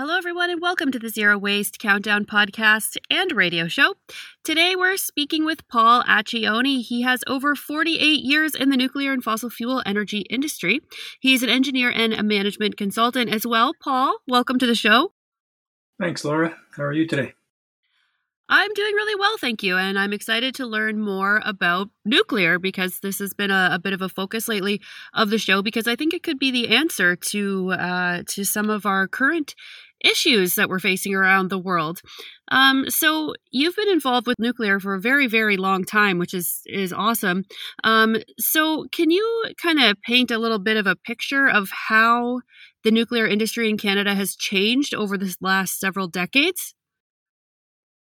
Hello, 0.00 0.16
everyone, 0.16 0.48
and 0.48 0.62
welcome 0.62 0.90
to 0.92 0.98
the 0.98 1.10
Zero 1.10 1.36
Waste 1.36 1.78
Countdown 1.78 2.24
podcast 2.24 2.96
and 3.10 3.32
radio 3.32 3.68
show. 3.68 3.96
Today, 4.42 4.74
we're 4.74 4.96
speaking 4.96 5.44
with 5.44 5.68
Paul 5.68 6.02
Acchione. 6.04 6.80
He 6.80 7.02
has 7.02 7.22
over 7.26 7.54
48 7.54 8.00
years 8.22 8.54
in 8.54 8.70
the 8.70 8.78
nuclear 8.78 9.12
and 9.12 9.22
fossil 9.22 9.50
fuel 9.50 9.82
energy 9.84 10.20
industry. 10.30 10.80
He's 11.20 11.42
an 11.42 11.50
engineer 11.50 11.90
and 11.90 12.14
a 12.14 12.22
management 12.22 12.78
consultant 12.78 13.28
as 13.30 13.46
well. 13.46 13.74
Paul, 13.78 14.16
welcome 14.26 14.58
to 14.60 14.66
the 14.66 14.74
show. 14.74 15.12
Thanks, 16.00 16.24
Laura. 16.24 16.56
How 16.78 16.84
are 16.84 16.94
you 16.94 17.06
today? 17.06 17.34
I'm 18.52 18.74
doing 18.74 18.94
really 18.94 19.14
well, 19.14 19.36
thank 19.38 19.62
you. 19.62 19.76
And 19.76 19.96
I'm 19.96 20.12
excited 20.12 20.56
to 20.56 20.66
learn 20.66 21.00
more 21.00 21.40
about 21.44 21.88
nuclear 22.04 22.58
because 22.58 22.98
this 22.98 23.20
has 23.20 23.32
been 23.32 23.52
a, 23.52 23.68
a 23.72 23.78
bit 23.78 23.92
of 23.92 24.02
a 24.02 24.08
focus 24.08 24.48
lately 24.48 24.80
of 25.14 25.30
the 25.30 25.38
show 25.38 25.62
because 25.62 25.86
I 25.86 25.94
think 25.94 26.14
it 26.14 26.24
could 26.24 26.40
be 26.40 26.50
the 26.50 26.74
answer 26.74 27.14
to 27.14 27.70
uh, 27.70 28.22
to 28.26 28.44
some 28.44 28.68
of 28.68 28.86
our 28.86 29.06
current 29.06 29.54
issues 30.00 30.54
that 30.54 30.68
we're 30.68 30.78
facing 30.78 31.14
around 31.14 31.48
the 31.48 31.58
world. 31.58 32.00
Um, 32.50 32.88
so 32.88 33.34
you've 33.50 33.76
been 33.76 33.88
involved 33.88 34.26
with 34.26 34.38
nuclear 34.38 34.80
for 34.80 34.94
a 34.94 35.00
very, 35.00 35.26
very 35.26 35.56
long 35.56 35.84
time, 35.84 36.18
which 36.18 36.34
is 36.34 36.62
is 36.66 36.92
awesome. 36.92 37.44
Um, 37.84 38.16
so 38.38 38.86
can 38.92 39.10
you 39.10 39.44
kind 39.60 39.80
of 39.80 39.96
paint 40.02 40.30
a 40.30 40.38
little 40.38 40.58
bit 40.58 40.76
of 40.76 40.86
a 40.86 40.96
picture 40.96 41.48
of 41.48 41.70
how 41.88 42.40
the 42.82 42.90
nuclear 42.90 43.26
industry 43.26 43.68
in 43.68 43.76
Canada 43.76 44.14
has 44.14 44.34
changed 44.34 44.94
over 44.94 45.16
the 45.16 45.34
last 45.40 45.78
several 45.78 46.08
decades? 46.08 46.74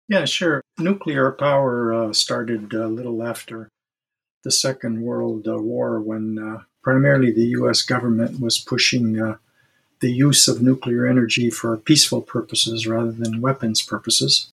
Yeah, 0.09 0.25
sure. 0.25 0.61
Nuclear 0.79 1.31
power 1.33 1.93
uh, 1.93 2.13
started 2.13 2.73
a 2.75 2.89
little 2.89 3.23
after 3.23 3.69
the 4.43 4.51
Second 4.51 5.03
World 5.03 5.47
uh, 5.47 5.57
War 5.59 6.01
when 6.01 6.39
uh, 6.39 6.65
primarily 6.83 7.31
the 7.31 7.47
US 7.61 7.83
government 7.83 8.41
was 8.41 8.59
pushing 8.59 9.21
uh, 9.21 9.37
the 10.01 10.13
use 10.13 10.49
of 10.49 10.63
nuclear 10.63 11.07
energy 11.07 11.51
for 11.51 11.77
peaceful 11.77 12.23
purposes 12.23 12.87
rather 12.87 13.13
than 13.13 13.41
weapons 13.41 13.83
purposes. 13.83 14.53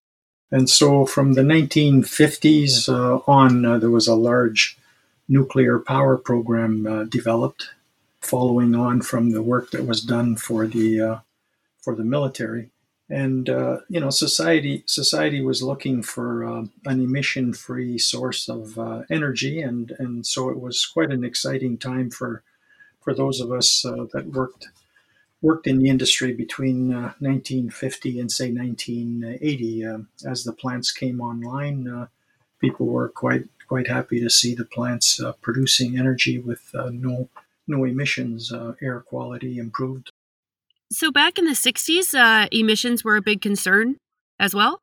And 0.51 0.69
so 0.69 1.05
from 1.05 1.33
the 1.33 1.41
1950s 1.41 2.87
uh, 2.87 3.21
on, 3.27 3.65
uh, 3.65 3.77
there 3.77 3.89
was 3.89 4.07
a 4.07 4.15
large 4.15 4.77
nuclear 5.27 5.79
power 5.79 6.17
program 6.17 7.09
developed, 7.09 7.69
following 8.21 8.75
on 8.75 9.01
from 9.01 9.31
the 9.31 9.41
work 9.41 9.71
that 9.71 9.85
was 9.85 10.01
done 10.01 10.37
for 10.37 10.65
the, 10.65 11.21
for 11.81 11.95
the 11.95 12.05
military 12.05 12.69
and 13.09 13.49
uh, 13.49 13.77
you 13.89 13.99
know 13.99 14.09
society 14.09 14.83
society 14.85 15.41
was 15.41 15.63
looking 15.63 16.03
for 16.03 16.43
uh, 16.45 16.63
an 16.85 17.01
emission 17.01 17.53
free 17.53 17.97
source 17.97 18.49
of 18.49 18.77
uh, 18.77 19.03
energy 19.09 19.61
and 19.61 19.91
and 19.99 20.25
so 20.25 20.49
it 20.49 20.59
was 20.59 20.85
quite 20.85 21.11
an 21.11 21.23
exciting 21.23 21.77
time 21.77 22.09
for 22.09 22.43
for 23.01 23.13
those 23.13 23.39
of 23.39 23.51
us 23.51 23.85
uh, 23.85 24.05
that 24.11 24.27
worked 24.27 24.67
worked 25.41 25.67
in 25.67 25.79
the 25.79 25.89
industry 25.89 26.33
between 26.33 26.89
1950 26.89 28.17
uh, 28.17 28.21
and 28.21 28.31
say 28.31 28.51
1980 28.51 29.85
um, 29.85 30.07
as 30.25 30.43
the 30.43 30.53
plants 30.53 30.91
came 30.91 31.21
online 31.21 31.87
uh, 31.87 32.07
people 32.59 32.87
were 32.87 33.09
quite 33.09 33.45
quite 33.67 33.87
happy 33.87 34.19
to 34.19 34.29
see 34.29 34.55
the 34.55 34.65
plants 34.65 35.19
producing 35.41 35.97
energy 35.99 36.39
with 36.39 36.71
no 36.91 37.29
no 37.67 37.83
emissions 37.83 38.51
air 38.81 39.01
quality 39.01 39.57
improved 39.57 40.11
so 40.91 41.11
back 41.11 41.37
in 41.37 41.45
the 41.45 41.51
60s, 41.51 42.17
uh, 42.17 42.47
emissions 42.51 43.03
were 43.03 43.17
a 43.17 43.21
big 43.21 43.41
concern 43.41 43.97
as 44.39 44.55
well? 44.55 44.79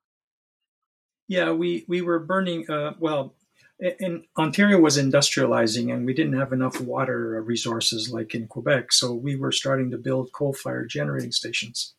Yeah, 1.28 1.52
we, 1.52 1.84
we 1.88 2.02
were 2.02 2.18
burning, 2.18 2.70
uh, 2.70 2.92
well, 2.98 3.34
in 3.80 4.24
Ontario 4.38 4.78
was 4.78 4.96
industrializing 4.96 5.92
and 5.92 6.06
we 6.06 6.14
didn't 6.14 6.38
have 6.38 6.52
enough 6.52 6.80
water 6.80 7.42
resources 7.42 8.10
like 8.10 8.34
in 8.34 8.46
Quebec. 8.46 8.92
So 8.92 9.12
we 9.12 9.36
were 9.36 9.52
starting 9.52 9.90
to 9.90 9.98
build 9.98 10.32
coal 10.32 10.52
fired 10.52 10.88
generating 10.88 11.32
stations. 11.32 11.94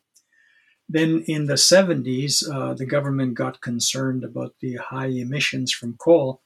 Then 0.88 1.24
in 1.26 1.46
the 1.46 1.54
70s, 1.54 2.48
uh, 2.48 2.74
the 2.74 2.86
government 2.86 3.34
got 3.34 3.60
concerned 3.60 4.24
about 4.24 4.54
the 4.60 4.76
high 4.76 5.06
emissions 5.08 5.72
from 5.72 5.96
coal 5.98 6.40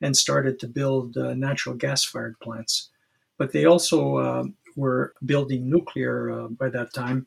and 0.00 0.16
started 0.16 0.58
to 0.60 0.66
build 0.66 1.16
uh, 1.16 1.34
natural 1.34 1.76
gas 1.76 2.04
fired 2.04 2.38
plants. 2.40 2.90
But 3.38 3.52
they 3.52 3.64
also 3.64 4.16
uh, 4.16 4.44
were 4.76 5.14
building 5.24 5.70
nuclear 5.70 6.30
uh, 6.30 6.48
by 6.48 6.68
that 6.70 6.92
time, 6.92 7.26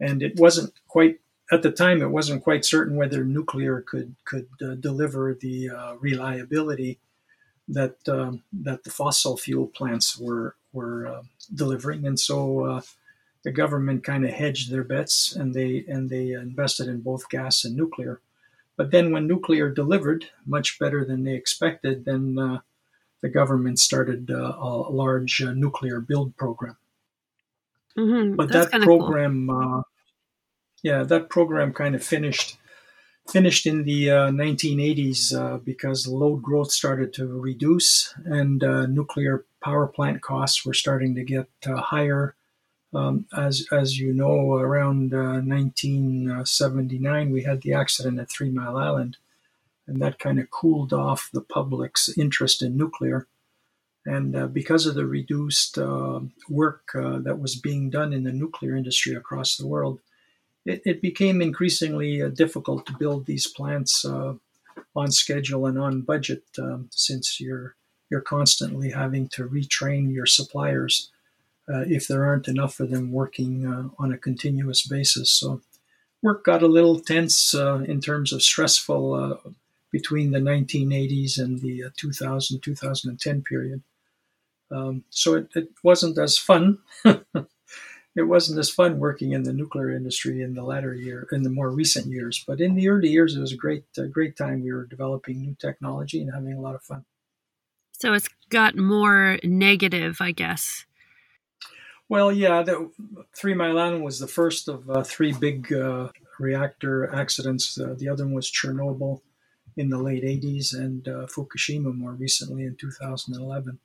and 0.00 0.22
it 0.22 0.38
wasn't 0.38 0.72
quite 0.88 1.20
at 1.50 1.62
the 1.62 1.70
time. 1.70 2.02
It 2.02 2.10
wasn't 2.10 2.44
quite 2.44 2.64
certain 2.64 2.96
whether 2.96 3.24
nuclear 3.24 3.80
could 3.82 4.14
could 4.24 4.48
uh, 4.62 4.74
deliver 4.74 5.34
the 5.34 5.70
uh, 5.70 5.96
reliability 5.96 6.98
that 7.68 7.96
um, 8.08 8.42
that 8.52 8.84
the 8.84 8.90
fossil 8.90 9.36
fuel 9.36 9.66
plants 9.66 10.18
were 10.18 10.56
were 10.72 11.06
uh, 11.06 11.22
delivering, 11.54 12.06
and 12.06 12.18
so 12.18 12.64
uh, 12.64 12.80
the 13.42 13.52
government 13.52 14.04
kind 14.04 14.24
of 14.24 14.30
hedged 14.30 14.70
their 14.70 14.84
bets, 14.84 15.34
and 15.34 15.54
they 15.54 15.84
and 15.88 16.10
they 16.10 16.32
invested 16.32 16.88
in 16.88 17.00
both 17.00 17.28
gas 17.28 17.64
and 17.64 17.76
nuclear. 17.76 18.20
But 18.76 18.90
then, 18.90 19.10
when 19.10 19.26
nuclear 19.26 19.70
delivered 19.70 20.26
much 20.44 20.78
better 20.78 21.04
than 21.04 21.24
they 21.24 21.34
expected, 21.34 22.04
then 22.04 22.38
uh, 22.38 22.58
the 23.22 23.28
government 23.28 23.78
started 23.78 24.30
uh, 24.30 24.54
a 24.58 24.90
large 24.90 25.42
uh, 25.42 25.52
nuclear 25.52 26.00
build 26.00 26.36
program. 26.36 26.76
Mm-hmm. 27.96 28.36
But 28.36 28.52
That's 28.52 28.70
that 28.70 28.82
program, 28.82 29.48
cool. 29.48 29.84
Uh, 30.76 30.80
yeah, 30.82 31.02
that 31.02 31.30
program 31.30 31.72
kind 31.72 31.94
of 31.94 32.04
finished 32.04 32.58
finished 33.28 33.66
in 33.66 33.82
the 33.82 34.06
1980s 34.06 35.64
because 35.64 36.06
load 36.06 36.42
growth 36.42 36.70
started 36.70 37.12
to 37.12 37.26
reduce 37.26 38.14
and 38.24 38.60
nuclear 38.94 39.44
power 39.60 39.88
plant 39.88 40.22
costs 40.22 40.64
were 40.64 40.72
starting 40.72 41.16
to 41.16 41.24
get 41.24 41.48
higher. 41.66 42.36
Um, 42.94 43.26
as 43.36 43.66
as 43.72 43.98
you 43.98 44.12
know, 44.14 44.54
around 44.54 45.12
uh, 45.12 45.40
1979, 45.42 47.30
we 47.30 47.42
had 47.42 47.62
the 47.62 47.74
accident 47.74 48.18
at 48.20 48.30
Three 48.30 48.50
Mile 48.50 48.76
Island, 48.76 49.18
and 49.86 50.00
that 50.00 50.18
kind 50.18 50.38
of 50.38 50.50
cooled 50.50 50.92
off 50.92 51.28
the 51.32 51.42
public's 51.42 52.08
interest 52.16 52.62
in 52.62 52.76
nuclear. 52.76 53.26
And 54.06 54.36
uh, 54.36 54.46
because 54.46 54.86
of 54.86 54.94
the 54.94 55.04
reduced 55.04 55.78
uh, 55.78 56.20
work 56.48 56.90
uh, 56.94 57.18
that 57.18 57.40
was 57.40 57.56
being 57.56 57.90
done 57.90 58.12
in 58.12 58.22
the 58.22 58.32
nuclear 58.32 58.76
industry 58.76 59.14
across 59.14 59.56
the 59.56 59.66
world, 59.66 60.00
it, 60.66 60.82
it 60.84 61.02
became 61.02 61.40
increasingly 61.40 62.22
uh, 62.22 62.28
difficult 62.28 62.86
to 62.86 62.96
build 62.98 63.26
these 63.26 63.46
plants 63.46 64.04
uh, 64.04 64.34
on 64.94 65.10
schedule 65.10 65.66
and 65.66 65.78
on 65.78 66.02
budget, 66.02 66.44
um, 66.58 66.88
since 66.90 67.40
you're 67.40 67.74
you're 68.10 68.20
constantly 68.20 68.90
having 68.90 69.28
to 69.28 69.48
retrain 69.48 70.12
your 70.12 70.26
suppliers 70.26 71.10
uh, 71.68 71.80
if 71.88 72.06
there 72.06 72.24
aren't 72.24 72.46
enough 72.46 72.78
of 72.78 72.90
them 72.90 73.10
working 73.10 73.66
on 73.98 74.12
a 74.12 74.18
continuous 74.18 74.86
basis. 74.86 75.28
So 75.32 75.60
work 76.22 76.44
got 76.44 76.62
a 76.62 76.68
little 76.68 77.00
tense 77.00 77.52
in 77.52 78.00
terms 78.00 78.32
of 78.32 78.44
stressful 78.44 79.40
between 79.96 80.30
the 80.30 80.38
1980s 80.38 81.38
and 81.38 81.60
the 81.60 81.84
uh, 81.84 81.90
2000 81.96 82.60
2010 82.60 83.42
period. 83.42 83.82
Um, 84.70 85.04
so 85.10 85.34
it, 85.36 85.48
it, 85.54 85.68
wasn't 85.82 86.18
as 86.18 86.36
fun. 86.36 86.78
it 88.16 88.22
wasn't 88.22 88.58
as 88.58 88.70
fun 88.70 88.98
working 88.98 89.32
in 89.32 89.42
the 89.42 89.52
nuclear 89.52 89.90
industry 89.90 90.42
in 90.42 90.54
the 90.54 90.64
latter 90.64 90.94
year, 90.94 91.28
in 91.32 91.42
the 91.42 91.50
more 91.50 91.70
recent 91.70 92.06
years. 92.06 92.42
But 92.46 92.60
in 92.60 92.74
the 92.74 92.88
early 92.88 93.08
years, 93.08 93.36
it 93.36 93.40
was 93.40 93.52
a 93.52 93.56
great, 93.56 93.84
uh, 93.98 94.06
great 94.10 94.36
time. 94.36 94.62
We 94.62 94.72
were 94.72 94.86
developing 94.86 95.42
new 95.42 95.54
technology 95.60 96.22
and 96.22 96.32
having 96.32 96.54
a 96.54 96.60
lot 96.60 96.74
of 96.74 96.82
fun. 96.82 97.04
So 97.92 98.14
it's 98.14 98.28
got 98.48 98.76
more 98.76 99.38
negative, 99.44 100.16
I 100.20 100.32
guess. 100.32 100.86
Well, 102.08 102.32
yeah, 102.32 102.62
the 102.62 102.90
Three 103.34 103.54
Mile 103.54 103.78
Island 103.78 104.04
was 104.04 104.18
the 104.18 104.28
first 104.28 104.68
of 104.68 104.88
uh, 104.88 105.02
three 105.02 105.32
big 105.32 105.72
uh, 105.72 106.08
reactor 106.38 107.12
accidents. 107.14 107.78
Uh, 107.78 107.94
the 107.98 108.08
other 108.08 108.24
one 108.24 108.34
was 108.34 108.50
Chernobyl 108.50 109.20
in 109.76 109.90
the 109.90 109.98
late 109.98 110.22
80s 110.22 110.74
and 110.74 111.06
uh, 111.08 111.26
Fukushima 111.26 111.94
more 111.94 112.12
recently 112.12 112.64
in 112.64 112.76
2011. 112.76 113.78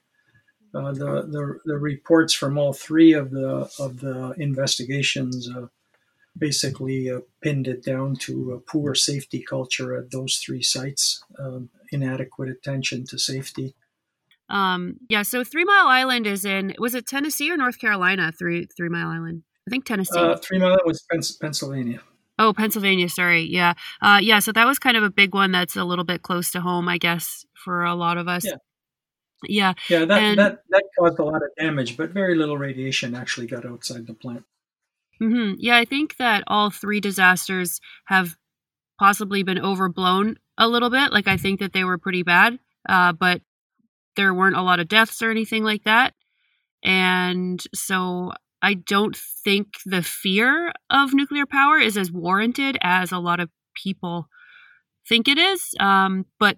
Uh, 0.74 0.92
the, 0.94 1.28
the, 1.28 1.60
the 1.66 1.78
reports 1.78 2.34
from 2.34 2.58
all 2.58 2.72
three 2.72 3.12
of 3.14 3.32
the 3.32 3.70
of 3.78 4.00
the 4.00 4.34
investigations 4.38 5.50
uh, 5.50 5.68
basically 6.38 7.10
uh, 7.10 7.20
pinned 7.42 7.68
it 7.68 7.84
down 7.84 8.16
to 8.16 8.54
a 8.54 8.60
poor 8.60 8.96
safety 8.96 9.42
culture 9.42 9.98
at 9.98 10.12
those 10.12 10.38
three 10.38 10.62
sites, 10.62 11.24
um, 11.40 11.70
inadequate 11.92 12.50
attention 12.50 13.06
to 13.06 13.18
safety. 13.18 13.76
Um, 14.50 14.98
yeah, 15.10 15.22
so 15.24 15.44
Three 15.44 15.64
Mile 15.64 15.88
Island 15.88 16.28
is 16.28 16.46
in 16.46 16.76
was 16.78 16.94
it 16.96 17.08
Tennessee 17.08 17.52
or 17.52 17.58
North 17.58 17.80
Carolina? 17.80 18.32
Three 18.32 18.68
Three 18.78 18.90
Mile 18.90 19.08
Island. 19.08 19.44
I 19.68 19.72
think 19.72 19.86
Tennessee. 19.86 20.20
Uh, 20.20 20.38
Three 20.38 20.60
Mile 20.60 20.74
Island 20.74 20.98
was 21.16 21.38
Pennsylvania. 21.42 22.02
Oh, 22.40 22.54
Pennsylvania. 22.54 23.08
Sorry. 23.08 23.44
Yeah. 23.44 23.74
Uh, 24.02 24.20
yeah. 24.22 24.40
So 24.40 24.52
that 24.52 24.66
was 24.66 24.80
kind 24.80 24.98
of 24.98 25.04
a 25.04 25.10
big 25.10 25.34
one. 25.34 25.52
That's 25.52 25.76
a 25.76 25.84
little 25.84 26.04
bit 26.04 26.24
close 26.24 26.52
to 26.52 26.62
home, 26.62 26.90
I 26.90 26.98
guess, 26.98 27.46
for 27.54 27.84
a 27.84 27.94
lot 27.94 28.18
of 28.18 28.28
us. 28.28 28.46
Yeah. 28.46 28.56
Yeah. 29.48 29.74
Yeah. 29.90 30.06
That 30.06 30.22
And- 30.22 30.40
that 30.40 30.64
that 30.70 30.84
caused 30.98 31.20
a 31.20 31.24
lot 31.24 31.42
of 31.44 31.50
damage, 31.58 31.98
but 31.98 32.12
very 32.12 32.36
little 32.36 32.58
radiation 32.58 33.16
actually 33.16 33.48
got 33.48 33.66
outside 33.66 34.08
the 34.08 34.14
plant. 34.14 34.44
hmm 35.20 35.54
Yeah, 35.58 35.78
I 35.78 35.86
think 35.86 36.18
that 36.18 36.44
all 36.48 36.70
three 36.70 37.00
disasters 37.00 37.80
have 38.06 38.36
possibly 39.00 39.44
been 39.44 39.60
overblown 39.60 40.38
a 40.58 40.68
little 40.68 40.90
bit. 40.90 41.12
Like 41.12 41.28
I 41.28 41.38
think 41.38 41.60
that 41.60 41.74
they 41.74 41.84
were 41.84 41.98
pretty 41.98 42.24
bad, 42.24 42.60
uh, 42.88 43.14
but 43.14 43.42
there 44.16 44.34
weren't 44.34 44.58
a 44.58 44.62
lot 44.62 44.80
of 44.80 44.88
deaths 44.88 45.22
or 45.22 45.32
anything 45.32 45.64
like 45.64 45.84
that. 45.86 46.14
And 46.84 47.64
so 47.74 48.34
I 48.62 48.76
don't 48.76 49.16
think 49.44 49.68
the 49.86 50.04
fear 50.04 50.72
of 50.90 51.14
nuclear 51.14 51.46
power 51.46 51.80
is 51.80 51.98
as 51.98 52.12
warranted 52.12 52.78
as 52.82 53.12
a 53.12 53.18
lot 53.20 53.40
of 53.40 53.50
people 53.76 54.28
think 55.08 55.28
it 55.28 55.38
is. 55.38 55.74
Um, 55.80 56.26
but 56.40 56.58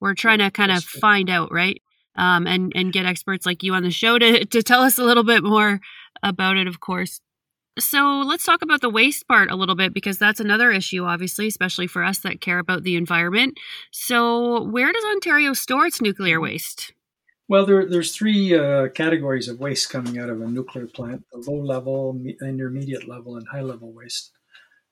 we're 0.00 0.14
trying 0.14 0.38
to 0.38 0.50
kind 0.50 0.72
of 0.72 0.82
find 0.84 1.30
out, 1.30 1.52
right? 1.52 1.80
Um, 2.16 2.46
and 2.46 2.72
and 2.74 2.92
get 2.92 3.06
experts 3.06 3.44
like 3.44 3.62
you 3.62 3.74
on 3.74 3.82
the 3.82 3.90
show 3.90 4.18
to 4.18 4.44
to 4.44 4.62
tell 4.62 4.82
us 4.82 4.98
a 4.98 5.04
little 5.04 5.24
bit 5.24 5.42
more 5.42 5.80
about 6.22 6.56
it, 6.56 6.66
of 6.66 6.80
course. 6.80 7.20
So 7.78 8.20
let's 8.24 8.44
talk 8.44 8.62
about 8.62 8.82
the 8.82 8.88
waste 8.88 9.26
part 9.26 9.50
a 9.50 9.56
little 9.56 9.74
bit 9.74 9.92
because 9.92 10.16
that's 10.16 10.38
another 10.38 10.70
issue, 10.70 11.04
obviously, 11.04 11.48
especially 11.48 11.88
for 11.88 12.04
us 12.04 12.18
that 12.20 12.40
care 12.40 12.60
about 12.60 12.84
the 12.84 12.94
environment. 12.94 13.58
So, 13.90 14.62
where 14.62 14.92
does 14.92 15.04
Ontario 15.06 15.54
store 15.54 15.86
its 15.86 16.00
nuclear 16.00 16.40
waste? 16.40 16.92
Well, 17.48 17.66
there, 17.66 17.84
there's 17.84 18.14
three 18.14 18.54
uh, 18.54 18.88
categories 18.88 19.48
of 19.48 19.58
waste 19.58 19.90
coming 19.90 20.18
out 20.18 20.30
of 20.30 20.40
a 20.40 20.46
nuclear 20.46 20.86
plant: 20.86 21.24
the 21.32 21.38
low 21.50 21.60
level, 21.60 22.12
me- 22.12 22.36
intermediate 22.42 23.08
level, 23.08 23.36
and 23.36 23.46
high 23.48 23.60
level 23.60 23.92
waste. 23.92 24.30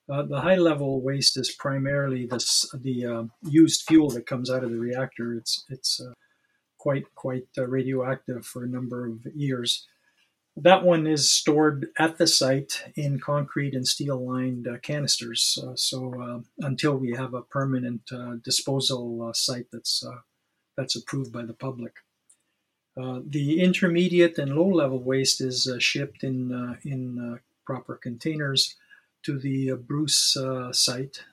Uh, 0.09 0.23
the 0.23 0.41
high 0.41 0.57
level 0.57 1.01
waste 1.01 1.37
is 1.37 1.55
primarily 1.57 2.25
the 2.25 2.35
s- 2.35 2.69
the 2.81 3.05
uh, 3.05 3.23
used 3.43 3.83
fuel 3.87 4.09
that 4.09 4.25
comes 4.27 4.51
out 4.51 4.63
of 4.63 4.71
the 4.71 4.77
reactor. 4.77 5.35
It's 5.35 5.63
it's 5.69 6.01
uh, 6.01 6.11
quite 6.83 7.15
quite 7.15 7.47
uh, 7.57 7.65
radioactive 7.65 8.45
for 8.45 8.65
a 8.65 8.73
number 8.77 9.07
of 9.07 9.25
years. 9.33 9.87
That 10.57 10.83
one 10.83 11.07
is 11.07 11.31
stored 11.31 11.87
at 11.97 12.17
the 12.17 12.27
site 12.27 12.83
in 12.95 13.21
concrete 13.21 13.73
and 13.73 13.87
steel 13.87 14.19
lined 14.33 14.67
uh, 14.67 14.77
canisters. 14.79 15.57
Uh, 15.63 15.75
so 15.75 15.97
uh, 16.21 16.39
until 16.59 16.95
we 16.97 17.13
have 17.13 17.33
a 17.33 17.41
permanent 17.41 18.01
uh, 18.11 18.35
disposal 18.43 19.29
uh, 19.29 19.33
site 19.33 19.67
that's 19.71 20.03
that's 20.75 20.97
approved 20.97 21.31
by 21.31 21.45
the 21.45 21.59
public. 21.67 21.93
The 23.37 23.61
intermediate 23.67 24.37
and 24.37 24.53
low 24.53 24.69
level 24.81 25.01
waste 25.01 25.39
is 25.39 25.59
shipped 25.79 26.21
in 26.23 26.37
in 26.83 27.39
proper 27.65 27.95
containers 27.95 28.75
to 29.25 29.39
the 29.39 29.57
Bruce 29.89 30.37
site, 30.71 31.23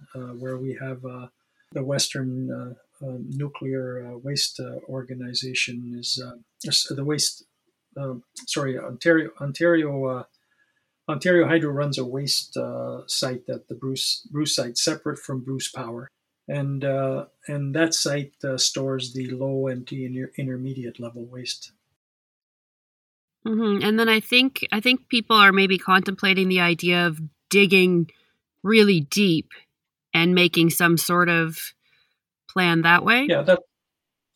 where 0.43 0.59
we 0.65 0.73
have 0.87 1.03
the 1.73 1.85
Western 1.93 2.77
Nuclear 3.01 4.13
uh, 4.13 4.19
Waste 4.19 4.61
uh, 4.61 4.77
Organization 4.89 5.95
is 5.99 6.23
uh, 6.25 6.37
the 6.95 7.05
waste. 7.05 7.45
um 7.97 8.23
sorry, 8.47 8.79
Ontario 8.79 9.31
Ontario 9.41 10.05
uh, 10.05 10.25
Ontario 11.09 11.47
Hydro 11.47 11.73
runs 11.73 11.99
a 11.99 12.05
waste 12.05 12.57
uh, 12.57 13.03
site 13.07 13.49
at 13.49 13.69
the 13.69 13.75
Bruce 13.75 14.27
Bruce 14.31 14.55
site, 14.55 14.79
separate 14.79 15.19
from 15.19 15.45
Bruce 15.45 15.71
Power 15.71 16.09
and 16.51 16.85
uh, 16.85 17.27
and 17.47 17.75
that 17.75 17.95
site 17.95 18.35
uh, 18.45 18.59
stores 18.59 19.15
the 19.15 19.31
low 19.31 19.69
and 19.69 19.91
inter- 19.93 20.33
intermediate 20.37 20.99
level 20.99 21.25
waste. 21.25 21.73
hmm 23.45 23.79
And 23.83 23.99
then 23.99 24.09
I 24.09 24.21
think 24.21 24.67
I 24.73 24.81
think 24.81 25.09
people 25.09 25.37
are 25.37 25.53
maybe 25.53 25.79
contemplating 25.79 26.49
the 26.49 26.61
idea 26.61 27.07
of 27.07 27.21
digging 27.51 28.11
really 28.63 29.01
deep 29.01 29.51
and 30.13 30.35
making 30.35 30.71
some 30.71 30.99
sort 30.99 31.29
of 31.29 31.73
plan 32.53 32.83
that 32.83 33.05
way. 33.05 33.27
Yeah, 33.29 33.43
that 33.43 33.61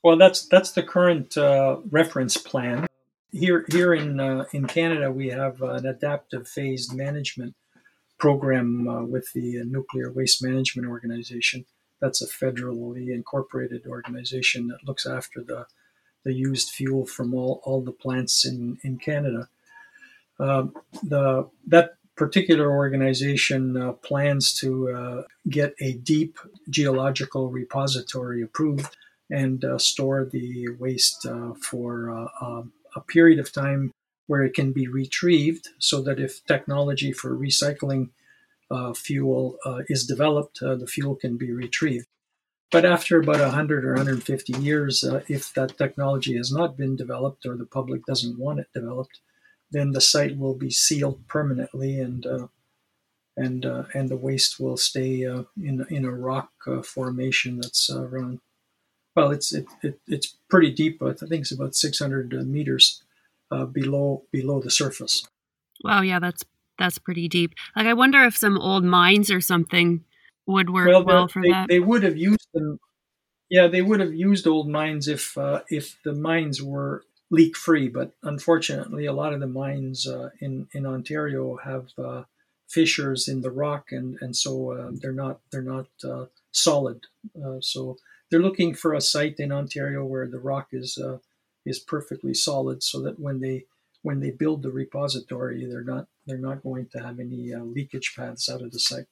well, 0.03 0.17
that's 0.17 0.47
that's 0.47 0.73
the 0.73 0.83
current 0.83 1.37
uh, 1.37 1.79
reference 1.91 2.37
plan. 2.37 2.87
Here 3.33 3.65
here 3.71 3.95
in 3.95 4.21
uh, 4.21 4.45
in 4.53 4.67
Canada, 4.67 5.11
we 5.11 5.29
have 5.29 5.63
an 5.63 5.87
adaptive 5.87 6.47
phased 6.47 6.95
management 6.95 7.55
program 8.19 8.89
uh, 8.89 9.05
with 9.05 9.33
the 9.35 9.65
Nuclear 9.65 10.13
Waste 10.13 10.43
Management 10.43 10.89
Organization. 10.89 11.67
That's 12.01 12.23
a 12.23 12.27
federally 12.27 13.09
incorporated 13.15 13.87
organization 13.87 14.69
that 14.69 14.85
looks 14.87 15.07
after 15.07 15.43
the 15.43 15.67
the 16.25 16.33
used 16.33 16.71
fuel 16.71 17.07
from 17.07 17.35
all, 17.35 17.61
all 17.65 17.83
the 17.83 17.93
plants 17.93 18.45
in, 18.45 18.79
in 18.83 18.99
Canada. 18.99 19.49
Um, 20.39 20.75
the 21.03 21.49
that 21.67 21.97
particular 22.17 22.71
organization 22.71 23.77
uh, 23.77 23.93
plans 23.93 24.55
to 24.55 24.91
uh, 24.91 25.23
get 25.49 25.75
a 25.81 25.95
deep 25.95 26.39
geological 26.71 27.51
repository 27.51 28.43
approved 28.43 28.97
and 29.31 29.65
uh, 29.65 29.79
store 29.79 30.29
the 30.31 30.69
waste 30.79 31.27
uh, 31.27 31.53
for 31.61 32.11
uh, 32.11 32.45
um, 32.45 32.73
a 32.95 33.01
period 33.01 33.39
of 33.39 33.53
time 33.53 33.91
where 34.27 34.43
it 34.43 34.55
can 34.55 34.73
be 34.73 34.87
retrieved 34.87 35.69
so 35.79 36.01
that 36.03 36.21
if 36.21 36.45
technology 36.45 37.13
for 37.13 37.37
recycling 37.37 38.11
uh, 38.71 38.93
fuel 38.95 39.59
is 39.89 40.07
developed, 40.07 40.61
the 40.61 40.87
fuel 40.87 41.15
can 41.15 41.37
be 41.37 41.53
retrieved. 41.53 42.07
But 42.73 42.87
after 42.87 43.21
about 43.21 43.41
100 43.41 43.85
or 43.85 43.95
150 43.95 44.55
years, 44.55 45.05
if 45.29 45.53
that 45.55 45.77
technology 45.77 46.37
has 46.39 46.51
not 46.51 46.77
been 46.77 46.97
developed 46.97 47.45
or 47.45 47.57
the 47.57 47.67
public 47.67 48.07
doesn't 48.07 48.39
want 48.39 48.61
it 48.61 48.69
developed, 48.75 49.21
then 49.75 49.93
the 49.93 50.01
site 50.01 50.39
will 50.39 50.55
be 50.55 50.71
sealed 50.71 51.27
permanently 51.29 51.99
and 51.99 52.27
uh, 52.27 52.47
and 53.37 53.67
uh, 53.67 53.85
and 53.93 54.09
the 54.09 54.17
waste 54.17 54.61
will 54.61 54.77
stay 54.77 55.27
uh, 55.27 55.43
in 55.61 55.85
in 55.91 56.05
a 56.05 56.13
rock 56.13 56.51
uh, 56.67 56.83
formation 56.83 57.61
that's 57.61 57.91
uh, 57.91 58.03
around. 58.03 58.41
Well, 59.17 59.31
it's 59.31 59.53
it, 59.53 59.67
it 59.83 60.01
it's 60.07 60.37
pretty 60.49 60.71
deep. 60.71 60.99
But 61.01 61.23
I 61.23 61.27
think 61.27 61.43
it's 61.43 61.53
about 61.53 61.75
600 61.75 62.33
meters 62.47 63.03
uh, 63.51 63.65
below 63.65 64.25
below 64.33 64.61
the 64.61 64.71
surface. 64.71 65.27
Wow, 65.83 66.03
yeah, 66.03 66.21
that's 66.21 66.45
that's 66.79 66.99
pretty 66.99 67.29
deep. 67.29 67.55
Like 67.77 67.87
I 67.87 67.95
wonder 67.95 68.23
if 68.25 68.37
some 68.37 68.59
old 68.59 68.85
mines 68.85 69.31
or 69.31 69.41
something 69.41 70.05
would 70.47 70.71
work 70.71 70.89
well, 70.89 71.05
well, 71.05 71.29
for 71.29 71.43
they, 71.43 71.51
that. 71.51 71.69
they 71.69 71.81
would 71.81 72.03
have 72.03 72.17
used 72.17 72.49
them. 72.55 72.79
Yeah, 73.51 73.67
they 73.69 73.83
would 73.83 74.01
have 74.01 74.15
used 74.15 74.47
old 74.47 74.69
mines 74.69 75.09
if 75.09 75.37
uh, 75.37 75.63
if 75.69 75.99
the 76.05 76.13
mines 76.13 76.63
were 76.63 77.05
leak 77.31 77.57
free. 77.57 77.89
But 77.89 78.13
unfortunately, 78.23 79.07
a 79.07 79.13
lot 79.13 79.33
of 79.33 79.41
the 79.41 79.47
mines 79.47 80.07
uh, 80.07 80.31
in 80.41 80.69
in 80.73 80.87
Ontario 80.87 81.57
have 81.65 81.89
uh, 81.99 82.25
fissures 82.69 83.29
in 83.29 83.41
the 83.41 83.51
rock, 83.51 83.87
and 83.91 84.17
and 84.21 84.37
so 84.37 84.73
uh, 84.73 84.91
they're 84.93 85.13
not 85.13 85.41
they're 85.51 85.63
not 85.63 85.89
uh, 86.05 86.27
solid. 86.53 87.01
Uh, 87.43 87.59
so 87.61 87.97
they're 88.31 88.41
looking 88.41 88.75
for 88.75 88.95
a 88.95 89.01
site 89.01 89.39
in 89.39 89.53
Ontario 89.53 90.05
where 90.05 90.27
the 90.27 90.41
rock 90.41 90.69
is 90.73 90.99
uh, 90.99 91.19
is 91.65 91.79
perfectly 91.79 92.35
solid, 92.35 92.83
so 92.83 93.01
that 93.03 93.19
when 93.19 93.41
they 93.41 93.65
when 94.03 94.21
they 94.21 94.31
build 94.31 94.63
the 94.63 94.71
repository, 94.71 95.67
they're 95.67 95.85
not 95.85 96.07
they're 96.27 96.39
not 96.39 96.63
going 96.63 96.87
to 96.93 97.01
have 97.01 97.19
any 97.21 97.55
leakage 97.55 98.15
paths 98.17 98.49
out 98.49 98.63
of 98.63 98.71
the 98.71 98.79
site. 98.79 99.07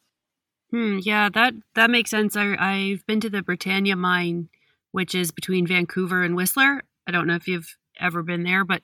Hmm, 0.70 1.00
yeah, 1.02 1.28
that 1.28 1.54
that 1.74 1.90
makes 1.90 2.10
sense. 2.10 2.34
I, 2.34 2.56
I've 2.58 3.06
been 3.06 3.20
to 3.20 3.30
the 3.30 3.42
Britannia 3.42 3.94
mine, 3.94 4.48
which 4.90 5.14
is 5.14 5.30
between 5.30 5.66
Vancouver 5.66 6.22
and 6.22 6.34
Whistler. 6.34 6.82
I 7.06 7.10
don't 7.10 7.26
know 7.26 7.34
if 7.34 7.46
you've 7.46 7.76
ever 8.00 8.22
been 8.22 8.42
there, 8.42 8.64
but 8.64 8.82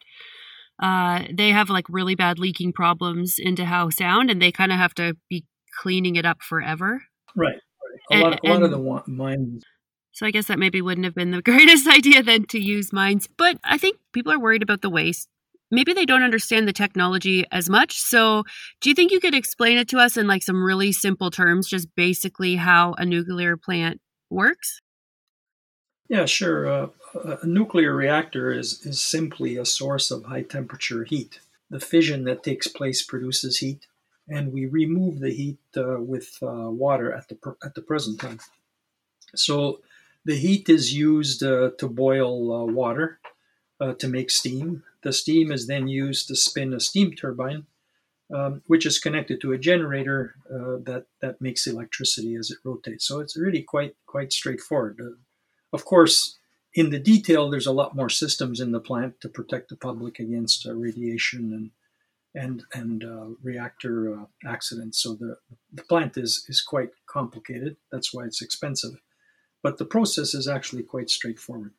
uh, 0.82 1.24
they 1.32 1.50
have 1.50 1.70
like 1.70 1.86
really 1.88 2.14
bad 2.14 2.38
leaking 2.38 2.72
problems 2.72 3.34
into 3.38 3.64
Howe 3.64 3.90
Sound, 3.90 4.30
and 4.30 4.40
they 4.40 4.52
kind 4.52 4.72
of 4.72 4.78
have 4.78 4.94
to 4.94 5.16
be 5.28 5.44
cleaning 5.80 6.16
it 6.16 6.24
up 6.26 6.42
forever. 6.42 7.02
Right. 7.36 7.54
right. 7.56 8.00
A 8.10 8.14
And- 8.14 8.22
lot, 8.22 8.40
a 8.44 8.48
lot 8.48 8.62
of 8.62 8.70
the 8.70 8.78
wa- 8.78 9.02
mines. 9.06 9.64
So 10.12 10.26
I 10.26 10.30
guess 10.32 10.46
that 10.46 10.58
maybe 10.58 10.82
wouldn't 10.82 11.04
have 11.04 11.14
been 11.14 11.30
the 11.30 11.42
greatest 11.50 11.86
idea 11.86 12.22
then 12.22 12.44
to 12.46 12.58
use 12.58 12.92
mines. 12.92 13.28
But 13.36 13.58
I 13.64 13.78
think 13.78 13.98
people 14.12 14.32
are 14.32 14.38
worried 14.40 14.62
about 14.62 14.82
the 14.82 14.90
waste. 14.90 15.28
Maybe 15.70 15.92
they 15.92 16.06
don't 16.06 16.22
understand 16.22 16.66
the 16.66 16.72
technology 16.72 17.44
as 17.52 17.68
much. 17.68 17.98
So 18.00 18.44
do 18.80 18.88
you 18.88 18.94
think 18.94 19.12
you 19.12 19.20
could 19.20 19.34
explain 19.34 19.76
it 19.78 19.86
to 19.90 19.98
us 19.98 20.16
in 20.16 20.26
like 20.26 20.42
some 20.42 20.64
really 20.64 20.92
simple 20.92 21.30
terms, 21.30 21.68
just 21.68 21.88
basically 21.94 22.56
how 22.56 22.94
a 22.94 23.04
nuclear 23.04 23.56
plant 23.56 24.00
works? 24.30 24.80
Yeah, 26.08 26.24
sure. 26.24 26.66
Uh, 26.66 26.88
a 27.42 27.46
nuclear 27.46 27.94
reactor 27.94 28.52
is, 28.52 28.84
is 28.86 29.00
simply 29.00 29.56
a 29.56 29.64
source 29.64 30.10
of 30.10 30.24
high 30.24 30.42
temperature 30.42 31.04
heat. 31.04 31.40
The 31.70 31.80
fission 31.80 32.24
that 32.24 32.42
takes 32.42 32.66
place 32.66 33.02
produces 33.02 33.58
heat, 33.58 33.86
and 34.26 34.52
we 34.52 34.66
remove 34.66 35.20
the 35.20 35.30
heat 35.30 35.58
uh, 35.76 36.00
with 36.00 36.38
uh, 36.42 36.70
water 36.70 37.12
at 37.12 37.28
the 37.28 37.34
pr- 37.34 37.60
at 37.62 37.74
the 37.74 37.82
present 37.82 38.20
time. 38.20 38.38
So 39.36 39.80
the 40.24 40.36
heat 40.36 40.68
is 40.68 40.94
used 40.94 41.42
uh, 41.42 41.72
to 41.78 41.88
boil 41.88 42.52
uh, 42.52 42.64
water 42.64 43.20
uh, 43.80 43.94
to 43.94 44.08
make 44.08 44.30
steam. 44.30 44.84
The 45.02 45.12
steam 45.12 45.52
is 45.52 45.66
then 45.66 45.88
used 45.88 46.28
to 46.28 46.36
spin 46.36 46.74
a 46.74 46.80
steam 46.80 47.14
turbine, 47.14 47.66
um, 48.34 48.62
which 48.66 48.86
is 48.86 48.98
connected 48.98 49.40
to 49.42 49.52
a 49.52 49.58
generator 49.58 50.36
that 50.48 51.06
that 51.20 51.40
makes 51.40 51.66
electricity 51.66 52.36
as 52.36 52.50
it 52.50 52.58
rotates. 52.64 53.06
So 53.06 53.20
it's 53.20 53.36
really 53.36 53.62
quite 53.62 53.96
quite 54.06 54.32
straightforward. 54.32 55.00
Of 55.72 55.84
course, 55.84 56.38
in 56.74 56.90
the 56.90 56.98
detail, 56.98 57.50
there's 57.50 57.66
a 57.66 57.72
lot 57.72 57.96
more 57.96 58.08
systems 58.08 58.60
in 58.60 58.72
the 58.72 58.80
plant 58.80 59.20
to 59.20 59.28
protect 59.28 59.68
the 59.68 59.76
public 59.76 60.18
against 60.18 60.66
uh, 60.66 60.74
radiation 60.74 61.52
and 61.52 61.70
and 62.34 62.62
and 62.72 63.04
uh, 63.04 63.26
reactor 63.42 64.14
uh, 64.14 64.24
accidents. 64.46 65.02
So 65.02 65.14
the 65.14 65.36
the 65.72 65.82
plant 65.82 66.16
is 66.16 66.44
is 66.48 66.60
quite 66.62 66.90
complicated. 67.06 67.76
That's 67.90 68.12
why 68.12 68.24
it's 68.24 68.42
expensive, 68.42 69.00
but 69.62 69.78
the 69.78 69.86
process 69.86 70.34
is 70.34 70.46
actually 70.46 70.82
quite 70.82 71.10
straightforward. 71.10 71.72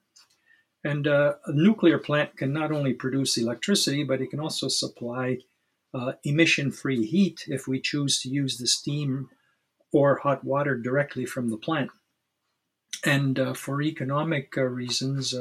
And 0.83 1.07
uh, 1.07 1.33
a 1.45 1.51
nuclear 1.51 1.99
plant 1.99 2.37
can 2.37 2.53
not 2.53 2.71
only 2.71 2.93
produce 2.93 3.37
electricity, 3.37 4.03
but 4.03 4.21
it 4.21 4.29
can 4.31 4.39
also 4.39 4.69
supply 4.69 5.39
uh, 5.93 6.13
emission-free 6.23 7.05
heat 7.05 7.43
if 7.47 7.67
we 7.67 7.81
choose 7.81 8.21
to 8.21 8.29
use 8.29 8.57
the 8.57 8.67
steam 8.67 9.29
or 9.91 10.17
hot 10.17 10.43
water 10.43 10.77
directly 10.77 11.25
from 11.25 11.49
the 11.49 11.57
plant. 11.57 11.89
And 13.05 13.39
uh, 13.39 13.53
for 13.53 13.81
economic 13.81 14.57
uh, 14.57 14.63
reasons 14.63 15.33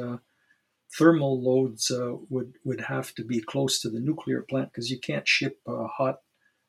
thermal 0.91 1.39
loads 1.41 1.91
uh, 1.91 2.15
would 2.29 2.53
would 2.63 2.81
have 2.81 3.13
to 3.15 3.23
be 3.23 3.39
close 3.41 3.79
to 3.79 3.89
the 3.89 3.99
nuclear 3.99 4.41
plant 4.41 4.71
because 4.71 4.89
you 4.89 4.97
can't 4.97 5.27
ship 5.27 5.59
uh, 5.67 5.87
hot 5.87 6.21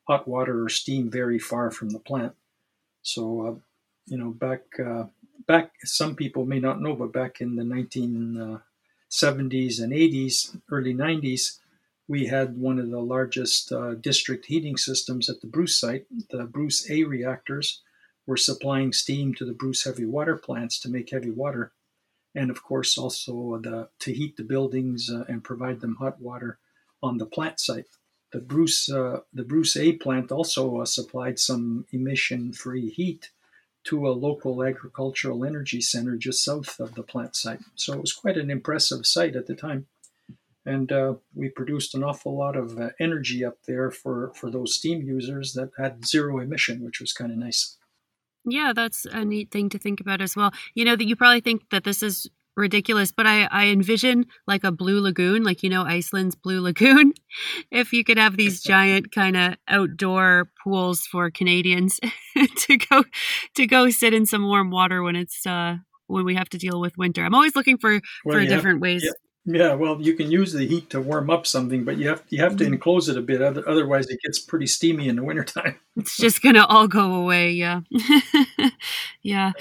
hot 0.07 0.27
water 0.27 0.63
or 0.63 0.69
steam 0.69 1.09
very 1.09 1.39
far 1.39 1.71
from 1.71 1.89
the 1.89 1.99
plant. 1.99 2.33
So, 3.01 3.47
uh, 3.47 3.55
you 4.05 4.17
know, 4.17 4.29
back 4.29 4.61
uh, 4.79 5.05
back 5.47 5.71
some 5.83 6.15
people 6.15 6.45
may 6.45 6.59
not 6.59 6.81
know, 6.81 6.95
but 6.95 7.13
back 7.13 7.41
in 7.41 7.55
the 7.55 7.63
1970s 7.63 8.59
uh, 9.79 9.83
and 9.83 9.91
80s, 9.91 10.57
early 10.69 10.93
90s, 10.93 11.57
we 12.07 12.27
had 12.27 12.59
one 12.59 12.77
of 12.77 12.89
the 12.89 12.99
largest 12.99 13.71
uh, 13.71 13.95
district 13.95 14.45
heating 14.45 14.77
systems 14.77 15.29
at 15.29 15.41
the 15.41 15.47
Bruce 15.47 15.79
site. 15.79 16.05
The 16.29 16.43
Bruce 16.45 16.89
A 16.91 17.03
reactors 17.03 17.81
were 18.25 18.37
supplying 18.37 18.93
steam 18.93 19.33
to 19.35 19.45
the 19.45 19.53
Bruce 19.53 19.83
heavy 19.83 20.05
water 20.05 20.37
plants 20.37 20.79
to 20.79 20.89
make 20.89 21.09
heavy 21.09 21.31
water 21.31 21.71
and 22.35 22.49
of 22.49 22.63
course 22.63 22.97
also 22.97 23.59
the, 23.61 23.89
to 23.99 24.13
heat 24.13 24.37
the 24.37 24.43
buildings 24.43 25.09
uh, 25.09 25.23
and 25.27 25.43
provide 25.43 25.81
them 25.81 25.95
hot 25.95 26.19
water 26.21 26.59
on 27.03 27.17
the 27.17 27.25
plant 27.25 27.59
site. 27.59 27.87
The 28.31 28.39
Bruce 28.39 28.89
uh, 28.89 29.21
the 29.33 29.43
Bruce 29.43 29.75
A 29.75 29.93
plant 29.93 30.31
also 30.31 30.77
uh, 30.77 30.85
supplied 30.85 31.37
some 31.39 31.85
emission-free 31.91 32.89
heat 32.89 33.31
to 33.83 34.07
a 34.07 34.11
local 34.11 34.63
agricultural 34.63 35.43
energy 35.43 35.81
center 35.81 36.15
just 36.15 36.43
south 36.43 36.79
of 36.79 36.95
the 36.95 37.03
plant 37.03 37.35
site. 37.35 37.59
So 37.75 37.93
it 37.93 38.01
was 38.01 38.13
quite 38.13 38.37
an 38.37 38.49
impressive 38.49 39.05
site 39.05 39.35
at 39.35 39.47
the 39.47 39.55
time, 39.55 39.87
and 40.65 40.91
uh, 40.93 41.15
we 41.35 41.49
produced 41.49 41.93
an 41.93 42.03
awful 42.03 42.37
lot 42.37 42.55
of 42.55 42.79
uh, 42.79 42.91
energy 43.01 43.43
up 43.43 43.57
there 43.67 43.91
for 43.91 44.31
for 44.33 44.49
those 44.49 44.75
steam 44.75 45.01
users 45.01 45.51
that 45.53 45.71
had 45.77 46.05
zero 46.05 46.39
emission, 46.39 46.85
which 46.85 47.01
was 47.01 47.11
kind 47.11 47.31
of 47.33 47.37
nice. 47.37 47.77
Yeah, 48.45 48.73
that's 48.75 49.05
a 49.05 49.23
neat 49.23 49.51
thing 49.51 49.69
to 49.69 49.77
think 49.77 49.99
about 49.99 50.21
as 50.21 50.35
well. 50.35 50.51
You 50.73 50.85
know 50.85 50.95
that 50.95 51.05
you 51.05 51.15
probably 51.15 51.41
think 51.41 51.69
that 51.71 51.83
this 51.83 52.01
is 52.01 52.27
ridiculous, 52.57 53.11
but 53.11 53.27
I, 53.27 53.43
I 53.45 53.67
envision 53.67 54.25
like 54.47 54.63
a 54.63 54.71
blue 54.71 55.01
lagoon, 55.01 55.43
like 55.43 55.63
you 55.63 55.69
know 55.69 55.83
Iceland's 55.83 56.35
blue 56.35 56.61
lagoon. 56.67 57.13
if 57.69 57.93
you 57.93 58.03
could 58.03 58.17
have 58.17 58.37
these 58.37 58.61
giant 58.61 59.11
kind 59.11 59.37
of 59.37 59.55
outdoor 59.67 60.49
pools 60.63 61.05
for 61.05 61.29
Canadians 61.29 61.99
to 62.57 62.77
go 62.77 63.03
to 63.55 63.67
go 63.67 63.89
sit 63.89 64.13
in 64.13 64.25
some 64.25 64.45
warm 64.45 64.71
water 64.71 65.03
when 65.03 65.15
it's 65.15 65.45
uh 65.45 65.77
when 66.07 66.25
we 66.25 66.35
have 66.35 66.49
to 66.49 66.57
deal 66.57 66.81
with 66.81 66.97
winter. 66.97 67.23
I'm 67.23 67.35
always 67.35 67.55
looking 67.55 67.77
for 67.77 68.01
well, 68.25 68.39
for 68.39 68.45
different 68.45 68.81
ways. 68.81 69.03
Yeah. 69.03 69.11
Yeah, 69.45 69.73
well, 69.73 69.99
you 69.99 70.13
can 70.13 70.29
use 70.29 70.53
the 70.53 70.67
heat 70.67 70.91
to 70.91 71.01
warm 71.01 71.31
up 71.31 71.47
something, 71.47 71.83
but 71.83 71.97
you 71.97 72.09
have 72.09 72.23
you 72.29 72.41
have 72.41 72.57
to 72.57 72.63
mm-hmm. 72.63 72.73
enclose 72.73 73.09
it 73.09 73.17
a 73.17 73.21
bit. 73.21 73.41
Otherwise, 73.41 74.07
it 74.07 74.19
gets 74.23 74.37
pretty 74.37 74.67
steamy 74.67 75.07
in 75.07 75.15
the 75.15 75.23
wintertime. 75.23 75.79
it's 75.95 76.15
just 76.15 76.43
gonna 76.43 76.65
all 76.65 76.87
go 76.87 77.15
away. 77.15 77.51
Yeah, 77.51 77.81
yeah. 79.23 79.53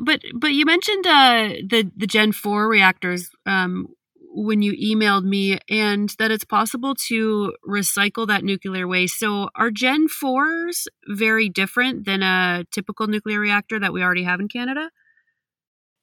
But 0.00 0.22
but 0.34 0.52
you 0.52 0.64
mentioned 0.64 1.06
uh, 1.06 1.48
the 1.68 1.90
the 1.96 2.08
Gen 2.08 2.32
four 2.32 2.68
reactors 2.68 3.30
um, 3.46 3.86
when 4.34 4.62
you 4.62 4.72
emailed 4.72 5.24
me, 5.24 5.60
and 5.70 6.12
that 6.18 6.32
it's 6.32 6.44
possible 6.44 6.96
to 7.06 7.54
recycle 7.68 8.26
that 8.26 8.42
nuclear 8.42 8.88
waste. 8.88 9.20
So 9.20 9.48
are 9.54 9.70
Gen 9.70 10.08
fours 10.08 10.88
very 11.06 11.48
different 11.48 12.04
than 12.04 12.24
a 12.24 12.64
typical 12.72 13.06
nuclear 13.06 13.38
reactor 13.38 13.78
that 13.78 13.92
we 13.92 14.02
already 14.02 14.24
have 14.24 14.40
in 14.40 14.48
Canada? 14.48 14.90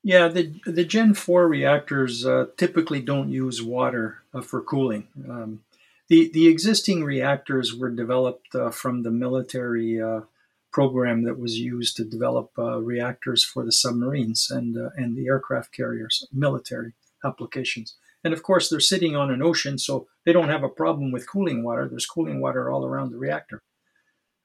Yeah, 0.05 0.27
the 0.27 0.53
the 0.67 0.85
Gen 0.85 1.15
four 1.15 1.47
reactors 1.47 2.27
uh, 2.27 2.45
typically 2.57 3.01
don't 3.01 3.29
use 3.31 3.63
water 3.63 4.19
uh, 4.35 4.41
for 4.41 4.61
cooling. 4.61 5.07
Um, 5.27 5.61
the 6.09 6.29
the 6.31 6.45
existing 6.47 7.03
reactors 7.03 7.73
were 7.73 7.89
developed 7.89 8.53
uh, 8.53 8.69
from 8.69 9.01
the 9.01 9.09
military 9.09 9.99
uh, 9.99 10.21
program 10.71 11.23
that 11.23 11.39
was 11.39 11.57
used 11.57 11.97
to 11.97 12.05
develop 12.05 12.51
uh, 12.55 12.77
reactors 12.81 13.43
for 13.43 13.65
the 13.65 13.71
submarines 13.71 14.51
and 14.51 14.77
uh, 14.77 14.91
and 14.95 15.17
the 15.17 15.25
aircraft 15.25 15.71
carriers, 15.71 16.27
military 16.31 16.93
applications. 17.23 17.95
And 18.23 18.31
of 18.31 18.43
course, 18.43 18.69
they're 18.69 18.91
sitting 18.91 19.15
on 19.15 19.31
an 19.31 19.41
ocean, 19.41 19.79
so 19.79 20.05
they 20.23 20.33
don't 20.33 20.49
have 20.49 20.63
a 20.63 20.69
problem 20.83 21.11
with 21.11 21.27
cooling 21.27 21.63
water. 21.63 21.87
There's 21.87 22.05
cooling 22.05 22.39
water 22.39 22.69
all 22.69 22.85
around 22.85 23.09
the 23.09 23.17
reactor. 23.17 23.63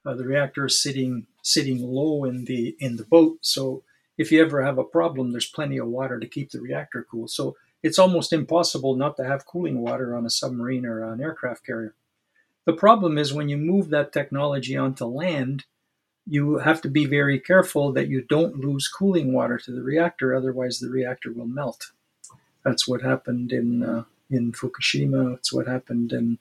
the 0.03 0.25
reactor 0.25 0.65
is 0.65 0.81
sitting 0.81 1.27
sitting 1.43 1.79
low 1.83 2.23
in 2.23 2.45
the 2.45 2.75
in 2.79 2.95
the 2.95 3.05
boat, 3.05 3.37
so 3.41 3.83
if 4.17 4.31
you 4.31 4.41
ever 4.41 4.63
have 4.63 4.77
a 4.77 4.83
problem, 4.83 5.31
there's 5.31 5.49
plenty 5.49 5.77
of 5.77 5.87
water 5.87 6.19
to 6.19 6.27
keep 6.27 6.51
the 6.51 6.61
reactor 6.61 7.05
cool. 7.09 7.27
So 7.27 7.55
it's 7.83 7.99
almost 7.99 8.33
impossible 8.33 8.95
not 8.95 9.17
to 9.17 9.23
have 9.23 9.45
cooling 9.45 9.79
water 9.79 10.15
on 10.15 10.25
a 10.25 10.29
submarine 10.29 10.85
or 10.85 11.03
an 11.03 11.21
aircraft 11.21 11.65
carrier. 11.65 11.95
The 12.65 12.73
problem 12.73 13.17
is 13.17 13.33
when 13.33 13.49
you 13.49 13.57
move 13.57 13.89
that 13.89 14.13
technology 14.13 14.77
onto 14.77 15.05
land, 15.05 15.65
you 16.27 16.59
have 16.59 16.81
to 16.83 16.89
be 16.89 17.05
very 17.05 17.39
careful 17.39 17.91
that 17.93 18.07
you 18.07 18.21
don't 18.21 18.59
lose 18.59 18.87
cooling 18.87 19.33
water 19.33 19.57
to 19.57 19.71
the 19.71 19.81
reactor, 19.81 20.35
otherwise 20.35 20.79
the 20.79 20.89
reactor 20.89 21.31
will 21.33 21.47
melt. 21.47 21.91
That's 22.63 22.87
what 22.87 23.01
happened 23.01 23.51
in 23.51 23.81
uh, 23.81 24.03
in 24.29 24.51
Fukushima. 24.51 25.35
It's 25.35 25.51
what 25.51 25.67
happened 25.67 26.13
in 26.13 26.37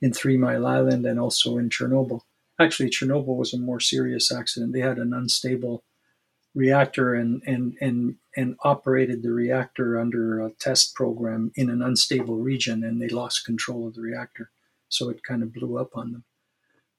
in 0.00 0.12
Three 0.12 0.36
Mile 0.36 0.66
Island 0.66 1.04
and 1.04 1.18
also 1.18 1.58
in 1.58 1.68
Chernobyl. 1.68 2.20
Actually, 2.60 2.90
Chernobyl 2.90 3.36
was 3.36 3.52
a 3.52 3.58
more 3.58 3.80
serious 3.80 4.30
accident. 4.30 4.72
They 4.72 4.80
had 4.80 4.98
an 4.98 5.12
unstable 5.12 5.82
reactor 6.54 7.14
and, 7.14 7.42
and, 7.46 7.76
and, 7.80 8.16
and 8.36 8.56
operated 8.62 9.22
the 9.22 9.32
reactor 9.32 9.98
under 9.98 10.40
a 10.40 10.50
test 10.52 10.94
program 10.94 11.52
in 11.56 11.68
an 11.68 11.82
unstable 11.82 12.36
region 12.36 12.84
and 12.84 13.00
they 13.00 13.08
lost 13.08 13.44
control 13.44 13.88
of 13.88 13.94
the 13.94 14.00
reactor. 14.00 14.50
So 14.88 15.10
it 15.10 15.24
kind 15.24 15.42
of 15.42 15.52
blew 15.52 15.78
up 15.78 15.96
on 15.96 16.12
them. 16.12 16.24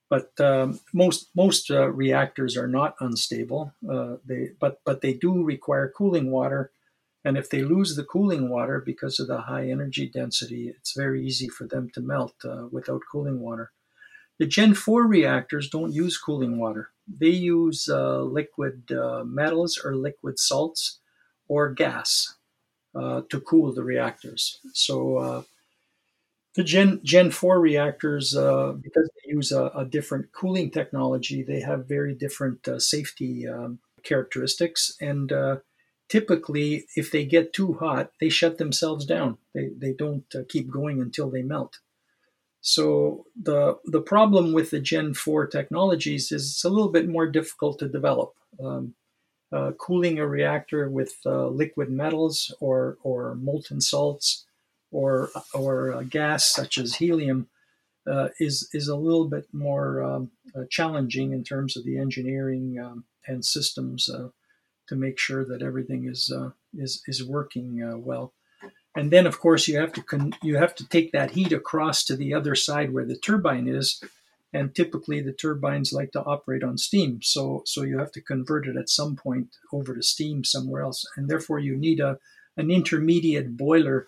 But 0.09 0.39
um, 0.39 0.79
most 0.93 1.29
most 1.35 1.71
uh, 1.71 1.89
reactors 1.89 2.55
are 2.55 2.67
not 2.67 2.95
unstable. 3.00 3.74
Uh, 3.89 4.17
they 4.24 4.51
but 4.59 4.79
but 4.85 5.01
they 5.01 5.13
do 5.13 5.43
require 5.43 5.91
cooling 5.97 6.29
water, 6.29 6.71
and 7.24 7.38
if 7.38 7.50
they 7.50 7.63
lose 7.63 7.95
the 7.95 8.03
cooling 8.03 8.50
water 8.50 8.79
because 8.79 9.19
of 9.19 9.27
the 9.27 9.41
high 9.41 9.67
energy 9.69 10.07
density, 10.07 10.69
it's 10.69 10.93
very 10.95 11.25
easy 11.25 11.50
for 11.50 11.65
them 11.65 11.89
to 11.95 12.01
melt 12.01 12.35
uh, 12.45 12.67
without 12.71 13.01
cooling 13.12 13.39
water. 13.39 13.71
The 14.38 14.45
Gen 14.45 14.74
4 14.74 15.07
reactors 15.07 15.69
don't 15.69 15.93
use 15.93 16.17
cooling 16.17 16.59
water. 16.59 16.89
They 17.07 17.29
use 17.29 17.88
uh, 17.89 18.21
liquid 18.21 18.91
uh, 18.91 19.24
metals 19.24 19.79
or 19.83 19.95
liquid 19.95 20.39
salts 20.39 21.00
or 21.47 21.71
gas 21.71 22.35
uh, 22.95 23.21
to 23.29 23.39
cool 23.41 23.74
the 23.74 23.83
reactors. 23.83 24.59
So 24.74 25.17
uh, 25.17 25.41
the 26.55 26.63
Gen, 26.63 27.01
Gen 27.03 27.29
4 27.29 27.59
reactors, 27.59 28.35
uh, 28.35 28.74
because 28.81 29.09
they 29.13 29.33
use 29.33 29.51
a, 29.51 29.65
a, 29.75 29.85
different 29.85 30.31
cooling 30.31 30.71
technology, 30.71 31.43
they 31.43 31.59
have 31.59 31.88
very 31.88 32.15
different 32.15 32.67
uh, 32.67 32.79
safety 32.79 33.47
um, 33.47 33.79
characteristics. 34.03 34.95
And 35.01 35.31
typically, 36.07 36.85
if 36.95 37.12
they 37.12 37.25
get 37.25 37.53
too 37.53 37.74
hot, 37.74 38.12
they 38.19 38.29
shut 38.29 38.57
themselves 38.57 39.05
down. 39.05 39.38
They, 39.53 39.69
they 39.77 39.93
don't 39.93 40.25
keep 40.50 40.71
going 40.71 41.01
until 41.01 41.29
they 41.29 41.41
melt. 41.41 41.79
So 42.65 43.27
the 43.39 43.77
the 43.86 44.01
problem 44.01 44.51
with 44.51 44.72
the 44.72 44.79
Gen 44.79 45.13
4 45.13 45.45
technologies 45.45 46.31
is 46.31 46.50
it's 46.50 46.63
a 46.63 46.69
little 46.69 46.89
bit 46.91 47.07
more 47.07 47.27
difficult 47.27 47.77
to 47.79 47.88
develop. 47.88 48.34
Um, 48.60 48.95
uh, 49.51 49.74
cooling 49.74 50.17
a 50.17 50.27
reactor 50.27 50.89
with 50.89 51.13
uh, 51.27 51.48
liquid 51.48 51.91
metals 51.91 52.53
or 52.60 52.98
or 53.03 53.36
molten 53.36 53.81
salts 53.81 54.45
or 54.91 55.29
or 55.53 56.03
gas 56.05 56.51
such 56.51 56.79
as 56.79 56.95
helium 56.95 57.48
uh, 58.10 58.29
is 58.39 58.67
is 58.74 58.88
a 58.88 58.95
little 58.95 59.27
bit 59.27 59.45
more 59.53 60.03
um, 60.03 60.31
uh, 60.55 60.63
challenging 60.72 61.34
in 61.34 61.43
terms 61.43 61.77
of 61.77 61.86
the 61.86 62.00
engineering 62.00 62.79
um, 62.79 63.05
and 63.27 63.45
systems 63.45 64.10
uh, 64.10 64.29
to 64.88 64.95
make 64.95 65.19
sure 65.19 65.45
that 65.45 65.62
everything 65.62 66.07
is 66.10 66.31
uh, 66.36 66.50
is 66.74 67.03
is 67.07 67.24
working 67.24 68.03
well 68.03 68.34
and 68.95 69.11
then 69.11 69.27
of 69.27 69.39
course 69.39 69.67
you 69.67 69.77
have 69.77 69.93
to 69.93 70.01
con- 70.01 70.35
you 70.41 70.57
have 70.57 70.73
to 70.75 70.87
take 70.87 71.11
that 71.11 71.31
heat 71.31 71.51
across 71.51 72.03
to 72.03 72.15
the 72.15 72.33
other 72.33 72.55
side 72.55 72.93
where 72.93 73.05
the 73.05 73.17
turbine 73.17 73.67
is 73.67 74.01
and 74.53 74.73
typically 74.73 75.21
the 75.21 75.33
turbines 75.33 75.91
like 75.91 76.13
to 76.13 76.23
operate 76.23 76.63
on 76.63 76.77
steam. 76.77 77.21
So 77.21 77.63
so 77.65 77.83
you 77.83 77.99
have 77.99 78.11
to 78.13 78.21
convert 78.21 78.67
it 78.67 78.77
at 78.77 78.89
some 78.89 79.15
point 79.15 79.49
over 79.73 79.93
to 79.93 80.01
steam 80.01 80.43
somewhere 80.43 80.81
else. 80.81 81.05
And 81.17 81.29
therefore 81.29 81.59
you 81.59 81.75
need 81.75 81.99
a 81.99 82.19
an 82.57 82.71
intermediate 82.71 83.57
boiler 83.57 84.07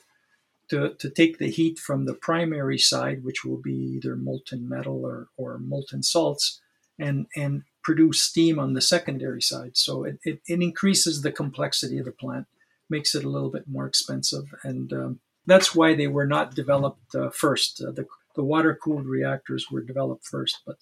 to, 0.69 0.93
to 0.95 1.09
take 1.09 1.37
the 1.37 1.49
heat 1.49 1.77
from 1.79 2.05
the 2.05 2.13
primary 2.13 2.77
side 2.77 3.23
which 3.23 3.43
will 3.43 3.61
be 3.61 3.73
either 3.95 4.15
molten 4.15 4.67
metal 4.67 5.05
or, 5.05 5.27
or 5.37 5.57
molten 5.57 6.01
salts 6.03 6.61
and 6.97 7.27
and 7.35 7.63
produce 7.83 8.21
steam 8.21 8.59
on 8.59 8.73
the 8.73 8.81
secondary 8.81 9.41
side. 9.41 9.77
So 9.77 10.03
it, 10.03 10.19
it, 10.25 10.41
it 10.45 10.61
increases 10.61 11.21
the 11.21 11.31
complexity 11.31 11.99
of 11.99 12.05
the 12.05 12.11
plant 12.11 12.45
makes 12.89 13.15
it 13.15 13.23
a 13.23 13.29
little 13.29 13.49
bit 13.49 13.67
more 13.67 13.85
expensive. 13.85 14.53
And 14.63 14.91
um, 14.93 15.19
that's 15.45 15.73
why 15.73 15.95
they 15.95 16.07
were 16.07 16.27
not 16.27 16.55
developed 16.55 17.15
uh, 17.15 17.29
first. 17.29 17.81
Uh, 17.81 17.91
the, 17.91 18.05
the 18.35 18.43
water 18.43 18.77
cooled 18.81 19.05
reactors 19.05 19.71
were 19.71 19.81
developed 19.81 20.25
first. 20.25 20.59
But 20.65 20.77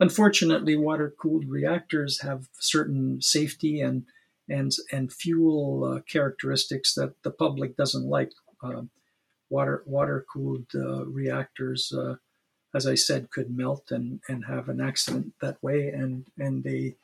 unfortunately, 0.00 0.76
water 0.76 1.14
cooled 1.20 1.46
reactors 1.48 2.22
have 2.22 2.48
certain 2.58 3.20
safety 3.22 3.80
and 3.80 4.06
and 4.48 4.72
and 4.92 5.12
fuel 5.12 5.84
uh, 5.84 6.00
characteristics 6.00 6.94
that 6.94 7.14
the 7.22 7.30
public 7.30 7.76
doesn't 7.76 8.06
like. 8.06 8.32
Uh, 8.62 8.82
water 9.50 9.82
water 9.86 10.24
cooled 10.32 10.66
uh, 10.74 11.04
reactors, 11.06 11.92
uh, 11.92 12.16
as 12.74 12.86
I 12.86 12.94
said, 12.94 13.30
could 13.30 13.56
melt 13.56 13.90
and, 13.90 14.20
and 14.28 14.44
have 14.46 14.68
an 14.68 14.80
accident 14.80 15.34
that 15.40 15.62
way, 15.62 15.88
and 15.88 16.26
and 16.38 16.64
they 16.64 16.96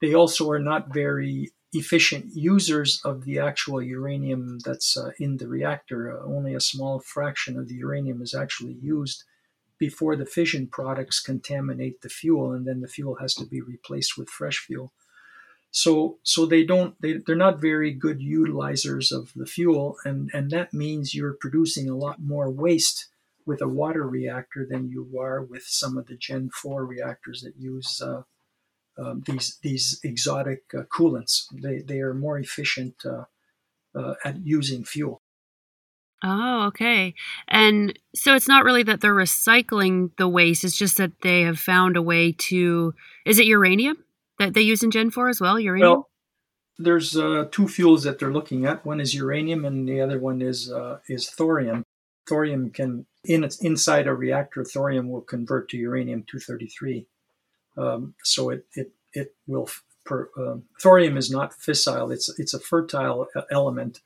they 0.00 0.14
also 0.14 0.50
are 0.50 0.58
not 0.58 0.92
very 0.92 1.50
efficient 1.78 2.34
users 2.34 3.00
of 3.04 3.24
the 3.24 3.38
actual 3.38 3.82
uranium 3.82 4.58
that's 4.64 4.96
uh, 4.96 5.10
in 5.18 5.36
the 5.36 5.48
reactor. 5.48 6.12
Uh, 6.12 6.24
only 6.24 6.54
a 6.54 6.60
small 6.60 7.00
fraction 7.00 7.58
of 7.58 7.68
the 7.68 7.74
uranium 7.74 8.22
is 8.22 8.34
actually 8.34 8.74
used 8.74 9.24
before 9.78 10.16
the 10.16 10.26
fission 10.26 10.66
products 10.66 11.20
contaminate 11.20 12.00
the 12.00 12.08
fuel, 12.08 12.52
and 12.52 12.66
then 12.66 12.80
the 12.80 12.88
fuel 12.88 13.16
has 13.16 13.34
to 13.34 13.44
be 13.44 13.60
replaced 13.60 14.16
with 14.16 14.28
fresh 14.28 14.58
fuel. 14.58 14.92
So, 15.70 16.18
so 16.22 16.46
they 16.46 16.64
don't 16.64 16.94
they, 17.02 17.18
they're 17.24 17.36
not 17.36 17.60
very 17.60 17.92
good 17.92 18.20
utilizers 18.20 19.12
of 19.12 19.32
the 19.36 19.46
fuel, 19.46 19.96
and 20.04 20.30
and 20.32 20.50
that 20.50 20.72
means 20.72 21.14
you're 21.14 21.36
producing 21.38 21.88
a 21.88 21.96
lot 21.96 22.22
more 22.22 22.50
waste 22.50 23.08
with 23.44 23.60
a 23.60 23.68
water 23.68 24.08
reactor 24.08 24.66
than 24.68 24.88
you 24.88 25.08
are 25.20 25.42
with 25.42 25.62
some 25.62 25.96
of 25.96 26.06
the 26.06 26.16
Gen 26.16 26.50
4 26.50 26.84
reactors 26.84 27.42
that 27.42 27.54
use 27.56 28.02
uh, 28.02 28.22
um, 28.98 29.22
these 29.26 29.58
these 29.62 30.00
exotic 30.02 30.62
uh, 30.76 30.82
coolants. 30.84 31.44
They 31.52 31.78
they 31.78 32.00
are 32.00 32.14
more 32.14 32.38
efficient 32.38 32.94
uh, 33.04 33.24
uh, 33.98 34.14
at 34.24 34.44
using 34.44 34.84
fuel. 34.84 35.22
Oh, 36.24 36.66
okay. 36.68 37.14
And 37.46 37.98
so 38.14 38.34
it's 38.34 38.48
not 38.48 38.64
really 38.64 38.82
that 38.84 39.00
they're 39.00 39.14
recycling 39.14 40.10
the 40.16 40.28
waste; 40.28 40.64
it's 40.64 40.78
just 40.78 40.96
that 40.96 41.20
they 41.22 41.42
have 41.42 41.58
found 41.58 41.96
a 41.96 42.02
way 42.02 42.32
to. 42.32 42.94
Is 43.24 43.38
it 43.38 43.46
uranium 43.46 43.98
that 44.38 44.54
they 44.54 44.62
use 44.62 44.82
in 44.82 44.90
Gen 44.90 45.10
Four 45.10 45.28
as 45.28 45.40
well? 45.40 45.60
Uranium. 45.60 45.90
Well, 45.90 46.10
there's 46.78 47.16
uh, 47.16 47.46
two 47.50 47.68
fuels 47.68 48.04
that 48.04 48.18
they're 48.18 48.32
looking 48.32 48.66
at. 48.66 48.84
One 48.84 49.00
is 49.00 49.14
uranium, 49.14 49.64
and 49.64 49.88
the 49.88 50.00
other 50.00 50.18
one 50.18 50.40
is 50.40 50.70
uh, 50.70 50.98
is 51.08 51.28
thorium. 51.28 51.82
Thorium 52.28 52.70
can 52.70 53.06
in 53.24 53.48
inside 53.60 54.06
a 54.06 54.14
reactor, 54.14 54.64
thorium 54.64 55.10
will 55.10 55.20
convert 55.20 55.68
to 55.70 55.76
uranium 55.76 56.24
two 56.26 56.38
thirty 56.38 56.66
three. 56.66 57.06
Um, 57.76 58.14
so 58.22 58.50
it, 58.50 58.66
it, 58.74 58.92
it 59.12 59.34
will, 59.46 59.68
per, 60.04 60.30
um, 60.38 60.64
thorium 60.80 61.16
is 61.16 61.30
not 61.30 61.52
fissile. 61.52 62.12
It's, 62.12 62.28
it's 62.38 62.54
a 62.54 62.60
fertile 62.60 63.26
element. 63.50 64.00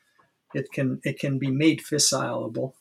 It 0.55 0.73
can, 0.73 1.01
it 1.05 1.19
can 1.19 1.39
be 1.39 1.51
made 1.51 1.81
fissileable. 1.81 2.73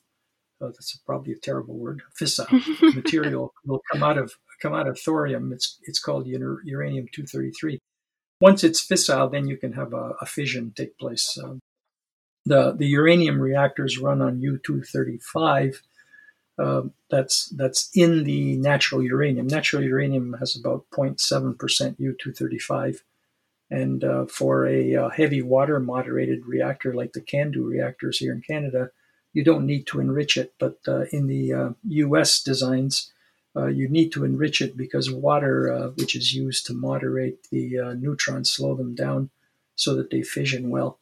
Oh, 0.62 0.68
that's 0.68 0.98
probably 1.06 1.34
a 1.34 1.38
terrible 1.38 1.78
word. 1.78 2.02
Fissile 2.20 2.50
material 2.96 3.54
will 3.66 3.82
come 3.92 4.04
out 4.04 4.18
of, 4.18 4.34
come 4.62 4.74
out 4.74 4.88
of 4.88 5.00
thorium. 5.00 5.54
It's, 5.54 5.80
it's 5.84 6.00
called 6.00 6.28
uranium 6.28 7.08
233. 7.14 7.80
Once 8.42 8.64
it's 8.64 8.86
fissile, 8.86 9.32
then 9.32 9.48
you 9.48 9.58
can 9.58 9.74
have 9.74 9.94
a, 9.94 10.14
a 10.22 10.26
fission 10.26 10.74
take 10.76 10.98
place. 10.98 11.38
Um, 11.42 11.60
the, 12.46 12.74
the 12.76 12.88
uranium 12.88 13.40
reactors 13.40 14.00
run 14.00 14.22
on 14.22 14.42
U-235 14.42 15.76
uh, 16.60 16.82
that's 17.10 17.46
that's 17.50 17.90
in 17.96 18.26
the 18.26 18.58
natural 18.58 19.02
uranium. 19.02 19.48
Natural 19.48 19.82
uranium 19.82 20.36
has 20.40 20.58
about 20.58 20.86
0.7% 20.92 21.96
U-235, 21.98 22.98
and 23.72 24.04
uh, 24.04 24.26
for 24.26 24.68
a 24.68 24.96
uh, 24.96 25.10
heavy 25.10 25.42
water 25.42 25.80
moderated 25.80 26.46
reactor 26.46 26.94
like 26.94 27.14
the 27.14 27.22
CANDU 27.22 27.66
reactors 27.66 28.18
here 28.18 28.34
in 28.34 28.42
Canada, 28.42 28.92
you 29.32 29.44
don't 29.44 29.66
need 29.66 29.88
to 29.88 30.02
enrich 30.02 30.36
it. 30.36 30.54
But 30.60 30.80
uh, 30.86 31.06
in 31.14 31.28
the 31.28 31.76
U.S. 31.88 32.42
Uh, 32.42 32.52
designs, 32.52 33.12
you 33.56 33.88
need 33.88 34.12
to 34.12 34.26
enrich 34.26 34.62
it 34.62 34.76
because 34.76 35.10
water, 35.10 35.94
which 35.98 36.16
is 36.16 36.34
used 36.34 36.66
to 36.66 36.74
moderate 36.74 37.50
the 37.52 37.96
neutrons, 37.98 38.52
slow 38.52 38.76
them 38.76 38.96
down 38.96 39.30
so 39.76 39.96
that 39.96 40.10
they 40.10 40.24
fission 40.24 40.70
well. 40.70 41.00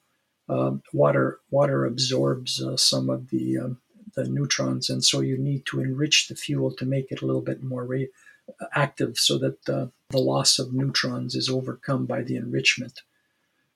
Um, 0.50 0.82
water 0.93 1.39
water 1.50 1.86
absorbs 1.86 2.63
some 2.78 3.10
of 3.10 3.30
the 3.32 3.58
um, 3.58 3.78
the 4.18 4.28
neutrons, 4.28 4.90
and 4.90 5.04
so 5.06 5.22
you 5.22 5.38
need 5.38 5.66
to 5.68 5.80
enrich 5.80 6.28
the 6.28 6.36
fuel 6.36 6.72
to 6.72 6.86
make 6.86 7.12
it 7.12 7.22
a 7.22 7.26
little 7.26 7.42
bit 7.42 7.64
more 7.64 7.86
ra- 7.86 8.14
active, 8.74 9.18
so 9.18 9.38
that 9.38 9.70
uh, 9.70 9.88
the 10.10 10.18
loss 10.18 10.60
of 10.60 10.74
neutrons 10.74 11.36
is 11.36 11.50
overcome 11.50 12.06
by 12.06 12.22
the 12.24 12.36
enrichment. 12.36 13.04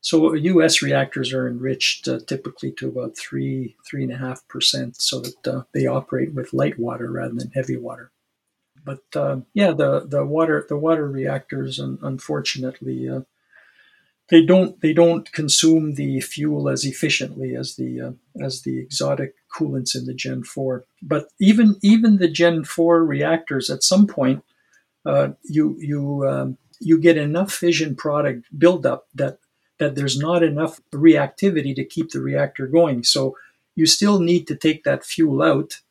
So 0.01 0.33
U.S. 0.33 0.81
reactors 0.81 1.31
are 1.31 1.47
enriched 1.47 2.07
uh, 2.07 2.19
typically 2.25 2.71
to 2.73 2.89
about 2.89 3.15
three 3.15 3.75
three 3.87 4.03
and 4.03 4.11
a 4.11 4.17
half 4.17 4.45
percent, 4.47 4.99
so 4.99 5.21
that 5.21 5.47
uh, 5.47 5.63
they 5.73 5.85
operate 5.85 6.33
with 6.33 6.53
light 6.53 6.79
water 6.79 7.11
rather 7.11 7.35
than 7.35 7.51
heavy 7.51 7.77
water. 7.77 8.11
But 8.83 9.03
uh, 9.15 9.41
yeah, 9.53 9.71
the 9.71 10.01
the 10.07 10.25
water 10.25 10.65
the 10.67 10.77
water 10.77 11.07
reactors, 11.07 11.77
and 11.77 11.99
unfortunately, 12.01 13.07
uh, 13.07 13.21
they 14.31 14.43
don't 14.43 14.79
they 14.81 14.93
don't 14.93 15.31
consume 15.33 15.95
the 15.95 16.21
fuel 16.21 16.69
as 16.69 16.85
efficiently 16.85 17.53
as 17.55 17.75
the 17.75 18.01
uh, 18.01 18.11
as 18.43 18.61
the 18.61 18.79
exotic 18.79 19.35
coolants 19.53 19.93
in 19.93 20.05
the 20.05 20.13
Gen 20.13 20.43
4. 20.43 20.85
But 21.03 21.27
even 21.39 21.75
even 21.83 22.17
the 22.17 22.29
Gen 22.29 22.63
4 22.63 23.03
reactors, 23.03 23.69
at 23.69 23.83
some 23.83 24.07
point, 24.07 24.43
uh, 25.05 25.33
you 25.43 25.75
you 25.79 26.27
um, 26.27 26.57
you 26.79 26.97
get 26.97 27.17
enough 27.17 27.51
fission 27.51 27.93
product 27.93 28.47
buildup 28.57 29.05
that 29.13 29.37
that 29.79 29.95
there's 29.95 30.17
not 30.17 30.43
enough 30.43 30.79
reactivity 30.93 31.75
to 31.75 31.83
keep 31.83 32.11
the 32.11 32.21
reactor 32.21 32.67
going. 32.67 33.03
So 33.03 33.35
you 33.75 33.85
still 33.85 34.19
need 34.19 34.47
to 34.47 34.55
take 34.55 34.85
that 34.85 35.03
fuel 35.03 35.43
out. 35.43 35.81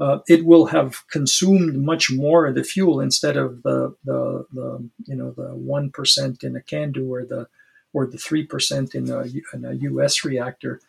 Uh, 0.00 0.18
it 0.26 0.44
will 0.44 0.66
have 0.66 1.06
consumed 1.08 1.76
much 1.76 2.10
more 2.10 2.46
of 2.46 2.56
the 2.56 2.64
fuel 2.64 3.00
instead 3.00 3.36
of 3.36 3.62
the, 3.62 3.94
the, 4.04 4.44
the 4.52 4.88
you 5.04 5.14
know 5.14 5.30
the 5.30 5.54
one 5.54 5.90
percent 5.90 6.42
in 6.42 6.56
a 6.56 6.60
CANDU 6.60 7.08
or 7.08 7.24
the 7.24 7.46
or 7.94 8.06
the 8.06 8.18
3% 8.18 8.94
in 8.94 9.10
a, 9.10 9.24
in 9.54 9.64
a 9.64 9.72
US 9.90 10.24
reactor, 10.24 10.80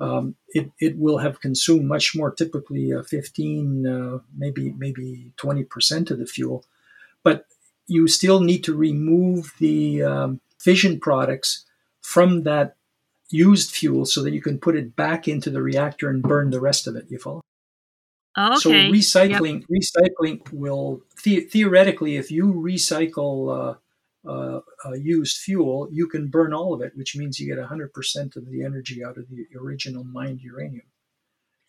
um, 0.00 0.34
it, 0.48 0.70
it 0.80 0.98
will 0.98 1.18
have 1.18 1.40
consumed 1.40 1.86
much 1.86 2.16
more, 2.16 2.32
typically 2.32 2.92
uh, 2.92 3.02
15, 3.02 3.86
uh, 3.86 4.18
maybe 4.36 4.74
maybe 4.76 5.32
20% 5.36 6.10
of 6.10 6.18
the 6.18 6.26
fuel. 6.26 6.64
But 7.22 7.46
you 7.86 8.08
still 8.08 8.40
need 8.40 8.64
to 8.64 8.74
remove 8.74 9.54
the 9.58 10.02
um, 10.02 10.40
fission 10.58 10.98
products 10.98 11.64
from 12.00 12.42
that 12.42 12.76
used 13.30 13.70
fuel 13.70 14.04
so 14.06 14.22
that 14.22 14.32
you 14.32 14.40
can 14.40 14.58
put 14.58 14.76
it 14.76 14.96
back 14.96 15.28
into 15.28 15.50
the 15.50 15.62
reactor 15.62 16.08
and 16.08 16.22
burn 16.22 16.50
the 16.50 16.60
rest 16.60 16.86
of 16.86 16.96
it. 16.96 17.06
You 17.08 17.18
follow? 17.18 17.42
okay. 18.38 18.58
So 18.60 18.70
recycling 18.70 19.64
yep. 19.68 19.80
recycling 19.80 20.52
will 20.52 21.00
the- 21.24 21.40
theoretically, 21.40 22.16
if 22.16 22.30
you 22.30 22.52
recycle 22.52 23.78
uh, 24.26 24.60
uh, 24.84 24.92
used 24.94 25.38
fuel, 25.38 25.88
you 25.92 26.08
can 26.08 26.28
burn 26.28 26.52
all 26.52 26.74
of 26.74 26.82
it, 26.82 26.92
which 26.96 27.16
means 27.16 27.38
you 27.38 27.46
get 27.46 27.62
100% 27.62 28.36
of 28.36 28.50
the 28.50 28.64
energy 28.64 29.04
out 29.04 29.18
of 29.18 29.28
the 29.28 29.46
original 29.58 30.04
mined 30.04 30.40
uranium. 30.40 30.86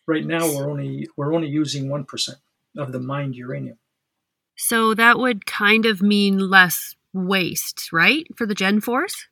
Right 0.06 0.24
now, 0.26 0.46
we're 0.46 0.70
only 0.70 1.06
we're 1.16 1.34
only 1.34 1.48
using 1.48 1.90
one 1.90 2.04
percent 2.04 2.38
of 2.76 2.92
the 2.92 2.98
mined 2.98 3.34
uranium. 3.34 3.78
So 4.56 4.94
that 4.94 5.18
would 5.18 5.46
kind 5.46 5.86
of 5.86 6.02
mean 6.02 6.38
less 6.38 6.96
waste, 7.12 7.92
right, 7.92 8.26
for 8.36 8.46
the 8.46 8.54
Gen 8.54 8.80
4s? 8.80 9.26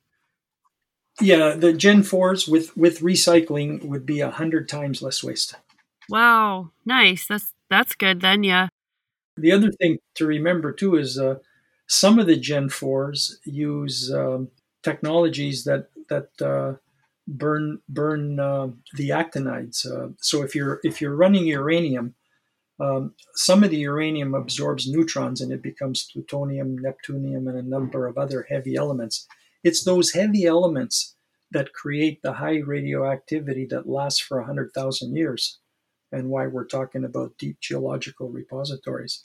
Yeah, 1.21 1.55
the 1.55 1.73
Gen 1.73 2.03
4s 2.03 2.49
with 2.49 2.77
with 2.77 3.01
recycling 3.01 3.85
would 3.85 4.05
be 4.05 4.21
a 4.21 4.31
hundred 4.31 4.69
times 4.69 5.01
less 5.01 5.25
waste. 5.25 5.55
Wow, 6.09 6.71
nice. 6.85 7.27
That's 7.27 7.53
that's 7.71 7.95
good 7.95 8.21
then. 8.21 8.45
Yeah. 8.45 8.69
The 9.37 9.53
other 9.53 9.71
thing 9.71 9.99
to 10.17 10.27
remember 10.27 10.73
too 10.73 10.97
is 10.97 11.19
uh, 11.19 11.37
some 11.89 12.19
of 12.19 12.27
the 12.27 12.37
Gen 12.37 12.69
4s 12.69 13.37
use 13.45 14.13
um, 14.13 14.49
technologies 14.83 15.65
that 15.65 15.89
that 16.09 16.29
uh, 16.41 16.79
burn 17.27 17.81
burn 17.89 18.39
uh, 18.39 18.69
the 18.95 19.11
actinides. 19.11 19.87
Uh, 19.87 20.13
so 20.21 20.43
if 20.43 20.55
you're 20.55 20.81
if 20.83 21.01
you're 21.01 21.17
running 21.17 21.47
uranium, 21.47 22.15
um, 22.79 23.15
some 23.35 23.65
of 23.65 23.71
the 23.71 23.79
uranium 23.79 24.35
absorbs 24.35 24.89
neutrons 24.89 25.41
and 25.41 25.53
it 25.53 25.63
becomes 25.63 26.09
plutonium, 26.13 26.79
neptunium, 26.79 27.49
and 27.49 27.57
a 27.57 27.63
number 27.63 28.07
of 28.07 28.19
other 28.19 28.47
heavy 28.49 28.77
elements. 28.77 29.27
It's 29.65 29.85
those 29.85 30.13
heavy 30.13 30.45
elements 30.45 31.17
that 31.53 31.73
create 31.73 32.23
the 32.23 32.35
high 32.35 32.59
radioactivity 32.59 33.67
that 33.67 33.89
lasts 33.89 34.21
for 34.21 34.39
100,000 34.39 35.17
years, 35.17 35.59
and 36.13 36.29
why 36.29 36.47
we're 36.47 36.67
talking 36.67 37.05
about 37.05 37.39
deep 37.39 37.59
geological 37.61 38.29
repositories. 38.29 39.25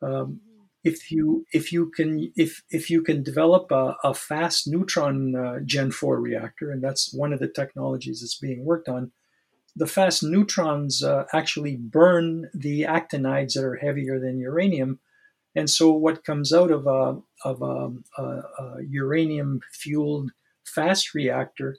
Um, 0.00 0.40
if 0.84 1.10
you 1.10 1.44
if 1.52 1.72
you 1.72 1.90
can 1.90 2.32
if 2.36 2.62
if 2.70 2.88
you 2.90 3.02
can 3.02 3.22
develop 3.22 3.70
a, 3.70 3.96
a 4.04 4.14
fast 4.14 4.68
neutron 4.68 5.34
uh, 5.34 5.58
Gen 5.64 5.90
four 5.90 6.20
reactor, 6.20 6.70
and 6.70 6.82
that's 6.82 7.12
one 7.12 7.32
of 7.32 7.40
the 7.40 7.48
technologies 7.48 8.20
that's 8.20 8.38
being 8.38 8.64
worked 8.64 8.88
on, 8.88 9.12
the 9.74 9.86
fast 9.86 10.22
neutrons 10.22 11.02
uh, 11.02 11.24
actually 11.32 11.76
burn 11.76 12.50
the 12.54 12.82
actinides 12.82 13.54
that 13.54 13.64
are 13.64 13.76
heavier 13.76 14.20
than 14.20 14.38
uranium, 14.38 15.00
and 15.54 15.68
so 15.68 15.90
what 15.90 16.24
comes 16.24 16.52
out 16.52 16.70
of 16.70 16.86
a 16.86 17.20
of 17.44 17.62
a, 17.62 18.20
a, 18.20 18.22
a 18.22 18.76
uranium 18.88 19.60
fueled 19.72 20.30
fast 20.64 21.14
reactor 21.14 21.76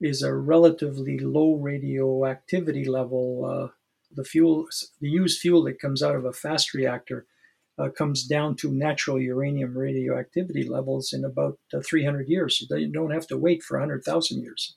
is 0.00 0.22
a 0.22 0.34
relatively 0.34 1.18
low 1.18 1.54
radioactivity 1.54 2.84
level 2.84 3.44
uh, 3.44 3.72
the 4.10 4.24
fuel, 4.24 4.66
the 5.00 5.08
used 5.08 5.40
fuel 5.40 5.64
that 5.64 5.80
comes 5.80 6.02
out 6.02 6.16
of 6.16 6.24
a 6.24 6.32
fast 6.32 6.72
reactor 6.72 7.26
uh, 7.78 7.88
comes 7.90 8.24
down 8.24 8.56
to 8.56 8.72
natural 8.72 9.20
uranium 9.20 9.76
radioactivity 9.76 10.68
levels 10.68 11.12
in 11.12 11.24
about 11.24 11.58
uh, 11.72 11.80
300 11.80 12.28
years. 12.28 12.64
So 12.66 12.76
you 12.76 12.88
don't 12.88 13.12
have 13.12 13.26
to 13.28 13.38
wait 13.38 13.62
for 13.62 13.78
100,000 13.78 14.42
years. 14.42 14.76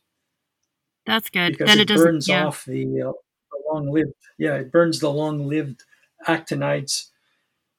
That's 1.05 1.29
good. 1.29 1.53
Because 1.53 1.67
then 1.67 1.79
it, 1.79 1.89
it, 1.89 1.97
burns 1.97 2.27
yeah. 2.27 2.45
off 2.45 2.65
the, 2.65 2.83
uh, 3.01 3.11
the 3.11 3.63
long-lived. 3.71 4.13
Yeah, 4.37 4.55
it 4.55 4.71
burns 4.71 4.99
the 4.99 5.11
long-lived 5.11 5.83
actinides, 6.27 7.07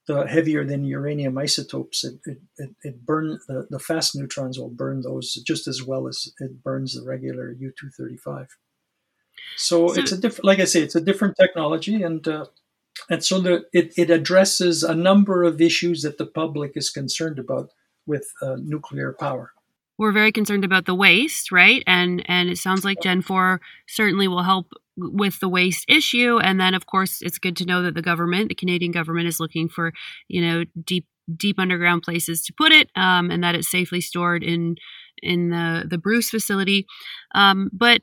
the 0.09 0.27
heavier 0.27 0.65
than 0.65 0.85
uranium 0.85 1.39
isotopes. 1.39 2.03
It 2.03 2.15
it, 2.25 2.39
it, 2.59 2.71
it 2.83 3.07
burn 3.07 3.39
the, 3.47 3.69
the 3.71 3.79
fast 3.79 4.17
neutrons 4.17 4.59
will 4.59 4.71
burn 4.71 5.03
those 5.03 5.35
just 5.35 5.69
as 5.69 5.85
well 5.85 6.09
as 6.09 6.33
it 6.41 6.65
burns 6.65 6.95
the 6.95 7.07
regular 7.07 7.55
U235. 7.55 8.49
So, 9.57 9.89
So- 9.89 10.01
it's 10.01 10.11
a 10.13 10.19
different, 10.19 10.45
like 10.45 10.59
I 10.59 10.65
say, 10.65 10.83
it's 10.83 10.97
a 10.97 11.01
different 11.01 11.37
technology, 11.37 12.03
and 12.03 12.27
uh, 12.27 12.47
and 13.11 13.25
so 13.25 13.63
it 13.73 13.93
it 13.97 14.11
addresses 14.11 14.83
a 14.83 14.95
number 14.95 15.43
of 15.45 15.61
issues 15.61 16.03
that 16.03 16.19
the 16.19 16.27
public 16.27 16.73
is 16.77 16.91
concerned 16.91 17.39
about 17.39 17.71
with 18.07 18.33
uh, 18.43 18.57
nuclear 18.59 19.13
power. 19.13 19.53
we're 19.99 20.13
very 20.13 20.33
concerned 20.33 20.65
about 20.65 20.87
the 20.87 20.95
waste, 20.95 21.53
right? 21.53 21.83
And 21.87 22.23
and 22.27 22.49
it 22.49 22.59
sounds 22.59 22.85
like 22.85 23.01
Gen 23.03 23.23
4 23.23 23.61
certainly 23.89 24.29
will 24.29 24.43
help 24.43 24.73
with 24.97 25.41
the 25.41 25.49
waste 25.49 25.87
issue 25.89 26.39
and 26.39 26.61
then 26.61 26.75
of 26.75 26.85
course 26.85 27.23
it's 27.23 27.39
good 27.39 27.57
to 27.57 27.65
know 27.65 27.83
that 27.83 27.95
the 27.95 28.03
government, 28.03 28.49
the 28.49 28.55
Canadian 28.55 28.93
government 28.93 29.27
is 29.27 29.41
looking 29.41 29.69
for, 29.69 29.93
you 30.29 30.43
know, 30.43 30.65
deep 30.85 31.07
deep 31.37 31.59
underground 31.59 32.03
places 32.03 32.43
to 32.43 32.53
put 32.53 32.73
it 32.73 32.91
um, 32.97 33.31
and 33.31 33.43
that 33.45 33.55
it's 33.55 33.71
safely 33.71 34.01
stored 34.01 34.43
in 34.43 34.77
in 35.23 35.51
the 35.51 35.85
the 35.89 35.99
Bruce 35.99 36.31
facility. 36.31 36.87
Um, 37.35 37.71
but 37.73 38.03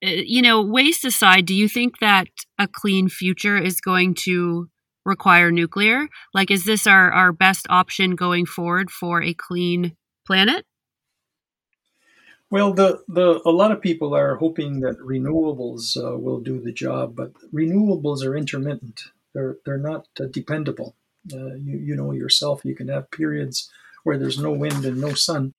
you 0.00 0.42
know, 0.42 0.62
waste 0.62 1.04
aside, 1.04 1.46
do 1.46 1.54
you 1.54 1.68
think 1.68 1.98
that 2.00 2.28
a 2.58 2.68
clean 2.68 3.08
future 3.08 3.56
is 3.56 3.80
going 3.80 4.14
to 4.24 4.68
require 5.04 5.50
nuclear? 5.50 6.08
Like 6.34 6.50
is 6.50 6.64
this 6.64 6.86
our 6.86 7.10
our 7.10 7.32
best 7.32 7.66
option 7.70 8.16
going 8.16 8.46
forward 8.46 8.90
for 8.90 9.22
a 9.22 9.34
clean 9.34 9.96
planet? 10.26 10.66
Well, 12.50 12.74
the, 12.74 13.02
the 13.08 13.40
a 13.44 13.50
lot 13.50 13.72
of 13.72 13.80
people 13.80 14.14
are 14.14 14.36
hoping 14.36 14.80
that 14.80 14.98
renewables 15.00 15.96
uh, 15.96 16.16
will 16.16 16.40
do 16.40 16.60
the 16.60 16.72
job, 16.72 17.16
but 17.16 17.32
renewables 17.52 18.24
are 18.24 18.36
intermittent. 18.36 19.00
They're 19.34 19.56
they're 19.64 19.78
not 19.78 20.06
uh, 20.20 20.26
dependable. 20.30 20.94
Uh, 21.32 21.54
you 21.54 21.78
you 21.78 21.96
know 21.96 22.12
yourself. 22.12 22.64
You 22.64 22.76
can 22.76 22.88
have 22.88 23.10
periods 23.10 23.70
where 24.04 24.18
there's 24.18 24.38
no 24.38 24.52
wind 24.52 24.84
and 24.84 25.00
no 25.00 25.14
sun, 25.14 25.54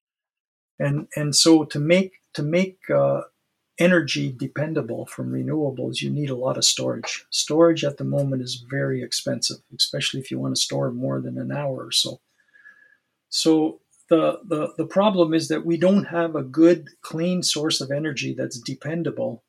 and 0.79 1.07
and 1.15 1.35
so 1.35 1.65
to 1.65 1.79
make 1.79 2.13
to 2.35 2.43
make 2.43 2.77
uh, 2.89 3.23
energy 3.79 4.31
dependable 4.31 5.05
from 5.05 5.31
renewables, 5.31 6.01
you 6.01 6.09
need 6.09 6.29
a 6.29 6.35
lot 6.35 6.57
of 6.57 6.65
storage. 6.65 7.25
Storage 7.29 7.83
at 7.83 7.97
the 7.97 8.03
moment 8.03 8.41
is 8.41 8.65
very 8.69 9.03
expensive, 9.03 9.57
especially 9.75 10.19
if 10.19 10.31
you 10.31 10.39
want 10.39 10.55
to 10.55 10.61
store 10.61 10.91
more 10.91 11.21
than 11.21 11.37
an 11.37 11.51
hour 11.51 11.85
or 11.85 11.91
so. 11.91 12.19
So 13.29 13.79
the, 14.09 14.39
the, 14.47 14.73
the 14.77 14.85
problem 14.85 15.33
is 15.33 15.47
that 15.49 15.65
we 15.65 15.77
don't 15.77 16.05
have 16.05 16.35
a 16.35 16.43
good, 16.43 16.89
clean 17.01 17.43
source 17.43 17.81
of 17.81 17.91
energy 17.91 18.33
that's 18.33 18.59
dependable, 18.59 19.43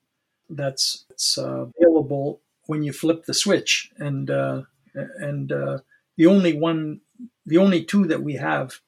that's, 0.51 1.05
that's 1.09 1.38
uh, 1.38 1.67
available 1.81 2.41
when 2.67 2.83
you 2.83 2.93
flip 2.93 3.25
the 3.25 3.35
switch. 3.35 3.91
And 3.99 4.31
uh, 4.31 4.62
and 4.95 5.53
uh, 5.53 5.79
the 6.17 6.27
only 6.27 6.59
one, 6.59 7.01
the 7.47 7.59
only 7.59 7.85
two 7.85 8.07
that 8.07 8.23
we 8.23 8.35
have 8.35 8.81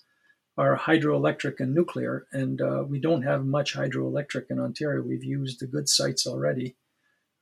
are 0.61 0.77
hydroelectric 0.77 1.59
and 1.59 1.75
nuclear, 1.75 2.27
and 2.33 2.61
uh, 2.61 2.85
we 2.87 3.01
don't 3.01 3.23
have 3.23 3.47
much 3.47 3.75
hydroelectric 3.75 4.51
in 4.51 4.61
Ontario. 4.61 5.03
We've 5.03 5.25
used 5.25 5.59
the 5.59 5.67
good 5.67 5.89
sites 5.89 6.27
already. 6.27 6.77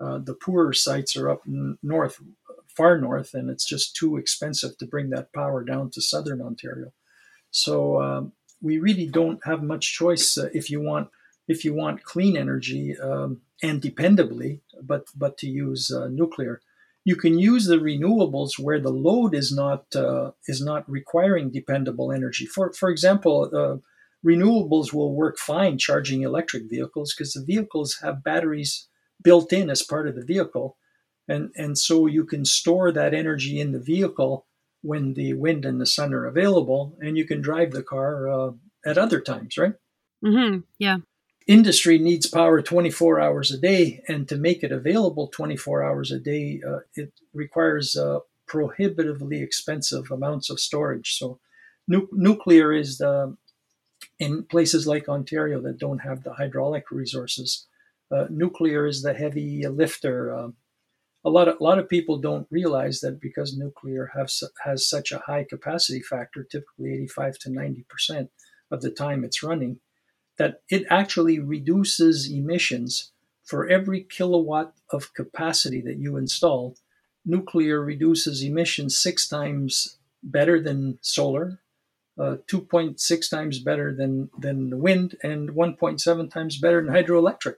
Uh, 0.01 0.19
the 0.19 0.35
poorer 0.35 0.73
sites 0.73 1.17
are 1.17 1.29
up 1.29 1.43
north, 1.83 2.21
far 2.77 2.97
north, 2.97 3.35
and 3.35 3.51
it's 3.51 3.69
just 3.69 3.97
too 3.97 4.17
expensive 4.19 4.79
to 4.79 4.87
bring 4.87 5.11
that 5.11 5.33
power 5.33 5.65
down 5.65 5.91
to 5.91 6.01
southern 6.01 6.41
Ontario. 6.41 6.93
So 7.51 8.01
um, 8.01 8.33
we 8.63 8.79
really 8.79 9.09
don't 9.09 9.45
have 9.45 9.65
much 9.65 9.95
choice 10.01 10.39
uh, 10.39 10.51
if 10.55 10.71
you 10.71 10.81
want 10.81 11.09
if 11.49 11.65
you 11.65 11.75
want 11.75 12.05
clean 12.05 12.37
energy 12.37 12.97
um, 13.01 13.41
and 13.65 13.83
dependably, 13.83 14.61
but 14.81 15.07
but 15.17 15.37
to 15.39 15.49
use 15.49 15.91
uh, 15.91 16.07
nuclear. 16.07 16.61
You 17.11 17.17
can 17.25 17.39
use 17.39 17.65
the 17.67 17.83
renewables 17.91 18.53
where 18.65 18.81
the 18.81 18.97
load 19.07 19.33
is 19.43 19.51
not 19.63 19.83
uh, 20.05 20.33
is 20.53 20.61
not 20.71 20.83
requiring 20.99 21.51
dependable 21.51 22.09
energy. 22.19 22.45
For 22.55 22.67
for 22.81 22.89
example, 22.95 23.35
uh, 23.63 23.77
renewables 24.31 24.89
will 24.93 25.15
work 25.23 25.37
fine 25.39 25.79
charging 25.79 26.21
electric 26.23 26.65
vehicles 26.75 27.09
because 27.15 27.33
the 27.33 27.49
vehicles 27.53 27.91
have 28.03 28.29
batteries 28.31 28.73
built 29.27 29.49
in 29.53 29.71
as 29.71 29.91
part 29.93 30.07
of 30.09 30.15
the 30.17 30.29
vehicle, 30.35 30.69
and 31.27 31.45
and 31.63 31.79
so 31.87 31.95
you 32.17 32.25
can 32.33 32.45
store 32.45 32.93
that 32.93 33.15
energy 33.15 33.55
in 33.59 33.73
the 33.73 33.85
vehicle 33.95 34.35
when 34.83 35.15
the 35.15 35.33
wind 35.45 35.65
and 35.65 35.81
the 35.81 35.93
sun 35.97 36.11
are 36.13 36.27
available, 36.27 36.83
and 37.01 37.17
you 37.19 37.25
can 37.31 37.41
drive 37.41 37.71
the 37.73 37.89
car 37.95 38.29
uh, 38.29 38.51
at 38.85 38.99
other 38.99 39.21
times, 39.21 39.57
right? 39.57 39.75
Mm-hmm. 40.25 40.61
Yeah. 40.79 40.99
Industry 41.49 41.99
needs 41.99 42.27
power 42.27 42.61
24 42.61 43.21
hours 43.21 43.51
a 43.51 43.57
day, 43.57 44.03
and 44.07 44.29
to 44.29 44.37
make 44.37 44.63
it 44.63 44.71
available 44.71 45.29
24 45.29 45.83
hours 45.83 46.13
a 46.13 46.19
day, 46.19 46.61
uh, 46.67 46.81
it 46.95 47.15
requires 47.33 47.97
uh, 47.97 48.19
prohibitively 48.47 49.41
expensive 49.41 50.11
amounts 50.11 50.51
of 50.51 50.61
storage. 50.61 51.17
So, 51.17 51.41
nu- 51.89 52.11
nuclear 52.13 52.75
is 52.75 52.99
the, 52.99 53.35
in 54.19 54.45
places 54.45 54.87
like 54.87 55.09
Ontario 55.09 55.59
that 55.63 55.79
don't 55.79 56.01
have 56.01 56.23
the 56.23 56.35
hydraulic 56.35 56.91
resources. 56.91 57.67
Uh, 58.15 58.27
nuclear 58.29 58.87
is 58.87 59.01
the 59.01 59.15
heavy 59.15 59.67
lifter. 59.67 60.37
Um, 60.37 60.57
a 61.25 61.31
lot 61.31 61.49
of 61.49 61.57
a 61.61 61.65
lot 61.65 61.79
of 61.79 61.89
people 61.89 62.19
don't 62.19 62.47
realize 62.51 63.01
that 63.01 63.21
because 63.21 63.57
nuclear 63.57 64.11
has 64.15 64.43
has 64.65 64.87
such 64.87 65.13
a 65.13 65.23
high 65.27 65.45
capacity 65.49 66.01
factor, 66.01 66.45
typically 66.45 66.93
85 66.93 67.39
to 67.39 67.51
90 67.51 67.87
percent 67.89 68.31
of 68.71 68.83
the 68.83 68.91
time 68.91 69.25
it's 69.25 69.43
running, 69.43 69.81
that 70.39 70.63
it 70.71 70.85
actually 70.89 71.39
reduces 71.39 72.31
emissions 72.31 73.13
for 73.45 73.67
every 73.69 74.03
kilowatt 74.03 74.75
of 74.91 75.15
capacity 75.15 75.81
that 75.81 75.99
you 75.99 76.17
install. 76.17 76.77
Nuclear 77.25 77.81
reduces 77.81 78.43
emissions 78.43 78.97
six 78.97 79.29
times 79.29 79.99
better 80.23 80.61
than 80.61 80.99
solar, 81.03 81.61
uh, 82.19 82.37
2.6 82.51 83.31
times 83.31 83.59
better 83.59 83.95
than 83.95 84.31
than 84.39 84.71
the 84.71 84.77
wind, 84.77 85.17
and 85.23 85.51
1.7 85.51 86.31
times 86.31 86.59
better 86.59 86.83
than 86.83 86.93
hydroelectric 86.93 87.57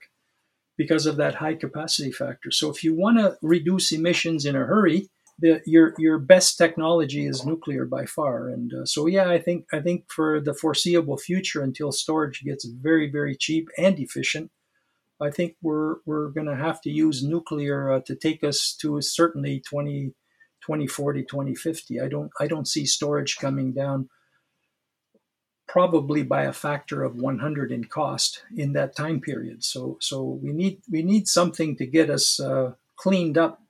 because 0.77 1.07
of 1.07 1.17
that 1.17 1.37
high 1.37 1.55
capacity 1.55 2.11
factor. 2.11 2.51
So 2.51 2.71
if 2.71 2.83
you 2.83 2.95
want 2.95 3.19
to 3.19 3.37
reduce 3.43 3.93
emissions 3.93 4.47
in 4.47 4.57
a 4.57 4.65
hurry, 4.65 5.09
the, 5.41 5.63
your 5.67 5.95
your 5.99 6.19
best 6.19 6.59
technology 6.59 7.27
is 7.27 7.45
nuclear 7.45 7.85
by 7.85 8.07
far. 8.07 8.49
And 8.49 8.73
uh, 8.73 8.85
so 8.85 9.07
yeah, 9.07 9.29
I 9.29 9.39
think 9.39 9.67
I 9.73 9.81
think 9.81 10.05
for 10.11 10.41
the 10.41 10.55
foreseeable 10.55 11.17
future, 11.17 11.63
until 11.63 11.93
storage 11.93 12.43
gets 12.43 12.65
very 12.65 13.11
very 13.11 13.37
cheap 13.37 13.69
and 13.79 13.99
efficient, 13.99 14.51
I 15.21 15.31
think 15.31 15.57
we're 15.63 15.97
we're 16.07 16.29
going 16.29 16.47
to 16.47 16.57
have 16.57 16.81
to 16.83 16.91
use 16.91 17.23
nuclear 17.23 17.93
uh, 17.93 18.01
to 18.07 18.15
take 18.15 18.43
us 18.45 18.77
to 18.81 19.01
certainly 19.01 19.61
20, 19.61 20.15
2040, 20.63 21.23
2050. 21.23 22.01
I 22.01 22.09
don't 22.09 22.31
I 22.41 22.47
don't 22.47 22.69
see 22.69 22.87
storage 22.87 23.37
coming 23.39 23.73
down 23.73 24.09
probably 25.69 26.25
by 26.25 26.43
a 26.43 26.53
factor 26.53 27.05
of 27.05 27.15
100 27.15 27.71
in 27.71 27.85
cost 27.85 28.43
in 28.57 28.73
that 28.73 28.97
time 28.97 29.21
period. 29.21 29.63
So 29.63 29.99
so 30.01 30.23
we 30.43 30.53
need 30.53 30.83
we 30.91 31.03
need 31.03 31.29
something 31.29 31.77
to 31.77 31.87
get 31.87 32.11
us 32.11 32.41
uh, 32.41 32.73
cleaned 32.97 33.39
up 33.39 33.63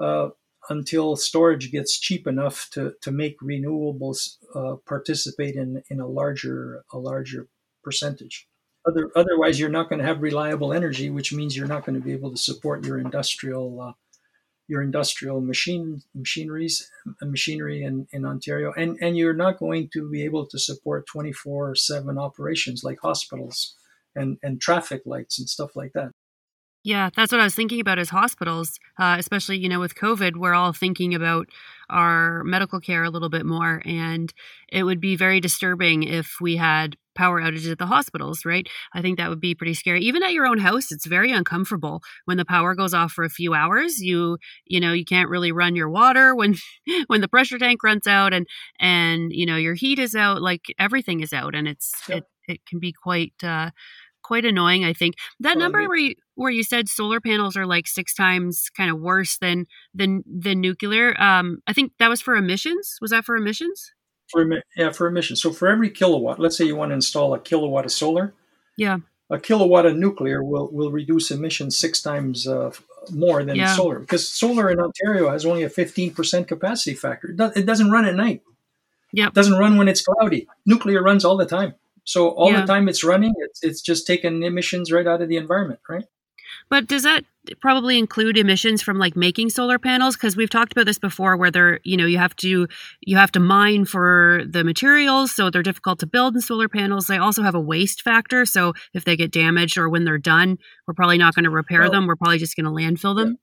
uh, 0.00 0.30
until 0.70 1.16
storage 1.16 1.70
gets 1.72 1.98
cheap 1.98 2.26
enough 2.26 2.68
to, 2.70 2.94
to 3.02 3.10
make 3.10 3.40
renewables 3.40 4.36
uh, 4.54 4.76
participate 4.86 5.56
in, 5.56 5.82
in 5.90 6.00
a 6.00 6.06
larger 6.06 6.84
a 6.92 6.98
larger 6.98 7.48
percentage. 7.82 8.46
Other, 8.86 9.10
otherwise, 9.14 9.60
you're 9.60 9.68
not 9.68 9.90
going 9.90 9.98
to 9.98 10.06
have 10.06 10.22
reliable 10.22 10.72
energy, 10.72 11.10
which 11.10 11.34
means 11.34 11.54
you're 11.54 11.66
not 11.66 11.84
going 11.84 12.00
to 12.00 12.04
be 12.04 12.12
able 12.12 12.30
to 12.30 12.36
support 12.38 12.86
your 12.86 12.98
industrial 12.98 13.80
uh, 13.80 13.92
your 14.68 14.82
industrial 14.82 15.40
machine 15.40 16.00
machineries 16.14 16.88
machinery 17.20 17.82
in, 17.82 18.06
in 18.12 18.24
Ontario, 18.24 18.72
and 18.76 18.96
and 19.00 19.18
you're 19.18 19.34
not 19.34 19.58
going 19.58 19.90
to 19.92 20.08
be 20.08 20.24
able 20.24 20.46
to 20.46 20.58
support 20.58 21.06
24 21.08 21.74
seven 21.74 22.16
operations 22.16 22.82
like 22.84 23.00
hospitals 23.02 23.74
and 24.14 24.38
and 24.42 24.60
traffic 24.60 25.02
lights 25.04 25.38
and 25.38 25.48
stuff 25.48 25.76
like 25.76 25.92
that. 25.94 26.12
Yeah, 26.82 27.10
that's 27.14 27.30
what 27.30 27.40
I 27.42 27.44
was 27.44 27.54
thinking 27.54 27.80
about 27.80 27.98
as 27.98 28.08
hospitals, 28.08 28.78
uh, 28.98 29.16
especially, 29.18 29.58
you 29.58 29.68
know, 29.68 29.80
with 29.80 29.94
COVID, 29.94 30.36
we're 30.36 30.54
all 30.54 30.72
thinking 30.72 31.14
about 31.14 31.46
our 31.90 32.42
medical 32.44 32.80
care 32.80 33.04
a 33.04 33.10
little 33.10 33.28
bit 33.28 33.44
more. 33.44 33.82
And 33.84 34.32
it 34.72 34.84
would 34.84 35.00
be 35.00 35.14
very 35.14 35.40
disturbing 35.40 36.04
if 36.04 36.36
we 36.40 36.56
had 36.56 36.96
power 37.14 37.42
outages 37.42 37.70
at 37.70 37.78
the 37.78 37.86
hospitals, 37.86 38.46
right? 38.46 38.66
I 38.94 39.02
think 39.02 39.18
that 39.18 39.28
would 39.28 39.40
be 39.40 39.54
pretty 39.54 39.74
scary. 39.74 40.00
Even 40.04 40.22
at 40.22 40.32
your 40.32 40.46
own 40.46 40.56
house, 40.58 40.90
it's 40.90 41.04
very 41.06 41.32
uncomfortable 41.32 42.00
when 42.24 42.38
the 42.38 42.46
power 42.46 42.74
goes 42.74 42.94
off 42.94 43.12
for 43.12 43.24
a 43.24 43.28
few 43.30 43.52
hours. 43.52 44.00
You, 44.00 44.38
you 44.64 44.80
know, 44.80 44.92
you 44.94 45.04
can't 45.04 45.28
really 45.28 45.52
run 45.52 45.76
your 45.76 45.90
water 45.90 46.34
when, 46.36 46.54
when 47.08 47.20
the 47.20 47.28
pressure 47.28 47.58
tank 47.58 47.82
runs 47.82 48.06
out 48.06 48.32
and, 48.32 48.46
and, 48.78 49.32
you 49.34 49.44
know, 49.44 49.56
your 49.56 49.74
heat 49.74 49.98
is 49.98 50.14
out, 50.14 50.40
like 50.40 50.62
everything 50.78 51.20
is 51.20 51.34
out 51.34 51.54
and 51.54 51.68
it's, 51.68 51.92
Yep. 52.08 52.18
it, 52.18 52.52
it 52.52 52.60
can 52.66 52.78
be 52.78 52.92
quite, 52.92 53.34
uh, 53.42 53.70
quite 54.30 54.44
annoying. 54.44 54.84
I 54.84 54.92
think 54.92 55.16
that 55.40 55.56
well, 55.56 55.64
number 55.64 55.88
where 55.88 55.98
you 55.98 56.14
where 56.36 56.52
you 56.52 56.62
said 56.62 56.88
solar 56.88 57.20
panels 57.20 57.56
are 57.56 57.66
like 57.66 57.88
six 57.88 58.14
times 58.14 58.70
kind 58.76 58.88
of 58.88 59.00
worse 59.00 59.38
than 59.38 59.66
than 59.92 60.22
than 60.24 60.60
nuclear. 60.60 61.20
Um, 61.20 61.58
I 61.66 61.72
think 61.72 61.94
that 61.98 62.08
was 62.08 62.22
for 62.22 62.36
emissions. 62.36 62.96
Was 63.00 63.10
that 63.10 63.24
for 63.24 63.34
emissions? 63.34 63.90
For 64.30 64.48
yeah, 64.76 64.92
for 64.92 65.08
emissions. 65.08 65.42
So 65.42 65.50
for 65.50 65.66
every 65.66 65.90
kilowatt, 65.90 66.38
let's 66.38 66.56
say 66.56 66.64
you 66.64 66.76
want 66.76 66.90
to 66.90 66.94
install 66.94 67.34
a 67.34 67.40
kilowatt 67.40 67.86
of 67.86 67.90
solar. 67.90 68.32
Yeah. 68.76 68.98
A 69.30 69.40
kilowatt 69.40 69.84
of 69.84 69.96
nuclear 69.96 70.44
will 70.44 70.70
will 70.70 70.92
reduce 70.92 71.32
emissions 71.32 71.76
six 71.76 72.00
times 72.00 72.46
uh, 72.46 72.70
more 73.10 73.42
than 73.42 73.56
yeah. 73.56 73.74
solar 73.74 73.98
because 73.98 74.28
solar 74.28 74.70
in 74.70 74.78
Ontario 74.78 75.28
has 75.28 75.44
only 75.44 75.64
a 75.64 75.70
15% 75.70 76.46
capacity 76.46 76.94
factor. 76.94 77.34
It 77.56 77.66
doesn't 77.66 77.90
run 77.90 78.04
at 78.04 78.14
night. 78.14 78.42
Yeah. 79.12 79.26
It 79.26 79.34
doesn't 79.34 79.58
run 79.58 79.76
when 79.76 79.88
it's 79.88 80.02
cloudy. 80.02 80.46
Nuclear 80.64 81.02
runs 81.02 81.24
all 81.24 81.36
the 81.36 81.46
time. 81.46 81.74
So 82.04 82.30
all 82.30 82.52
yeah. 82.52 82.60
the 82.62 82.66
time 82.66 82.88
it's 82.88 83.04
running, 83.04 83.34
it's 83.38 83.62
it's 83.62 83.82
just 83.82 84.06
taking 84.06 84.42
emissions 84.42 84.92
right 84.92 85.06
out 85.06 85.22
of 85.22 85.28
the 85.28 85.36
environment, 85.36 85.80
right? 85.88 86.04
But 86.68 86.86
does 86.86 87.02
that 87.02 87.24
probably 87.60 87.98
include 87.98 88.36
emissions 88.36 88.82
from 88.82 88.98
like 88.98 89.16
making 89.16 89.50
solar 89.50 89.78
panels? 89.78 90.16
Because 90.16 90.36
we've 90.36 90.50
talked 90.50 90.72
about 90.72 90.86
this 90.86 90.98
before, 90.98 91.36
where 91.36 91.50
they're 91.50 91.80
you 91.84 91.96
know 91.96 92.06
you 92.06 92.18
have 92.18 92.36
to 92.36 92.68
you 93.00 93.16
have 93.16 93.32
to 93.32 93.40
mine 93.40 93.84
for 93.84 94.42
the 94.46 94.64
materials, 94.64 95.34
so 95.34 95.50
they're 95.50 95.62
difficult 95.62 95.98
to 96.00 96.06
build 96.06 96.34
in 96.34 96.40
solar 96.40 96.68
panels. 96.68 97.06
They 97.06 97.18
also 97.18 97.42
have 97.42 97.54
a 97.54 97.60
waste 97.60 98.02
factor, 98.02 98.46
so 98.46 98.74
if 98.94 99.04
they 99.04 99.16
get 99.16 99.32
damaged 99.32 99.78
or 99.78 99.88
when 99.88 100.04
they're 100.04 100.18
done, 100.18 100.58
we're 100.86 100.94
probably 100.94 101.18
not 101.18 101.34
going 101.34 101.44
to 101.44 101.50
repair 101.50 101.82
well, 101.82 101.90
them. 101.90 102.06
We're 102.06 102.16
probably 102.16 102.38
just 102.38 102.56
going 102.56 102.66
to 102.66 102.70
landfill 102.70 103.16
them. 103.16 103.28
Yeah. 103.28 103.34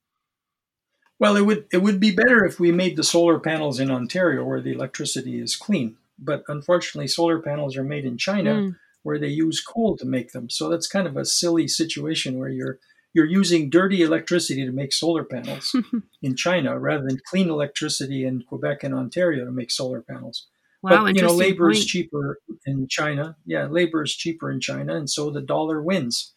Well, 1.19 1.35
it 1.35 1.45
would 1.45 1.65
it 1.71 1.77
would 1.79 1.99
be 1.99 2.11
better 2.11 2.45
if 2.45 2.59
we 2.59 2.71
made 2.71 2.95
the 2.95 3.03
solar 3.03 3.39
panels 3.39 3.79
in 3.79 3.89
Ontario 3.89 4.43
where 4.43 4.61
the 4.61 4.71
electricity 4.71 5.39
is 5.41 5.55
clean. 5.55 5.97
But 6.19 6.43
unfortunately, 6.47 7.07
solar 7.07 7.39
panels 7.41 7.77
are 7.77 7.83
made 7.83 8.05
in 8.05 8.17
China 8.17 8.53
mm. 8.53 8.75
where 9.03 9.19
they 9.19 9.27
use 9.27 9.61
coal 9.61 9.97
to 9.97 10.05
make 10.05 10.31
them. 10.31 10.49
So 10.49 10.69
that's 10.69 10.87
kind 10.87 11.07
of 11.07 11.17
a 11.17 11.25
silly 11.25 11.67
situation 11.67 12.39
where 12.39 12.49
you're 12.49 12.79
you're 13.13 13.25
using 13.25 13.69
dirty 13.69 14.03
electricity 14.03 14.65
to 14.65 14.71
make 14.71 14.93
solar 14.93 15.23
panels 15.23 15.75
in 16.21 16.35
China 16.35 16.77
rather 16.77 17.03
than 17.07 17.19
clean 17.25 17.49
electricity 17.49 18.25
in 18.25 18.43
Quebec 18.43 18.83
and 18.83 18.93
Ontario 18.93 19.45
to 19.45 19.51
make 19.51 19.71
solar 19.71 20.01
panels. 20.01 20.47
Wow, 20.83 21.05
but 21.05 21.15
you 21.15 21.23
know, 21.23 21.33
labor 21.33 21.67
point. 21.67 21.77
is 21.77 21.85
cheaper 21.85 22.39
in 22.65 22.87
China. 22.87 23.35
Yeah, 23.45 23.65
labor 23.65 24.03
is 24.03 24.13
cheaper 24.13 24.51
in 24.51 24.59
China, 24.59 24.95
and 24.95 25.09
so 25.09 25.31
the 25.31 25.41
dollar 25.41 25.81
wins. 25.81 26.33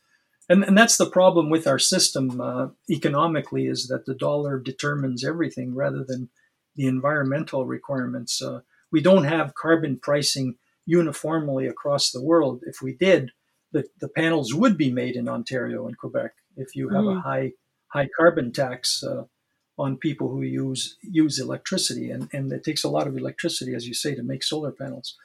And, 0.48 0.64
and 0.64 0.76
that's 0.76 0.96
the 0.96 1.08
problem 1.08 1.50
with 1.50 1.66
our 1.66 1.78
system 1.78 2.40
uh, 2.40 2.68
economically 2.90 3.66
is 3.66 3.86
that 3.86 4.06
the 4.06 4.14
dollar 4.14 4.58
determines 4.58 5.24
everything 5.24 5.74
rather 5.74 6.02
than 6.02 6.30
the 6.74 6.86
environmental 6.86 7.66
requirements. 7.66 8.42
Uh, 8.42 8.60
we 8.92 9.00
don't 9.00 9.24
have 9.24 9.54
carbon 9.54 9.98
pricing 9.98 10.56
uniformly 10.86 11.66
across 11.66 12.10
the 12.10 12.22
world. 12.22 12.62
If 12.66 12.82
we 12.82 12.94
did, 12.94 13.30
the, 13.72 13.84
the 14.00 14.08
panels 14.08 14.52
would 14.54 14.76
be 14.76 14.90
made 14.90 15.16
in 15.16 15.28
Ontario 15.28 15.86
and 15.86 15.96
Quebec 15.96 16.32
if 16.56 16.74
you 16.74 16.88
have 16.90 17.04
mm. 17.04 17.18
a 17.18 17.20
high 17.20 17.52
high 17.88 18.08
carbon 18.16 18.52
tax 18.52 19.02
uh, 19.02 19.24
on 19.78 19.96
people 19.96 20.28
who 20.28 20.42
use 20.42 20.96
use 21.02 21.38
electricity 21.38 22.10
and, 22.10 22.28
and 22.32 22.52
it 22.52 22.64
takes 22.64 22.84
a 22.84 22.88
lot 22.88 23.06
of 23.06 23.16
electricity 23.16 23.74
as 23.74 23.86
you 23.86 23.94
say 23.94 24.14
to 24.14 24.22
make 24.22 24.42
solar 24.42 24.72
panels. 24.72 25.16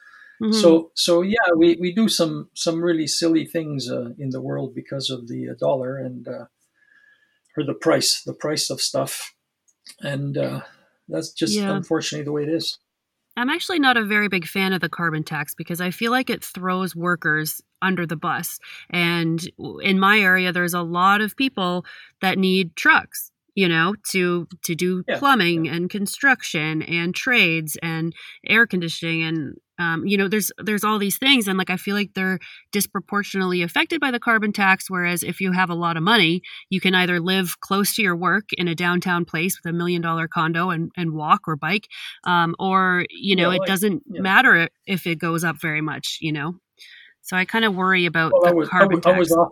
Mm-hmm. 0.42 0.52
So 0.52 0.90
so 0.94 1.22
yeah, 1.22 1.48
we, 1.56 1.76
we 1.80 1.92
do 1.92 2.08
some 2.08 2.50
some 2.54 2.82
really 2.82 3.06
silly 3.06 3.46
things 3.46 3.90
uh, 3.90 4.10
in 4.18 4.30
the 4.30 4.40
world 4.40 4.74
because 4.74 5.10
of 5.10 5.28
the 5.28 5.50
uh, 5.50 5.54
dollar 5.58 5.96
and 5.96 6.28
uh, 6.28 6.46
or 7.56 7.64
the 7.64 7.74
price 7.74 8.22
the 8.22 8.34
price 8.34 8.68
of 8.70 8.80
stuff, 8.80 9.34
and 10.00 10.36
uh, 10.36 10.60
that's 11.08 11.32
just 11.32 11.54
yeah. 11.54 11.74
unfortunately 11.74 12.24
the 12.24 12.32
way 12.32 12.42
it 12.42 12.50
is. 12.50 12.78
I'm 13.36 13.50
actually 13.50 13.78
not 13.78 13.96
a 13.96 14.04
very 14.04 14.28
big 14.28 14.46
fan 14.46 14.72
of 14.72 14.80
the 14.80 14.88
carbon 14.88 15.22
tax 15.22 15.54
because 15.54 15.80
I 15.80 15.90
feel 15.90 16.10
like 16.10 16.30
it 16.30 16.42
throws 16.42 16.96
workers 16.96 17.62
under 17.82 18.06
the 18.06 18.16
bus. 18.16 18.58
And 18.90 19.46
in 19.82 20.00
my 20.00 20.18
area, 20.18 20.52
there's 20.52 20.74
a 20.74 20.82
lot 20.82 21.20
of 21.20 21.36
people 21.36 21.84
that 22.22 22.38
need 22.38 22.74
trucks 22.76 23.30
you 23.56 23.68
know 23.68 23.94
to 24.12 24.46
to 24.62 24.76
do 24.76 25.02
yeah, 25.08 25.18
plumbing 25.18 25.64
yeah. 25.64 25.74
and 25.74 25.90
construction 25.90 26.82
and 26.82 27.14
trades 27.14 27.76
and 27.82 28.12
air 28.46 28.66
conditioning 28.66 29.22
and 29.22 29.54
um, 29.78 30.06
you 30.06 30.16
know 30.16 30.28
there's 30.28 30.52
there's 30.58 30.84
all 30.84 30.98
these 30.98 31.18
things 31.18 31.48
and 31.48 31.58
like 31.58 31.70
i 31.70 31.76
feel 31.76 31.94
like 31.94 32.10
they're 32.14 32.38
disproportionately 32.70 33.62
affected 33.62 34.00
by 34.00 34.10
the 34.10 34.20
carbon 34.20 34.52
tax 34.52 34.88
whereas 34.88 35.22
if 35.22 35.40
you 35.40 35.52
have 35.52 35.70
a 35.70 35.74
lot 35.74 35.96
of 35.96 36.02
money 36.02 36.42
you 36.70 36.80
can 36.80 36.94
either 36.94 37.18
live 37.18 37.58
close 37.60 37.94
to 37.94 38.02
your 38.02 38.14
work 38.14 38.44
in 38.56 38.68
a 38.68 38.74
downtown 38.74 39.24
place 39.24 39.58
with 39.58 39.70
a 39.70 39.76
million 39.76 40.00
dollar 40.00 40.28
condo 40.28 40.70
and, 40.70 40.92
and 40.96 41.12
walk 41.12 41.40
or 41.48 41.56
bike 41.56 41.88
um, 42.24 42.54
or 42.58 43.06
you 43.10 43.34
know 43.34 43.50
yeah, 43.50 43.56
it 43.56 43.66
doesn't 43.66 44.02
matter 44.06 44.68
if 44.86 45.06
it 45.06 45.18
goes 45.18 45.42
up 45.42 45.56
very 45.60 45.80
much 45.80 46.18
you 46.20 46.32
know? 46.32 46.54
So 47.22 47.36
i 47.36 47.44
kind 47.44 47.64
of 47.64 47.74
worry 47.74 48.06
about 48.06 48.32
well, 48.32 48.50
the 48.50 48.56
was, 48.56 48.68
carbon 48.68 48.98
I, 48.98 49.00
tax 49.00 49.14
I 49.14 49.18
was 49.18 49.32
off 49.32 49.48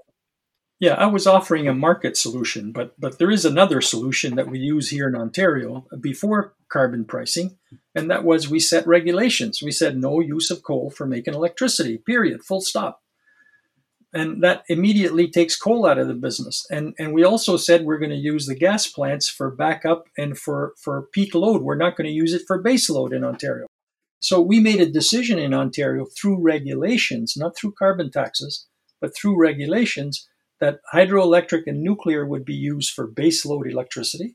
yeah, 0.80 0.94
I 0.94 1.06
was 1.06 1.26
offering 1.26 1.68
a 1.68 1.74
market 1.74 2.16
solution, 2.16 2.72
but 2.72 2.98
but 2.98 3.18
there 3.18 3.30
is 3.30 3.44
another 3.44 3.80
solution 3.80 4.34
that 4.34 4.50
we 4.50 4.58
use 4.58 4.90
here 4.90 5.08
in 5.08 5.14
Ontario 5.14 5.87
before 6.00 6.54
carbon 6.68 7.04
pricing, 7.04 7.56
and 7.94 8.10
that 8.10 8.24
was 8.24 8.50
we 8.50 8.58
set 8.58 8.87
regulations. 8.87 9.62
We 9.62 9.70
said 9.70 9.96
no 9.96 10.20
use 10.20 10.50
of 10.50 10.62
coal 10.62 10.90
for 10.90 11.06
making 11.06 11.34
electricity. 11.34 11.98
Period. 11.98 12.42
Full 12.42 12.60
stop. 12.60 13.00
And 14.12 14.44
that 14.44 14.62
immediately 14.68 15.28
takes 15.28 15.56
coal 15.56 15.87
out 15.87 15.98
of 15.98 16.08
the 16.08 16.14
business. 16.14 16.66
And 16.70 16.94
and 16.98 17.14
we 17.14 17.24
also 17.24 17.56
said 17.56 17.84
we're 17.84 17.98
going 17.98 18.10
to 18.10 18.16
use 18.16 18.46
the 18.46 18.54
gas 18.56 18.87
plants 18.88 19.28
for 19.28 19.50
backup 19.50 20.08
and 20.18 20.37
for 20.37 20.74
for 20.82 21.08
peak 21.12 21.34
load. 21.34 21.62
We're 21.62 21.76
not 21.76 21.96
going 21.96 22.08
to 22.08 22.12
use 22.12 22.34
it 22.34 22.42
for 22.46 22.60
base 22.60 22.90
load 22.90 23.12
in 23.12 23.22
Ontario. 23.24 23.66
So 24.18 24.40
we 24.40 24.58
made 24.58 24.80
a 24.80 24.90
decision 24.90 25.38
in 25.38 25.54
Ontario 25.54 26.06
through 26.16 26.40
regulations, 26.40 27.34
not 27.37 27.56
through 27.56 27.74
carbon 27.78 28.10
taxes, 28.10 28.66
but 29.00 29.14
through 29.14 29.40
regulations 29.40 30.28
that 30.64 30.81
hydroelectric 30.94 31.64
and 31.66 31.83
nuclear 31.83 32.24
would 32.24 32.44
be 32.44 32.55
used 32.55 32.90
for 32.94 33.07
baseload 33.07 33.70
electricity, 33.70 34.35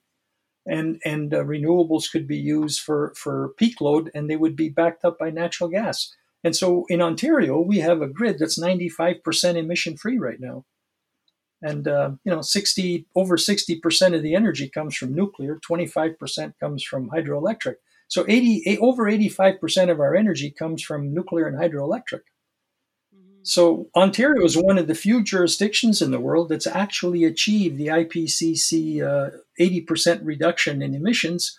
and 0.68 1.02
and 1.04 1.34
uh, 1.34 1.44
renewables 1.44 2.12
could 2.12 2.28
be 2.28 2.38
used 2.38 2.82
for 2.82 3.14
for 3.16 3.54
peak 3.58 3.82
load, 3.82 4.12
and 4.14 4.30
they 4.30 4.36
would 4.36 4.56
be 4.56 4.70
backed 4.70 5.04
up 5.04 5.18
by 5.18 5.32
natural 5.32 5.70
gas. 5.70 6.14
And 6.44 6.56
so 6.56 6.86
in 6.88 7.02
Ontario, 7.02 7.60
we 7.60 7.80
have 7.80 8.02
a 8.02 8.08
grid 8.08 8.38
that's 8.40 8.60
95% 8.60 9.56
emission 9.56 9.98
free 9.98 10.20
right 10.20 10.40
now, 10.40 10.66
and 11.64 11.88
uh, 11.88 12.12
you 12.24 12.32
know 12.32 12.42
60 12.42 13.08
over 13.16 13.36
60% 13.36 14.16
of 14.16 14.22
the 14.22 14.36
energy 14.36 14.70
comes 14.70 14.96
from 14.96 15.16
nuclear, 15.16 15.60
25% 15.68 16.54
comes 16.60 16.84
from 16.84 17.10
hydroelectric. 17.10 17.78
So 18.08 18.26
80 18.28 18.78
over 18.80 19.06
85% 19.06 19.90
of 19.90 20.00
our 20.00 20.16
energy 20.16 20.52
comes 20.52 20.84
from 20.84 21.12
nuclear 21.12 21.48
and 21.48 21.58
hydroelectric. 21.58 22.22
So 23.50 23.90
Ontario 23.96 24.46
is 24.46 24.56
one 24.56 24.78
of 24.78 24.86
the 24.86 24.94
few 24.94 25.24
jurisdictions 25.24 26.04
in 26.04 26.12
the 26.12 26.20
world 26.20 26.50
that's 26.50 26.68
actually 26.68 27.24
achieved 27.24 27.80
the 27.80 27.88
IPCC 27.88 29.02
uh, 29.02 29.32
80% 29.60 30.20
reduction 30.24 30.84
in 30.84 30.94
emissions 30.94 31.58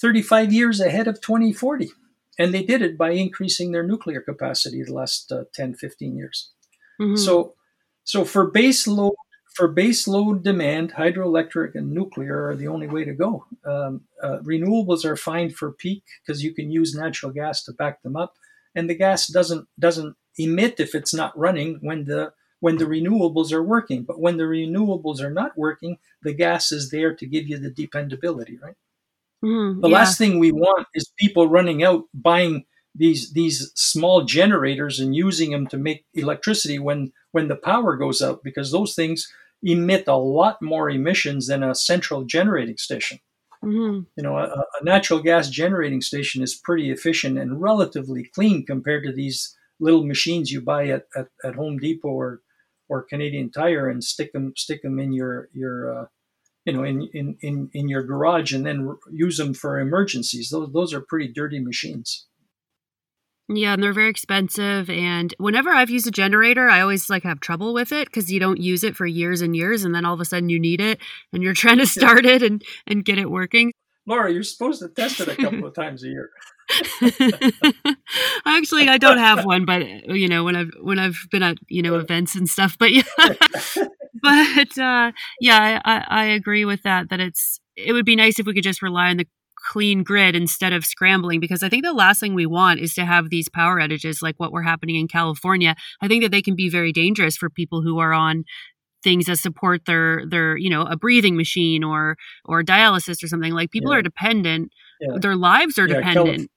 35 0.00 0.52
years 0.52 0.78
ahead 0.78 1.08
of 1.08 1.20
2040. 1.20 1.90
And 2.38 2.54
they 2.54 2.62
did 2.62 2.82
it 2.82 2.96
by 2.96 3.10
increasing 3.10 3.72
their 3.72 3.82
nuclear 3.82 4.20
capacity 4.20 4.84
the 4.84 4.94
last 4.94 5.32
uh, 5.32 5.42
10, 5.52 5.74
15 5.74 6.16
years. 6.16 6.52
Mm-hmm. 7.00 7.16
So, 7.16 7.54
so 8.04 8.24
for 8.24 8.48
base 8.52 8.86
load, 8.86 9.14
for 9.56 9.66
base 9.66 10.06
load 10.06 10.44
demand, 10.44 10.92
hydroelectric 10.92 11.74
and 11.74 11.90
nuclear 11.90 12.46
are 12.46 12.54
the 12.54 12.68
only 12.68 12.86
way 12.86 13.02
to 13.02 13.12
go. 13.12 13.44
Um, 13.66 14.02
uh, 14.22 14.38
renewables 14.44 15.04
are 15.04 15.16
fine 15.16 15.50
for 15.50 15.72
peak 15.72 16.04
because 16.24 16.44
you 16.44 16.54
can 16.54 16.70
use 16.70 16.94
natural 16.94 17.32
gas 17.32 17.64
to 17.64 17.72
back 17.72 18.02
them 18.02 18.14
up, 18.14 18.34
and 18.76 18.88
the 18.88 18.94
gas 18.94 19.26
doesn't 19.26 19.66
doesn't 19.80 20.14
emit 20.38 20.80
if 20.80 20.94
it's 20.94 21.14
not 21.14 21.36
running 21.38 21.78
when 21.80 22.04
the 22.04 22.32
when 22.60 22.78
the 22.78 22.86
renewables 22.86 23.52
are 23.52 23.62
working. 23.62 24.04
But 24.04 24.20
when 24.20 24.38
the 24.38 24.44
renewables 24.44 25.20
are 25.20 25.30
not 25.30 25.56
working, 25.58 25.98
the 26.22 26.32
gas 26.32 26.72
is 26.72 26.90
there 26.90 27.14
to 27.14 27.26
give 27.26 27.46
you 27.46 27.58
the 27.58 27.70
dependability, 27.70 28.58
right? 28.62 28.76
Mm, 29.44 29.82
the 29.82 29.88
yeah. 29.88 29.94
last 29.94 30.16
thing 30.16 30.38
we 30.38 30.52
want 30.52 30.86
is 30.94 31.12
people 31.18 31.48
running 31.48 31.82
out 31.82 32.04
buying 32.14 32.64
these 32.94 33.32
these 33.32 33.70
small 33.74 34.24
generators 34.24 35.00
and 35.00 35.14
using 35.14 35.50
them 35.50 35.66
to 35.66 35.76
make 35.76 36.06
electricity 36.14 36.78
when 36.78 37.12
when 37.32 37.48
the 37.48 37.56
power 37.56 37.96
goes 37.96 38.22
out 38.22 38.42
because 38.42 38.70
those 38.70 38.94
things 38.94 39.30
emit 39.62 40.04
a 40.06 40.16
lot 40.16 40.62
more 40.62 40.88
emissions 40.88 41.48
than 41.48 41.62
a 41.62 41.74
central 41.74 42.24
generating 42.24 42.76
station. 42.76 43.18
Mm-hmm. 43.62 44.00
You 44.16 44.22
know, 44.22 44.36
a, 44.36 44.44
a, 44.44 44.84
natural 44.84 45.20
gas 45.20 45.48
generating 45.48 46.02
station 46.02 46.42
is 46.42 46.54
pretty 46.54 46.90
efficient 46.90 47.38
and 47.38 47.62
relatively 47.62 48.24
clean 48.24 48.66
compared 48.66 49.04
to 49.04 49.12
these 49.12 49.56
little 49.80 50.04
machines 50.04 50.50
you 50.50 50.60
buy 50.60 50.88
at, 50.88 51.04
at, 51.16 51.28
at 51.44 51.54
Home 51.54 51.78
Depot 51.78 52.08
or 52.08 52.40
or 52.88 53.02
Canadian 53.02 53.50
Tire 53.50 53.88
and 53.88 54.02
stick 54.04 54.32
them 54.32 54.52
stick 54.56 54.82
them 54.82 54.98
in 54.98 55.12
your 55.12 55.48
your 55.52 56.02
uh, 56.02 56.06
you 56.64 56.72
know 56.72 56.84
in, 56.84 57.08
in 57.12 57.36
in 57.40 57.70
in 57.72 57.88
your 57.88 58.02
garage 58.02 58.52
and 58.52 58.66
then 58.66 58.96
use 59.12 59.36
them 59.36 59.54
for 59.54 59.78
emergencies. 59.78 60.50
Those 60.50 60.72
those 60.72 60.92
are 60.94 61.00
pretty 61.00 61.32
dirty 61.32 61.60
machines. 61.60 62.26
Yeah, 63.48 63.74
and 63.74 63.82
they're 63.82 63.92
very 63.92 64.08
expensive. 64.08 64.88
And 64.88 65.34
whenever 65.36 65.68
I've 65.68 65.90
used 65.90 66.06
a 66.06 66.10
generator, 66.10 66.66
I 66.66 66.80
always 66.80 67.10
like 67.10 67.24
have 67.24 67.40
trouble 67.40 67.74
with 67.74 67.92
it 67.92 68.06
because 68.08 68.32
you 68.32 68.40
don't 68.40 68.58
use 68.58 68.84
it 68.84 68.96
for 68.96 69.04
years 69.04 69.42
and 69.42 69.54
years, 69.54 69.84
and 69.84 69.94
then 69.94 70.06
all 70.06 70.14
of 70.14 70.20
a 70.20 70.24
sudden 70.24 70.48
you 70.48 70.58
need 70.58 70.80
it, 70.80 70.98
and 71.32 71.42
you're 71.42 71.52
trying 71.52 71.78
to 71.78 71.86
start 71.86 72.24
it 72.24 72.42
and 72.42 72.62
and 72.86 73.04
get 73.04 73.18
it 73.18 73.30
working. 73.30 73.72
Laura, 74.06 74.32
you're 74.32 74.42
supposed 74.42 74.82
to 74.82 74.88
test 74.88 75.20
it 75.20 75.28
a 75.28 75.36
couple 75.36 75.66
of 75.66 75.74
times 75.74 76.04
a 76.04 76.08
year. 76.08 76.30
Actually, 78.46 78.88
I 78.88 78.98
don't 78.98 79.18
have 79.18 79.44
one, 79.44 79.64
but 79.64 79.82
you 80.08 80.28
know, 80.28 80.44
when 80.44 80.56
I've 80.56 80.70
when 80.80 80.98
I've 80.98 81.18
been 81.30 81.42
at 81.42 81.56
you 81.68 81.82
know 81.82 81.96
events 81.96 82.34
and 82.34 82.48
stuff, 82.48 82.76
but 82.78 82.92
yeah, 82.92 83.02
but 84.22 84.78
uh, 84.78 85.12
yeah, 85.40 85.80
I, 85.84 86.04
I 86.08 86.24
agree 86.26 86.64
with 86.64 86.82
that. 86.82 87.08
That 87.10 87.20
it's 87.20 87.60
it 87.76 87.92
would 87.92 88.04
be 88.04 88.16
nice 88.16 88.38
if 88.38 88.46
we 88.46 88.54
could 88.54 88.62
just 88.62 88.82
rely 88.82 89.10
on 89.10 89.16
the 89.16 89.26
clean 89.64 90.02
grid 90.02 90.36
instead 90.36 90.72
of 90.72 90.84
scrambling 90.84 91.40
because 91.40 91.62
I 91.62 91.68
think 91.68 91.84
the 91.84 91.92
last 91.92 92.20
thing 92.20 92.34
we 92.34 92.46
want 92.46 92.80
is 92.80 92.92
to 92.94 93.04
have 93.04 93.30
these 93.30 93.48
power 93.48 93.80
outages 93.80 94.22
like 94.22 94.34
what 94.36 94.52
were 94.52 94.62
happening 94.62 94.96
in 94.96 95.08
California. 95.08 95.74
I 96.02 96.08
think 96.08 96.22
that 96.22 96.30
they 96.30 96.42
can 96.42 96.54
be 96.54 96.68
very 96.68 96.92
dangerous 96.92 97.36
for 97.36 97.48
people 97.48 97.82
who 97.82 97.98
are 97.98 98.12
on 98.12 98.44
things 99.04 99.26
that 99.26 99.36
support 99.36 99.84
their 99.84 100.24
their 100.26 100.56
you 100.56 100.70
know 100.70 100.82
a 100.82 100.96
breathing 100.96 101.36
machine 101.36 101.84
or 101.84 102.16
or 102.44 102.64
dialysis 102.64 103.22
or 103.22 103.28
something 103.28 103.52
like 103.52 103.70
people 103.70 103.92
yeah. 103.92 103.98
are 103.98 104.02
dependent 104.02 104.72
yeah. 105.00 105.18
their 105.18 105.36
lives 105.36 105.78
are 105.78 105.86
yeah, 105.86 105.96
dependent 105.96 106.26
Calif- 106.26 106.48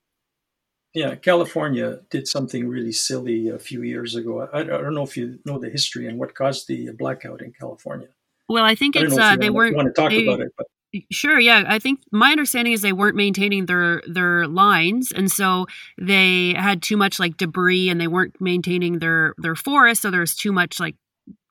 yeah 0.94 1.16
california 1.16 2.00
did 2.10 2.28
something 2.28 2.68
really 2.68 2.94
silly 2.94 3.50
a 3.50 3.60
few 3.60 3.84
years 3.84 4.16
ago 4.16 4.50
I, 4.52 4.62
I, 4.62 4.64
don't 4.64 4.96
know 4.96 5.04
if 5.04 5.18
you 5.18 5.40
know 5.46 5.60
the 5.60 5.70
history 5.70 6.08
and 6.08 6.18
what 6.18 6.34
caused 6.34 6.68
the 6.68 6.90
blackout 6.98 7.42
in 7.42 7.52
california 7.52 8.08
well 8.50 8.64
i 8.64 8.74
think 8.74 8.96
it's 8.96 9.18
uh, 9.18 9.36
they 9.36 9.52
weren't 9.52 9.76
want 9.76 9.94
to 9.94 10.02
talk 10.02 10.10
they, 10.10 10.24
about 10.24 10.40
it 10.40 10.54
but 10.58 10.68
Sure, 11.12 11.38
yeah. 11.38 11.66
I 11.68 11.80
think 11.80 12.00
my 12.14 12.32
understanding 12.32 12.72
is 12.72 12.82
they 12.82 12.94
weren't 12.94 13.18
maintaining 13.18 13.66
their 13.66 14.02
their 14.08 14.48
lines 14.48 15.12
and 15.12 15.30
so 15.30 15.68
they 15.98 16.54
had 16.54 16.82
too 16.82 16.96
much 16.96 17.20
like 17.20 17.36
debris 17.36 17.90
and 17.90 18.00
they 18.00 18.08
weren't 18.08 18.40
maintaining 18.40 19.00
their 19.00 19.34
their 19.38 19.54
forest 19.54 20.02
so 20.02 20.10
there 20.10 20.22
was 20.22 20.34
too 20.34 20.54
much 20.54 20.80
like 20.80 20.96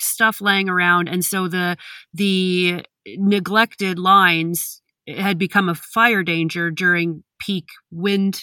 stuff 0.01 0.41
laying 0.41 0.69
around 0.69 1.09
and 1.09 1.25
so 1.25 1.49
the 1.49 1.77
the 2.15 2.85
neglected 3.17 3.99
lines 3.99 4.83
had 5.07 5.39
become 5.39 5.69
a 5.69 5.75
fire 5.75 6.23
danger 6.23 6.71
during 6.71 7.23
peak 7.39 7.69
wind 7.91 8.43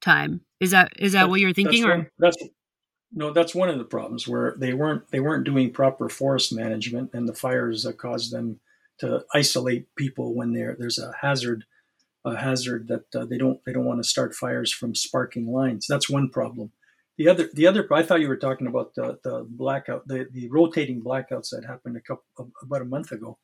time. 0.00 0.42
Is 0.60 0.70
that 0.72 0.92
is 0.98 1.12
that 1.12 1.20
that's, 1.20 1.30
what 1.30 1.40
you're 1.40 1.52
thinking 1.52 1.82
that's 1.82 1.92
or 1.92 1.96
one, 1.96 2.10
that's 2.18 2.36
no, 3.16 3.32
that's 3.32 3.54
one 3.54 3.68
of 3.68 3.78
the 3.78 3.84
problems 3.84 4.26
where 4.26 4.54
they 4.58 4.74
weren't 4.74 5.10
they 5.10 5.20
weren't 5.20 5.44
doing 5.44 5.72
proper 5.72 6.08
forest 6.08 6.52
management 6.52 7.10
and 7.12 7.28
the 7.28 7.34
fires 7.34 7.86
uh, 7.86 7.92
caused 7.92 8.32
them 8.32 8.60
to 9.00 9.24
isolate 9.34 9.86
people 9.96 10.34
when 10.34 10.52
there's 10.52 10.98
a 10.98 11.12
hazard 11.20 11.64
a 12.24 12.36
hazard 12.36 12.88
that 12.88 13.14
uh, 13.14 13.24
they 13.24 13.38
don't 13.38 13.60
they 13.64 13.72
don't 13.72 13.84
want 13.84 14.02
to 14.02 14.08
start 14.08 14.34
fires 14.34 14.72
from 14.72 14.94
sparking 14.94 15.52
lines. 15.52 15.86
That's 15.88 16.10
one 16.10 16.28
problem. 16.28 16.72
The 17.16 17.28
other 17.28 17.48
the 17.52 17.66
other 17.66 17.86
I 17.92 18.02
thought 18.02 18.20
you 18.20 18.28
were 18.28 18.36
talking 18.36 18.66
about 18.66 18.94
the, 18.94 19.18
the 19.22 19.46
blackout 19.48 20.06
the, 20.08 20.26
the 20.32 20.48
rotating 20.48 21.02
blackouts 21.02 21.50
that 21.50 21.64
happened 21.66 21.96
a 21.96 22.00
couple 22.00 22.24
about 22.62 22.82
a 22.82 22.86
month 22.86 23.12
ago. 23.12 23.38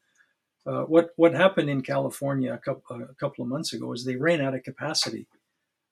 Uh, 0.67 0.83
what 0.83 1.11
what 1.17 1.35
happened 1.35 1.71
in 1.71 1.83
California 1.83 2.53
a 2.53 2.59
couple 2.59 3.03
a 3.03 3.15
couple 3.15 3.43
of 3.43 3.49
months 3.49 3.73
ago 3.73 3.93
is 3.93 4.05
they 4.05 4.17
ran 4.17 4.41
out 4.41 4.55
of 4.55 4.63
capacity 4.63 5.27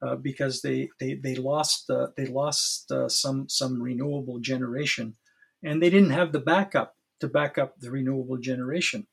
uh, 0.03 0.17
because 0.17 0.63
they 0.63 0.91
they 0.99 1.15
they 1.15 1.37
lost 1.37 1.89
uh, 1.91 2.09
they 2.17 2.27
lost 2.27 2.91
uh, 2.91 3.09
some 3.09 3.49
some 3.49 3.81
renewable 3.81 4.39
generation 4.41 5.17
and 5.63 5.83
they 5.83 5.91
didn't 5.91 6.11
have 6.11 6.33
the 6.33 6.41
backup 6.41 6.97
to 7.21 7.29
back 7.29 7.59
up 7.59 7.79
the 7.81 7.91
renewable 7.91 8.37
generation. 8.37 9.07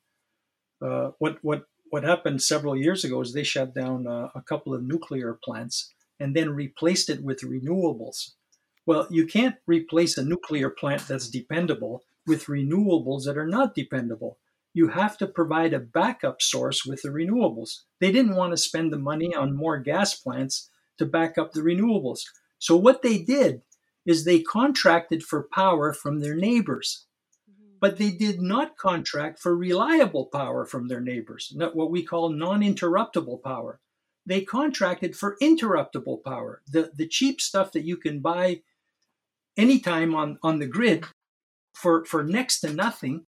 Uh, 0.80 1.10
what 1.18 1.38
what 1.42 1.64
what 1.90 2.04
happened 2.04 2.42
several 2.42 2.76
years 2.76 3.04
ago 3.04 3.20
is 3.20 3.32
they 3.32 3.42
shut 3.42 3.74
down 3.74 4.06
uh, 4.06 4.28
a 4.34 4.42
couple 4.42 4.74
of 4.74 4.82
nuclear 4.82 5.38
plants 5.42 5.94
and 6.18 6.34
then 6.34 6.50
replaced 6.50 7.08
it 7.08 7.22
with 7.22 7.40
renewables. 7.40 8.32
Well, 8.86 9.08
you 9.10 9.26
can't 9.26 9.56
replace 9.66 10.16
a 10.16 10.24
nuclear 10.24 10.70
plant 10.70 11.08
that's 11.08 11.28
dependable 11.28 12.04
with 12.26 12.46
renewables 12.46 13.24
that 13.24 13.36
are 13.36 13.46
not 13.46 13.74
dependable. 13.74 14.38
You 14.72 14.88
have 14.88 15.18
to 15.18 15.26
provide 15.26 15.74
a 15.74 15.80
backup 15.80 16.40
source 16.40 16.86
with 16.86 17.02
the 17.02 17.08
renewables. 17.08 17.80
They 18.00 18.12
didn't 18.12 18.36
want 18.36 18.52
to 18.52 18.56
spend 18.56 18.92
the 18.92 18.98
money 18.98 19.34
on 19.34 19.56
more 19.56 19.78
gas 19.78 20.14
plants 20.14 20.70
to 20.98 21.06
back 21.06 21.36
up 21.36 21.52
the 21.52 21.62
renewables. 21.62 22.20
So, 22.58 22.76
what 22.76 23.02
they 23.02 23.18
did 23.18 23.62
is 24.04 24.24
they 24.24 24.40
contracted 24.40 25.22
for 25.22 25.48
power 25.52 25.92
from 25.92 26.20
their 26.20 26.36
neighbors 26.36 27.06
mm-hmm. 27.50 27.76
but 27.80 27.98
they 27.98 28.10
did 28.10 28.40
not 28.40 28.76
contract 28.76 29.40
for 29.40 29.56
reliable 29.56 30.26
power 30.26 30.64
from 30.64 30.88
their 30.88 31.00
neighbors, 31.00 31.52
not 31.56 31.74
what 31.74 31.90
we 31.90 32.04
call 32.04 32.30
non 32.30 32.60
interruptible 32.60 33.42
power. 33.42 33.80
They 34.24 34.42
contracted 34.42 35.16
for 35.16 35.36
interruptible 35.42 36.22
power, 36.24 36.62
the, 36.68 36.90
the 36.94 37.08
cheap 37.08 37.40
stuff 37.40 37.72
that 37.72 37.84
you 37.84 37.96
can 37.96 38.20
buy 38.20 38.62
anytime 39.56 40.14
on, 40.14 40.38
on 40.42 40.58
the 40.58 40.66
grid 40.66 41.04
for, 41.74 42.04
for 42.04 42.22
next 42.24 42.60
to 42.60 42.72
nothing, 42.72 43.26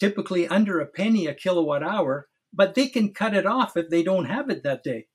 typically 0.00 0.48
under 0.48 0.80
a 0.80 0.86
penny 0.86 1.26
a 1.26 1.34
kilowatt 1.34 1.82
hour, 1.82 2.28
but 2.52 2.74
they 2.74 2.88
can 2.88 3.12
cut 3.12 3.34
it 3.34 3.46
off 3.46 3.76
if 3.76 3.90
they 3.90 4.02
don't 4.02 4.26
have 4.26 4.50
it 4.50 4.62
that 4.62 4.82
day 4.82 5.06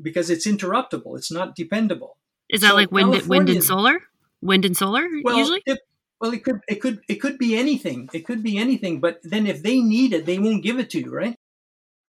because 0.00 0.30
it's 0.30 0.46
interruptible, 0.46 1.16
it's 1.16 1.32
not 1.32 1.54
dependable. 1.54 2.18
Is 2.48 2.60
that 2.60 2.70
so 2.70 2.74
like 2.74 2.92
wind, 2.92 3.26
wind 3.26 3.48
and 3.48 3.62
solar? 3.62 4.00
Wind 4.42 4.64
and 4.64 4.76
solar 4.76 5.06
well, 5.22 5.38
usually? 5.38 5.62
Well, 6.20 6.32
it 6.32 6.44
could 6.44 6.60
it 6.68 6.76
could 6.76 7.00
it 7.08 7.16
could 7.16 7.38
be 7.38 7.56
anything. 7.56 8.08
It 8.12 8.26
could 8.26 8.42
be 8.42 8.58
anything. 8.58 9.00
But 9.00 9.20
then 9.22 9.46
if 9.46 9.62
they 9.62 9.80
need 9.80 10.12
it, 10.12 10.26
they 10.26 10.38
won't 10.38 10.62
give 10.62 10.78
it 10.78 10.90
to 10.90 11.00
you, 11.00 11.10
right? 11.10 11.36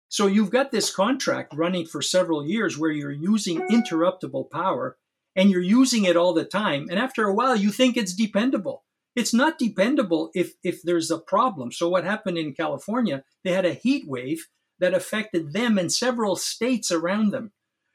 So 0.08 0.26
you've 0.26 0.50
got 0.50 0.70
this 0.70 0.94
contract 0.94 1.54
running 1.54 1.86
for 1.86 2.00
several 2.00 2.46
years 2.46 2.78
where 2.78 2.90
you're 2.90 3.10
using 3.10 3.60
interruptible 3.68 4.50
power 4.50 4.96
and 5.36 5.50
you're 5.50 5.60
using 5.60 6.04
it 6.04 6.16
all 6.16 6.32
the 6.32 6.44
time. 6.44 6.88
And 6.90 6.98
after 6.98 7.24
a 7.28 7.34
while, 7.34 7.54
you 7.54 7.70
think 7.70 7.96
it's 7.96 8.14
dependable. 8.14 8.84
It's 9.14 9.34
not 9.34 9.58
dependable 9.58 10.30
if 10.34 10.54
if 10.64 10.82
there's 10.82 11.10
a 11.10 11.18
problem. 11.18 11.70
So 11.70 11.88
what 11.88 12.04
happened 12.04 12.38
in 12.38 12.54
California? 12.54 13.22
They 13.44 13.52
had 13.52 13.64
a 13.64 13.74
heat 13.74 14.04
wave 14.08 14.46
that 14.78 14.94
affected 14.94 15.52
them 15.52 15.78
and 15.78 15.92
several 15.92 16.36
states 16.36 16.90
around 16.90 17.30
them. 17.30 17.52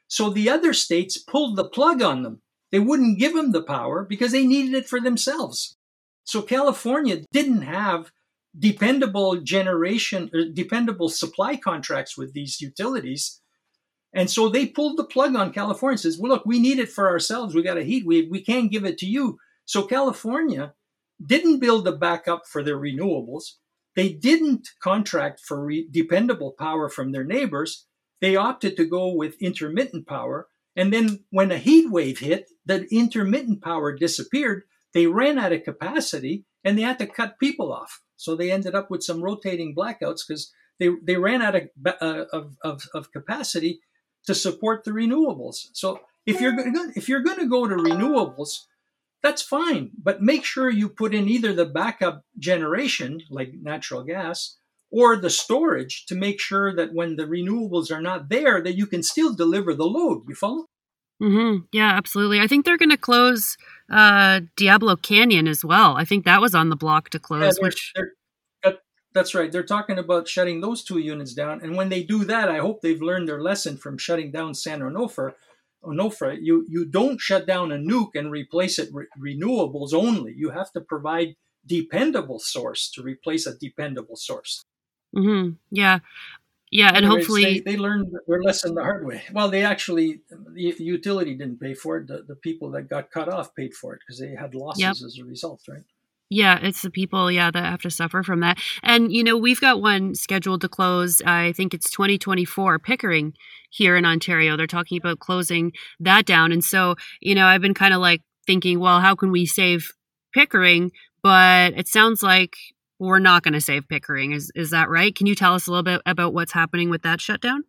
So 0.08 0.30
the 0.30 0.48
other 0.48 0.72
states 0.72 1.18
pulled 1.18 1.56
the 1.56 1.68
plug 1.68 2.02
on 2.02 2.22
them. 2.22 2.42
They 2.70 2.80
wouldn't 2.80 3.18
give 3.18 3.34
them 3.34 3.52
the 3.52 3.62
power 3.62 4.04
because 4.04 4.32
they 4.32 4.46
needed 4.46 4.74
it 4.74 4.88
for 4.88 5.00
themselves. 5.00 5.76
So 6.24 6.42
California 6.42 7.22
didn't 7.32 7.62
have 7.62 8.10
dependable 8.58 9.40
generation 9.40 10.30
or 10.34 10.44
dependable 10.44 11.08
supply 11.08 11.56
contracts 11.56 12.16
with 12.16 12.32
these 12.32 12.60
utilities. 12.60 13.41
And 14.14 14.30
so 14.30 14.48
they 14.48 14.66
pulled 14.66 14.98
the 14.98 15.04
plug 15.04 15.34
on 15.36 15.52
California 15.52 15.94
and 15.94 16.00
says, 16.00 16.18
well, 16.18 16.32
look, 16.32 16.44
we 16.44 16.60
need 16.60 16.78
it 16.78 16.90
for 16.90 17.08
ourselves. 17.08 17.54
We 17.54 17.62
got 17.62 17.78
a 17.78 17.84
heat 17.84 18.04
wave. 18.06 18.28
We 18.30 18.42
can't 18.42 18.70
give 18.70 18.84
it 18.84 18.98
to 18.98 19.06
you. 19.06 19.38
So 19.64 19.84
California 19.84 20.74
didn't 21.24 21.60
build 21.60 21.86
a 21.88 21.92
backup 21.92 22.42
for 22.46 22.62
their 22.62 22.78
renewables. 22.78 23.52
They 23.94 24.12
didn't 24.12 24.68
contract 24.82 25.40
for 25.40 25.64
re- 25.64 25.88
dependable 25.90 26.54
power 26.58 26.88
from 26.88 27.12
their 27.12 27.24
neighbors. 27.24 27.86
They 28.20 28.36
opted 28.36 28.76
to 28.76 28.84
go 28.84 29.14
with 29.14 29.40
intermittent 29.40 30.06
power. 30.06 30.48
And 30.76 30.92
then 30.92 31.24
when 31.30 31.50
a 31.50 31.58
heat 31.58 31.90
wave 31.90 32.18
hit, 32.18 32.46
the 32.64 32.86
intermittent 32.90 33.62
power 33.62 33.94
disappeared. 33.94 34.62
They 34.94 35.06
ran 35.06 35.38
out 35.38 35.52
of 35.52 35.64
capacity 35.64 36.44
and 36.64 36.78
they 36.78 36.82
had 36.82 36.98
to 36.98 37.06
cut 37.06 37.38
people 37.38 37.72
off. 37.72 38.00
So 38.16 38.36
they 38.36 38.52
ended 38.52 38.74
up 38.74 38.90
with 38.90 39.02
some 39.02 39.22
rotating 39.22 39.74
blackouts 39.74 40.20
because 40.26 40.52
they, 40.78 40.90
they 41.02 41.16
ran 41.16 41.42
out 41.42 41.56
of, 41.56 41.62
uh, 41.86 42.24
of, 42.32 42.56
of, 42.62 42.88
of, 42.94 43.12
capacity 43.12 43.80
to 44.26 44.34
support 44.34 44.84
the 44.84 44.90
renewables. 44.90 45.68
So 45.72 46.00
if 46.26 46.40
you're 46.40 46.52
going 46.52 46.92
if 46.96 47.08
you're 47.08 47.22
going 47.22 47.38
to 47.38 47.48
go 47.48 47.66
to 47.66 47.74
renewables, 47.74 48.66
that's 49.22 49.42
fine, 49.42 49.90
but 50.02 50.22
make 50.22 50.44
sure 50.44 50.70
you 50.70 50.88
put 50.88 51.14
in 51.14 51.28
either 51.28 51.52
the 51.52 51.66
backup 51.66 52.24
generation 52.38 53.20
like 53.30 53.52
natural 53.60 54.02
gas 54.02 54.56
or 54.90 55.16
the 55.16 55.30
storage 55.30 56.04
to 56.06 56.14
make 56.14 56.38
sure 56.38 56.74
that 56.74 56.92
when 56.92 57.16
the 57.16 57.24
renewables 57.24 57.90
are 57.90 58.02
not 58.02 58.28
there 58.28 58.60
that 58.60 58.76
you 58.76 58.86
can 58.86 59.02
still 59.02 59.34
deliver 59.34 59.74
the 59.74 59.86
load. 59.86 60.24
You 60.28 60.34
follow? 60.34 60.66
Mm-hmm. 61.20 61.64
Yeah, 61.72 61.92
absolutely. 61.92 62.40
I 62.40 62.46
think 62.46 62.64
they're 62.64 62.76
going 62.76 62.90
to 62.90 62.96
close 62.96 63.56
uh, 63.90 64.40
Diablo 64.56 64.96
Canyon 64.96 65.46
as 65.46 65.64
well. 65.64 65.96
I 65.96 66.04
think 66.04 66.24
that 66.24 66.40
was 66.40 66.54
on 66.54 66.68
the 66.68 66.76
block 66.76 67.10
to 67.10 67.18
close. 67.18 67.42
Yeah, 67.42 67.50
they're, 67.52 67.68
which 67.68 67.92
they're, 67.94 68.12
that's 69.14 69.34
right. 69.34 69.50
They're 69.50 69.62
talking 69.62 69.98
about 69.98 70.28
shutting 70.28 70.60
those 70.60 70.82
two 70.82 70.98
units 70.98 71.34
down. 71.34 71.60
And 71.62 71.76
when 71.76 71.88
they 71.88 72.02
do 72.02 72.24
that, 72.24 72.48
I 72.48 72.58
hope 72.58 72.80
they've 72.80 73.02
learned 73.02 73.28
their 73.28 73.42
lesson 73.42 73.76
from 73.76 73.98
shutting 73.98 74.30
down 74.30 74.54
San 74.54 74.80
Onofre. 74.80 75.34
Onofre, 75.84 76.38
you 76.40 76.64
you 76.68 76.84
don't 76.84 77.20
shut 77.20 77.46
down 77.46 77.72
a 77.72 77.76
nuke 77.76 78.14
and 78.14 78.30
replace 78.30 78.78
it 78.78 78.88
re- 78.92 79.06
renewables 79.18 79.92
only. 79.92 80.32
You 80.36 80.50
have 80.50 80.70
to 80.72 80.80
provide 80.80 81.34
dependable 81.66 82.38
source 82.38 82.90
to 82.92 83.02
replace 83.02 83.46
a 83.46 83.56
dependable 83.56 84.16
source. 84.16 84.64
Mm-hmm. 85.14 85.54
Yeah, 85.70 85.98
yeah, 86.72 86.90
and 86.94 87.04
hopefully 87.04 87.44
they, 87.44 87.72
they, 87.72 87.76
learned 87.76 88.14
their 88.26 88.42
lesson 88.42 88.74
the 88.74 88.82
hard 88.82 89.04
way. 89.04 89.22
Well, 89.30 89.50
they 89.50 89.62
actually 89.62 90.22
the 90.30 90.74
utility 90.78 91.34
didn't 91.34 91.60
pay 91.60 91.74
for 91.74 91.98
it. 91.98 92.06
The, 92.06 92.24
the 92.26 92.34
people 92.34 92.70
that 92.70 92.88
got 92.88 93.10
cut 93.10 93.28
off 93.28 93.54
paid 93.54 93.74
for 93.74 93.94
it 93.94 94.00
because 94.00 94.18
they 94.18 94.34
had 94.34 94.54
losses 94.54 94.80
yep. 94.80 94.92
as 94.92 95.18
a 95.20 95.24
result, 95.24 95.60
right? 95.68 95.84
Yeah, 96.32 96.58
it's 96.62 96.80
the 96.80 96.90
people, 96.90 97.30
yeah, 97.30 97.50
that 97.50 97.62
have 97.62 97.82
to 97.82 97.90
suffer 97.90 98.22
from 98.22 98.40
that. 98.40 98.56
And 98.82 99.12
you 99.12 99.22
know, 99.22 99.36
we've 99.36 99.60
got 99.60 99.82
one 99.82 100.14
scheduled 100.14 100.62
to 100.62 100.68
close. 100.68 101.20
I 101.26 101.52
think 101.52 101.74
it's 101.74 101.90
2024 101.90 102.78
Pickering 102.78 103.34
here 103.68 103.98
in 103.98 104.06
Ontario. 104.06 104.56
They're 104.56 104.66
talking 104.66 104.96
about 104.96 105.18
closing 105.18 105.72
that 106.00 106.24
down. 106.24 106.50
And 106.50 106.64
so, 106.64 106.96
you 107.20 107.34
know, 107.34 107.44
I've 107.44 107.60
been 107.60 107.74
kind 107.74 107.92
of 107.92 108.00
like 108.00 108.22
thinking, 108.46 108.80
well, 108.80 109.00
how 109.00 109.14
can 109.14 109.30
we 109.30 109.44
save 109.44 109.92
Pickering? 110.32 110.92
But 111.22 111.74
it 111.74 111.86
sounds 111.86 112.22
like 112.22 112.56
we're 112.98 113.18
not 113.18 113.42
going 113.42 113.52
to 113.52 113.60
save 113.60 113.86
Pickering. 113.86 114.32
Is 114.32 114.50
is 114.54 114.70
that 114.70 114.88
right? 114.88 115.14
Can 115.14 115.26
you 115.26 115.34
tell 115.34 115.52
us 115.52 115.66
a 115.66 115.70
little 115.70 115.82
bit 115.82 116.00
about 116.06 116.32
what's 116.32 116.52
happening 116.52 116.88
with 116.88 117.02
that 117.02 117.20
shutdown? 117.20 117.64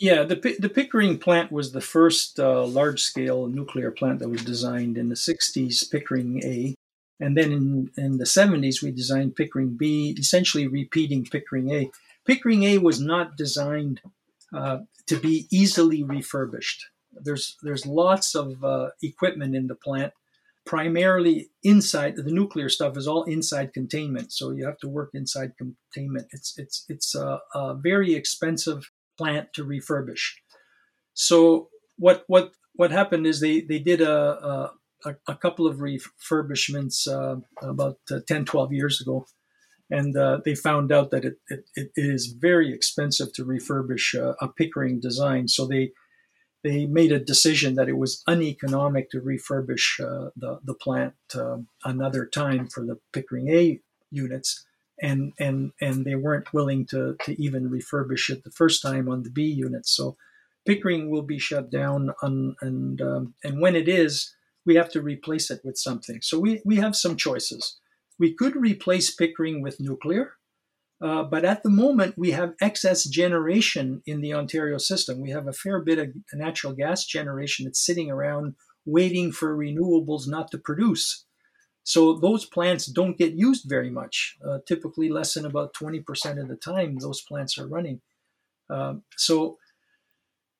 Yeah, 0.00 0.24
the 0.24 0.56
the 0.58 0.68
Pickering 0.68 1.18
plant 1.18 1.52
was 1.52 1.70
the 1.70 1.80
first 1.80 2.40
uh, 2.40 2.64
large 2.64 3.00
scale 3.00 3.46
nuclear 3.46 3.92
plant 3.92 4.18
that 4.18 4.28
was 4.28 4.44
designed 4.44 4.98
in 4.98 5.08
the 5.08 5.14
60s, 5.14 5.88
Pickering 5.88 6.42
A. 6.42 6.74
And 7.20 7.36
then 7.36 7.52
in, 7.52 7.90
in 7.96 8.18
the 8.18 8.24
70s, 8.24 8.82
we 8.82 8.90
designed 8.90 9.36
Pickering 9.36 9.76
B, 9.76 10.16
essentially 10.18 10.66
repeating 10.66 11.24
Pickering 11.24 11.70
A. 11.72 11.90
Pickering 12.26 12.64
A 12.64 12.78
was 12.78 13.00
not 13.00 13.36
designed 13.36 14.00
uh, 14.52 14.78
to 15.06 15.18
be 15.18 15.46
easily 15.50 16.02
refurbished. 16.02 16.86
There's, 17.12 17.56
there's 17.62 17.86
lots 17.86 18.34
of 18.34 18.64
uh, 18.64 18.90
equipment 19.02 19.54
in 19.54 19.68
the 19.68 19.76
plant, 19.76 20.12
primarily 20.64 21.50
inside. 21.62 22.16
The 22.16 22.24
nuclear 22.24 22.68
stuff 22.68 22.96
is 22.96 23.06
all 23.06 23.22
inside 23.24 23.72
containment, 23.72 24.32
so 24.32 24.50
you 24.50 24.64
have 24.64 24.78
to 24.78 24.88
work 24.88 25.10
inside 25.14 25.52
containment. 25.56 26.28
It's, 26.32 26.58
it's, 26.58 26.84
it's 26.88 27.14
a, 27.14 27.40
a 27.54 27.74
very 27.74 28.14
expensive 28.14 28.90
plant 29.16 29.52
to 29.54 29.64
refurbish. 29.64 30.32
So 31.14 31.68
what 31.96 32.24
what 32.26 32.52
what 32.74 32.90
happened 32.90 33.26
is 33.26 33.40
they 33.40 33.60
they 33.60 33.78
did 33.78 34.00
a 34.00 34.70
a, 35.04 35.14
a 35.28 35.36
couple 35.36 35.66
of 35.66 35.78
refurbishments 35.78 37.06
uh, 37.06 37.40
about 37.62 37.98
uh, 38.10 38.20
10 38.26 38.44
12 38.44 38.72
years 38.72 39.00
ago. 39.00 39.26
And 39.90 40.16
uh, 40.16 40.40
they 40.44 40.54
found 40.54 40.90
out 40.92 41.10
that 41.10 41.24
it, 41.24 41.34
it, 41.48 41.64
it 41.76 41.90
is 41.94 42.26
very 42.26 42.72
expensive 42.72 43.32
to 43.34 43.44
refurbish 43.44 44.18
uh, 44.18 44.34
a 44.40 44.48
Pickering 44.48 45.00
design. 45.00 45.48
So 45.48 45.66
they 45.66 45.92
they 46.62 46.86
made 46.86 47.12
a 47.12 47.20
decision 47.20 47.74
that 47.74 47.90
it 47.90 47.98
was 47.98 48.22
uneconomic 48.26 49.10
to 49.10 49.20
refurbish 49.20 50.00
uh, 50.00 50.30
the, 50.34 50.60
the 50.64 50.72
plant 50.72 51.12
uh, 51.34 51.58
another 51.84 52.24
time 52.24 52.68
for 52.68 52.86
the 52.86 52.98
Pickering 53.12 53.50
A 53.50 53.80
units. 54.10 54.64
And 55.02 55.34
and 55.38 55.72
and 55.80 56.06
they 56.06 56.14
weren't 56.14 56.54
willing 56.54 56.86
to 56.86 57.16
to 57.24 57.42
even 57.42 57.68
refurbish 57.68 58.30
it 58.30 58.44
the 58.44 58.50
first 58.50 58.80
time 58.80 59.08
on 59.08 59.22
the 59.22 59.30
B 59.30 59.42
units. 59.42 59.90
So 59.94 60.16
Pickering 60.64 61.10
will 61.10 61.22
be 61.22 61.38
shut 61.38 61.70
down, 61.70 62.14
on, 62.22 62.56
and 62.62 63.02
um, 63.02 63.34
and 63.44 63.60
when 63.60 63.76
it 63.76 63.88
is, 63.88 64.34
we 64.66 64.76
have 64.76 64.90
to 64.92 65.02
replace 65.02 65.50
it 65.50 65.60
with 65.64 65.76
something. 65.76 66.20
So 66.22 66.38
we 66.38 66.60
we 66.64 66.76
have 66.76 66.96
some 66.96 67.16
choices. 67.16 67.78
We 68.18 68.34
could 68.34 68.56
replace 68.56 69.14
Pickering 69.14 69.60
with 69.60 69.80
nuclear, 69.80 70.34
uh, 71.00 71.24
but 71.24 71.44
at 71.44 71.62
the 71.62 71.70
moment 71.70 72.16
we 72.16 72.30
have 72.30 72.54
excess 72.60 73.04
generation 73.04 74.02
in 74.06 74.20
the 74.20 74.34
Ontario 74.34 74.78
system. 74.78 75.20
We 75.20 75.30
have 75.30 75.48
a 75.48 75.52
fair 75.52 75.80
bit 75.80 75.98
of 75.98 76.08
natural 76.32 76.72
gas 76.72 77.04
generation 77.04 77.64
that's 77.64 77.84
sitting 77.84 78.10
around 78.10 78.54
waiting 78.86 79.32
for 79.32 79.56
renewables 79.56 80.28
not 80.28 80.50
to 80.50 80.58
produce. 80.58 81.24
So 81.84 82.14
those 82.14 82.46
plants 82.46 82.86
don't 82.86 83.18
get 83.18 83.34
used 83.34 83.66
very 83.68 83.90
much. 83.90 84.36
Uh, 84.44 84.58
typically, 84.66 85.10
less 85.10 85.34
than 85.34 85.44
about 85.44 85.74
20% 85.74 86.40
of 86.40 86.48
the 86.48 86.56
time, 86.56 86.98
those 86.98 87.20
plants 87.20 87.58
are 87.58 87.68
running. 87.68 88.00
Uh, 88.70 88.94
so, 89.16 89.58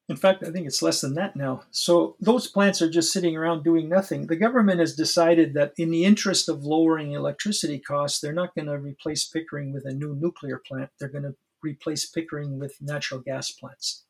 in 0.09 0.16
fact, 0.16 0.42
I 0.42 0.50
think 0.50 0.66
it's 0.66 0.82
less 0.82 1.00
than 1.00 1.14
that 1.14 1.34
now. 1.34 1.62
So 1.70 2.16
those 2.20 2.46
plants 2.46 2.82
are 2.82 2.90
just 2.90 3.12
sitting 3.12 3.36
around 3.36 3.64
doing 3.64 3.88
nothing. 3.88 4.26
The 4.26 4.36
government 4.36 4.80
has 4.80 4.94
decided 4.94 5.55
that, 5.55 5.72
in 5.78 5.90
the 5.90 6.05
interest 6.05 6.48
of 6.48 6.64
lowering 6.64 7.12
electricity 7.12 7.78
costs, 7.78 8.20
they're 8.20 8.32
not 8.32 8.55
going 8.55 8.66
to 8.66 8.78
replace 8.78 9.24
Pickering 9.24 9.72
with 9.72 9.86
a 9.86 9.92
new 9.92 10.14
nuclear 10.14 10.61
plant. 10.66 10.90
They're 10.98 11.09
going 11.09 11.24
to 11.24 11.36
replace 11.62 12.05
Pickering 12.05 12.59
with 12.59 12.80
natural 12.80 13.20
gas 13.20 13.50
plants. 13.50 14.05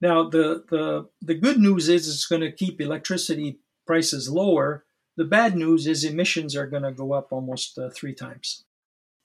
Now, 0.00 0.28
the 0.28 0.64
the 0.68 1.08
the 1.20 1.34
good 1.34 1.58
news 1.58 1.88
is 1.88 2.08
it's 2.08 2.26
going 2.26 2.42
to 2.42 2.50
keep 2.52 2.80
electricity 2.80 3.60
prices 3.86 4.28
lower 4.30 4.84
the 5.20 5.24
bad 5.26 5.54
news 5.54 5.86
is 5.86 6.02
emissions 6.02 6.56
are 6.56 6.66
going 6.66 6.82
to 6.82 6.92
go 6.92 7.12
up 7.12 7.28
almost 7.30 7.78
uh, 7.78 7.90
three 7.90 8.14
times. 8.14 8.64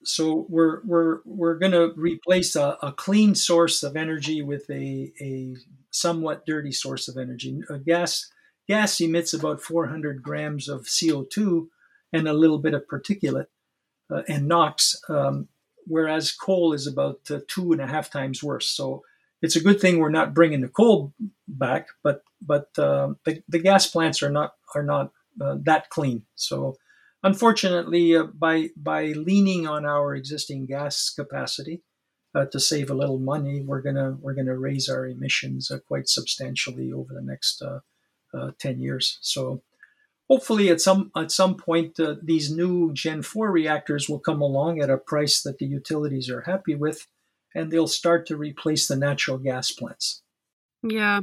So 0.08 0.45
we're 0.49 0.82
we're 0.84 1.20
we're 1.26 1.56
going 1.56 1.72
to 1.72 1.93
replace 1.95 2.56
a, 2.56 2.78
a, 2.82 2.91
clean 2.91 3.36
source 3.36 3.84
of 3.84 3.95
energy 3.95 4.41
with 4.41 4.70
a, 4.70 5.12
a 5.20 5.56
somewhat 5.91 6.45
dirty 6.45 6.72
source 6.72 7.08
of 7.08 7.18
energy. 7.18 7.62
A 7.70 7.80
gas 7.80 8.30
gas 8.68 8.99
emits 9.01 9.34
about 9.34 9.62
400 9.62 10.22
grams 10.22 10.70
of 10.70 10.84
CO2 10.84 11.68
and 12.14 12.28
a 12.28 12.34
little 12.34 12.60
bit 12.60 12.74
of 12.74 12.88
particulate 12.88 13.47
uh, 14.12 14.22
and 14.28 14.47
NOx, 14.47 15.01
um, 15.10 15.47
whereas 15.86 16.32
coal 16.32 16.74
is 16.74 16.88
about 16.88 17.20
uh, 17.30 17.39
two 17.47 17.72
and 17.72 17.82
a 17.82 17.88
half 17.88 18.10
times 18.10 18.43
worse. 18.43 18.68
So 18.68 19.03
it's 19.41 19.56
a 19.56 19.62
good 19.62 19.80
thing 19.80 19.99
we're 19.99 20.10
not 20.10 20.34
bringing 20.34 20.62
the 20.62 20.68
coal 20.68 21.14
back, 21.47 21.88
but 22.03 22.24
but 22.41 22.70
uh, 22.78 23.14
the, 23.26 23.43
the 23.47 23.60
gas 23.60 23.88
plants 23.88 24.22
are 24.24 24.30
not 24.30 24.53
are 24.74 24.84
not 24.84 25.12
uh, 25.41 25.58
that 25.64 25.89
clean. 25.89 26.24
So, 26.36 26.78
unfortunately, 27.26 28.16
uh, 28.16 28.24
by 28.24 28.70
by 28.78 29.08
leaning 29.08 29.68
on 29.68 29.86
our 29.86 30.16
existing 30.16 30.68
gas 30.68 31.10
capacity 31.10 31.82
uh, 32.34 32.46
to 32.46 32.60
save 32.60 32.90
a 32.90 32.94
little 32.94 33.20
money, 33.20 33.62
we're 33.62 33.82
gonna 33.82 34.18
we're 34.22 34.36
gonna 34.36 34.58
raise 34.58 34.88
our 34.88 35.06
emissions 35.06 35.72
uh, 35.72 35.80
quite 35.88 36.08
substantially 36.08 36.94
over 36.94 37.14
the 37.14 37.22
next 37.22 37.62
uh, 37.62 37.80
uh, 38.34 38.52
ten 38.58 38.80
years. 38.80 39.18
So. 39.22 39.62
Hopefully, 40.28 40.70
at 40.70 40.82
some 40.82 41.12
at 41.16 41.32
some 41.32 41.56
point, 41.56 42.00
these 42.24 42.50
new 42.50 42.92
Gen 42.94 43.22
four 43.22 43.52
reactors 43.52 44.10
will 44.10 44.18
come 44.18 44.42
along 44.42 44.82
at 44.82 44.90
a 44.90 44.98
price 44.98 45.44
that 45.44 45.60
the 45.60 45.68
utilities 45.68 46.32
are 46.32 46.42
happy 46.42 46.74
with, 46.74 47.06
and 47.54 47.70
they'll 47.70 47.86
start 47.86 48.26
to 48.26 48.36
replace 48.36 48.88
the 48.88 48.96
natural 48.96 49.38
gas 49.38 49.70
plants. 49.70 50.24
Yeah, 50.82 51.22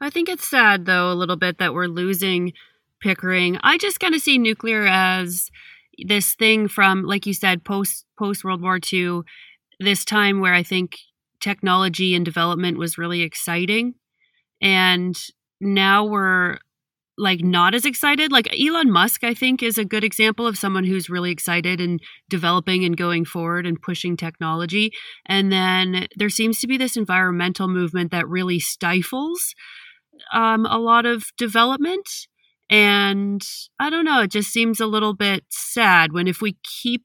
I 0.00 0.08
think 0.08 0.28
it's 0.28 0.46
sad 0.46 0.86
though 0.86 1.10
a 1.10 1.18
little 1.18 1.34
bit 1.34 1.58
that 1.58 1.74
we're 1.74 1.88
losing 1.88 2.52
Pickering. 3.04 3.58
I 3.62 3.76
just 3.76 4.00
kind 4.00 4.14
of 4.14 4.22
see 4.22 4.38
nuclear 4.38 4.86
as 4.86 5.50
this 6.06 6.34
thing 6.34 6.68
from, 6.68 7.02
like 7.02 7.26
you 7.26 7.34
said, 7.34 7.62
post 7.62 8.06
post 8.18 8.44
World 8.44 8.62
War 8.62 8.78
II, 8.90 9.20
this 9.78 10.06
time 10.06 10.40
where 10.40 10.54
I 10.54 10.62
think 10.62 10.96
technology 11.38 12.14
and 12.14 12.24
development 12.24 12.78
was 12.78 12.96
really 12.96 13.20
exciting, 13.20 13.92
and 14.62 15.14
now 15.60 16.06
we're 16.06 16.56
like 17.18 17.42
not 17.42 17.74
as 17.74 17.84
excited. 17.84 18.32
Like 18.32 18.48
Elon 18.58 18.90
Musk, 18.90 19.22
I 19.22 19.34
think, 19.34 19.62
is 19.62 19.76
a 19.76 19.84
good 19.84 20.02
example 20.02 20.46
of 20.46 20.56
someone 20.56 20.84
who's 20.84 21.10
really 21.10 21.30
excited 21.30 21.82
and 21.82 22.00
developing 22.30 22.86
and 22.86 22.96
going 22.96 23.26
forward 23.26 23.66
and 23.66 23.80
pushing 23.80 24.16
technology. 24.16 24.92
And 25.26 25.52
then 25.52 26.06
there 26.16 26.30
seems 26.30 26.58
to 26.60 26.66
be 26.66 26.78
this 26.78 26.96
environmental 26.96 27.68
movement 27.68 28.12
that 28.12 28.26
really 28.26 28.58
stifles 28.58 29.54
um, 30.32 30.64
a 30.66 30.78
lot 30.78 31.06
of 31.06 31.24
development. 31.36 32.08
And 32.70 33.42
I 33.78 33.90
don't 33.90 34.04
know, 34.04 34.22
it 34.22 34.30
just 34.30 34.50
seems 34.50 34.80
a 34.80 34.86
little 34.86 35.14
bit 35.14 35.44
sad 35.50 36.12
when 36.12 36.26
if 36.28 36.40
we 36.40 36.56
keep 36.82 37.04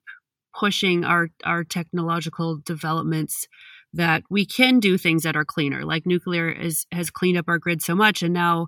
pushing 0.57 1.03
our 1.03 1.29
our 1.45 1.63
technological 1.63 2.59
developments 2.65 3.47
that 3.93 4.23
we 4.29 4.45
can 4.45 4.79
do 4.79 4.97
things 4.97 5.23
that 5.23 5.35
are 5.35 5.45
cleaner. 5.45 5.83
Like 5.85 6.05
nuclear 6.05 6.49
is 6.49 6.85
has 6.91 7.09
cleaned 7.11 7.37
up 7.37 7.45
our 7.47 7.59
grid 7.59 7.81
so 7.81 7.95
much 7.95 8.23
and 8.23 8.33
now 8.33 8.67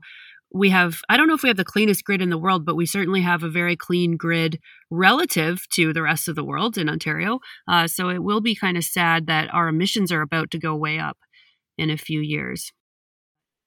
we 0.53 0.69
have 0.69 1.01
I 1.09 1.17
don't 1.17 1.27
know 1.27 1.33
if 1.33 1.43
we 1.43 1.49
have 1.49 1.57
the 1.57 1.63
cleanest 1.63 2.03
grid 2.03 2.21
in 2.21 2.29
the 2.29 2.37
world, 2.37 2.65
but 2.65 2.75
we 2.75 2.85
certainly 2.85 3.21
have 3.21 3.43
a 3.43 3.49
very 3.49 3.75
clean 3.75 4.17
grid 4.17 4.59
relative 4.89 5.67
to 5.73 5.93
the 5.93 6.01
rest 6.01 6.27
of 6.27 6.35
the 6.35 6.43
world 6.43 6.77
in 6.77 6.89
Ontario. 6.89 7.39
Uh, 7.67 7.87
so 7.87 8.09
it 8.09 8.23
will 8.23 8.41
be 8.41 8.55
kind 8.55 8.77
of 8.77 8.83
sad 8.83 9.27
that 9.27 9.53
our 9.53 9.69
emissions 9.69 10.11
are 10.11 10.21
about 10.21 10.51
to 10.51 10.59
go 10.59 10.75
way 10.75 10.99
up 10.99 11.17
in 11.77 11.89
a 11.89 11.97
few 11.97 12.19
years. 12.19 12.71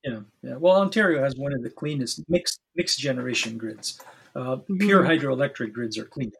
Yeah, 0.04 0.20
yeah. 0.42 0.56
Well, 0.56 0.80
Ontario 0.80 1.22
has 1.22 1.34
one 1.36 1.54
of 1.54 1.62
the 1.62 1.70
cleanest 1.70 2.22
mixed 2.28 2.60
mixed 2.76 2.98
generation 2.98 3.56
grids. 3.56 4.00
Uh. 4.36 4.56
Pure 4.78 5.04
hydroelectric 5.04 5.72
grids 5.72 5.96
are 5.96 6.04
cleaner, 6.04 6.32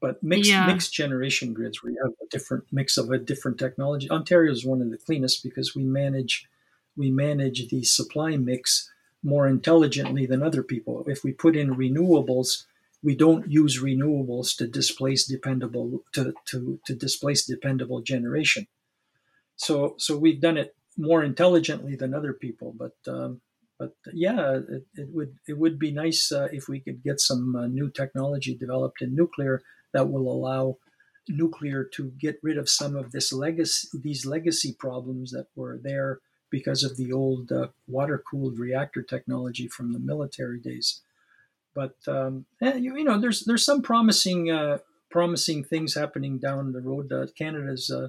but 0.00 0.22
mixed 0.22 0.50
yeah. 0.50 0.66
mixed 0.66 0.92
generation 0.92 1.52
grids 1.52 1.82
where 1.82 1.92
you 1.92 1.98
have 2.02 2.12
a 2.22 2.30
different 2.30 2.64
mix 2.72 2.96
of 2.96 3.10
a 3.10 3.18
different 3.18 3.58
technology. 3.58 4.10
Ontario 4.10 4.50
is 4.50 4.64
one 4.64 4.80
of 4.80 4.90
the 4.90 4.96
cleanest 4.96 5.42
because 5.42 5.74
we 5.74 5.84
manage 5.84 6.46
we 6.96 7.10
manage 7.10 7.68
the 7.68 7.84
supply 7.84 8.36
mix 8.36 8.90
more 9.22 9.46
intelligently 9.46 10.26
than 10.26 10.42
other 10.42 10.62
people. 10.62 11.04
If 11.06 11.24
we 11.24 11.32
put 11.32 11.56
in 11.56 11.76
renewables, 11.76 12.64
we 13.02 13.14
don't 13.14 13.50
use 13.50 13.82
renewables 13.82 14.56
to 14.56 14.66
displace 14.66 15.26
dependable 15.26 16.02
to, 16.12 16.32
to, 16.46 16.78
to 16.86 16.94
displace 16.94 17.44
dependable 17.44 18.00
generation. 18.00 18.66
So 19.56 19.94
so 19.98 20.16
we've 20.16 20.40
done 20.40 20.56
it 20.56 20.74
more 20.96 21.22
intelligently 21.22 21.96
than 21.96 22.14
other 22.14 22.32
people. 22.32 22.74
But 22.76 22.96
um, 23.06 23.40
but 23.78 23.92
yeah, 24.12 24.60
it, 24.68 24.86
it, 24.94 25.08
would 25.12 25.36
it 25.48 25.58
would 25.58 25.78
be 25.78 25.90
nice 25.90 26.30
uh, 26.30 26.48
if 26.52 26.68
we 26.68 26.80
could 26.80 27.02
get 27.02 27.20
some 27.20 27.56
uh, 27.56 27.66
new 27.66 27.90
technology 27.90 28.56
developed 28.56 29.02
in 29.02 29.14
nuclear 29.14 29.62
that 29.92 30.10
will 30.10 30.30
allow 30.30 30.78
nuclear 31.28 31.84
to 31.84 32.12
get 32.18 32.38
rid 32.42 32.58
of 32.58 32.68
some 32.68 32.94
of 32.94 33.12
this 33.12 33.32
legacy 33.32 33.88
these 34.02 34.26
legacy 34.26 34.74
problems 34.78 35.30
that 35.32 35.46
were 35.56 35.78
there 35.82 36.20
because 36.50 36.84
of 36.84 36.96
the 36.96 37.12
old 37.12 37.50
uh, 37.50 37.68
water 37.88 38.22
cooled 38.30 38.58
reactor 38.58 39.02
technology 39.02 39.66
from 39.66 39.92
the 39.92 39.98
military 39.98 40.60
days. 40.60 41.00
But 41.74 41.96
um, 42.06 42.46
eh, 42.62 42.76
you, 42.76 42.96
you, 42.96 43.04
know, 43.04 43.18
there's 43.18 43.44
there's 43.44 43.64
some 43.64 43.82
promising 43.82 44.50
uh, 44.50 44.78
promising 45.10 45.64
things 45.64 45.94
happening 45.94 46.38
down 46.38 46.72
the 46.72 46.80
road. 46.80 47.12
Uh, 47.12 47.26
Canada's 47.36 47.90
uh, 47.90 48.08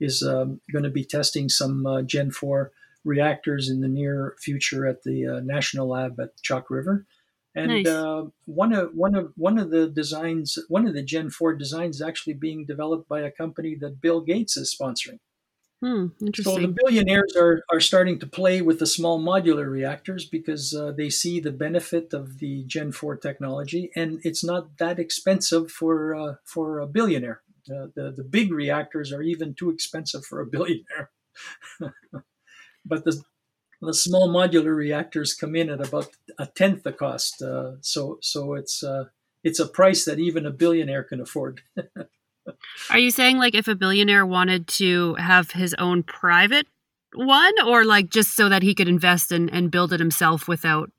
is 0.00 0.22
um, 0.22 0.60
going 0.72 0.84
to 0.84 0.90
be 0.90 1.04
testing 1.04 1.48
some 1.48 1.86
uh, 1.86 2.02
Gen 2.02 2.30
4 2.30 2.72
reactors 3.04 3.68
in 3.68 3.80
the 3.80 3.88
near 3.88 4.34
future 4.40 4.86
at 4.86 5.02
the 5.04 5.26
uh, 5.26 5.40
National 5.40 5.88
Lab 5.88 6.18
at 6.20 6.36
Chalk 6.42 6.70
River. 6.70 7.06
And 7.54 7.68
nice. 7.68 7.86
uh, 7.86 8.24
one 8.44 8.74
of 8.74 8.90
one 8.94 9.14
of 9.14 9.32
one 9.36 9.58
of 9.58 9.70
the 9.70 9.88
designs, 9.88 10.58
one 10.68 10.86
of 10.86 10.92
the 10.92 11.02
Gen 11.02 11.30
4 11.30 11.54
designs, 11.54 11.96
is 11.96 12.02
actually 12.02 12.34
being 12.34 12.66
developed 12.66 13.08
by 13.08 13.20
a 13.20 13.30
company 13.30 13.74
that 13.80 14.00
Bill 14.02 14.20
Gates 14.20 14.58
is 14.58 14.76
sponsoring. 14.78 15.20
Hmm, 15.82 16.08
interesting. 16.20 16.54
So 16.54 16.60
the 16.60 16.74
billionaires 16.82 17.36
are, 17.36 17.62
are 17.70 17.80
starting 17.80 18.18
to 18.20 18.26
play 18.26 18.62
with 18.62 18.78
the 18.78 18.86
small 18.86 19.20
modular 19.20 19.70
reactors 19.70 20.24
because 20.24 20.74
uh, 20.74 20.92
they 20.92 21.10
see 21.10 21.38
the 21.38 21.52
benefit 21.52 22.14
of 22.14 22.38
the 22.38 22.64
Gen 22.64 22.92
4 22.92 23.16
technology, 23.16 23.90
and 23.94 24.20
it's 24.22 24.42
not 24.42 24.78
that 24.78 24.98
expensive 24.98 25.70
for 25.70 26.14
uh, 26.14 26.34
for 26.44 26.78
a 26.80 26.86
billionaire. 26.86 27.42
Uh, 27.70 27.88
the 27.94 28.12
the 28.16 28.24
big 28.24 28.52
reactors 28.52 29.12
are 29.12 29.22
even 29.22 29.54
too 29.54 29.70
expensive 29.70 30.24
for 30.24 30.40
a 30.40 30.46
billionaire. 30.54 31.10
but 32.84 33.04
the 33.04 33.22
the 33.82 33.94
small 33.94 34.28
modular 34.28 34.74
reactors 34.74 35.34
come 35.34 35.54
in 35.54 35.68
at 35.68 35.86
about 35.86 36.08
a 36.38 36.46
tenth 36.46 36.82
the 36.82 36.92
cost. 36.92 37.42
Uh, 37.42 37.72
so 37.80 38.18
so 38.22 38.54
it's 38.54 38.82
uh, 38.82 39.04
it's 39.44 39.60
a 39.60 39.68
price 39.68 40.04
that 40.04 40.18
even 40.18 40.46
a 40.46 40.50
billionaire 40.50 41.04
can 41.04 41.20
afford. 41.20 41.62
Are 42.90 42.98
you 42.98 43.10
saying 43.10 43.38
like 43.38 43.54
if 43.54 43.68
a 43.68 43.74
billionaire 43.74 44.24
wanted 44.24 44.68
to 44.68 45.14
have 45.16 45.50
his 45.50 45.74
own 45.78 46.02
private 46.04 46.66
one 47.14 47.54
or 47.66 47.84
like 47.84 48.10
just 48.10 48.36
so 48.36 48.48
that 48.48 48.62
he 48.62 48.74
could 48.74 48.88
invest 48.88 49.32
and, 49.32 49.50
and 49.52 49.70
build 49.70 49.92
it 49.92 50.00
himself 50.00 50.46
without 50.46 50.90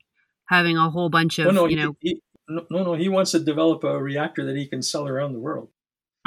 having 0.46 0.76
a 0.76 0.90
whole 0.90 1.08
bunch 1.08 1.38
of, 1.38 1.46
oh, 1.46 1.50
no, 1.50 1.66
you 1.66 1.76
he, 1.76 1.82
know. 1.82 1.96
He, 2.00 2.22
no, 2.48 2.64
no, 2.70 2.94
he 2.94 3.08
wants 3.08 3.32
to 3.32 3.40
develop 3.40 3.84
a 3.84 4.02
reactor 4.02 4.44
that 4.46 4.56
he 4.56 4.66
can 4.66 4.82
sell 4.82 5.06
around 5.06 5.32
the 5.32 5.38
world. 5.38 5.68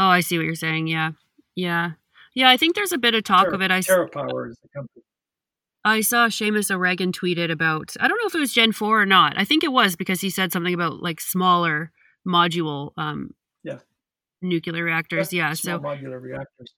Oh, 0.02 0.08
I 0.08 0.22
see 0.22 0.36
what 0.36 0.48
you're 0.48 0.56
saying. 0.56 0.88
Yeah. 0.88 1.12
Yeah. 1.56 1.92
Yeah, 2.34 2.50
I 2.50 2.58
think 2.58 2.76
there's 2.76 2.92
a 2.92 2.98
bit 2.98 3.14
of 3.14 3.24
talk 3.24 3.44
Terra, 3.44 3.54
of 3.54 3.62
it. 3.62 3.70
I 3.70 3.82
TerraPower 3.82 4.50
is 4.50 4.58
the 4.64 4.70
company. 4.74 5.04
I 5.86 6.02
saw 6.02 6.28
Seamus 6.28 6.72
O'Regan 6.72 7.12
tweeted 7.12 7.52
about 7.52 7.96
I 8.00 8.08
don't 8.08 8.18
know 8.20 8.26
if 8.26 8.34
it 8.34 8.40
was 8.40 8.52
Gen 8.52 8.72
4 8.72 9.02
or 9.02 9.06
not. 9.06 9.38
I 9.38 9.46
think 9.46 9.64
it 9.64 9.72
was 9.72 9.96
because 9.96 10.20
he 10.20 10.32
said 10.32 10.52
something 10.52 10.74
about 10.74 11.04
like 11.04 11.22
smaller 11.22 11.92
module 12.28 12.94
um 12.98 13.36
yeah 13.64 13.80
nuclear 14.42 14.84
reactors. 14.84 15.32
Yeah, 15.32 15.54
small 15.54 15.78
so 15.78 15.84
modular 15.84 16.20
reactors. 16.20 16.74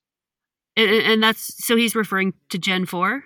And, 0.76 0.90
and 0.90 1.22
that's 1.22 1.64
so 1.64 1.76
he's 1.76 1.94
referring 1.94 2.34
to 2.50 2.58
Gen 2.58 2.84
4? 2.84 3.24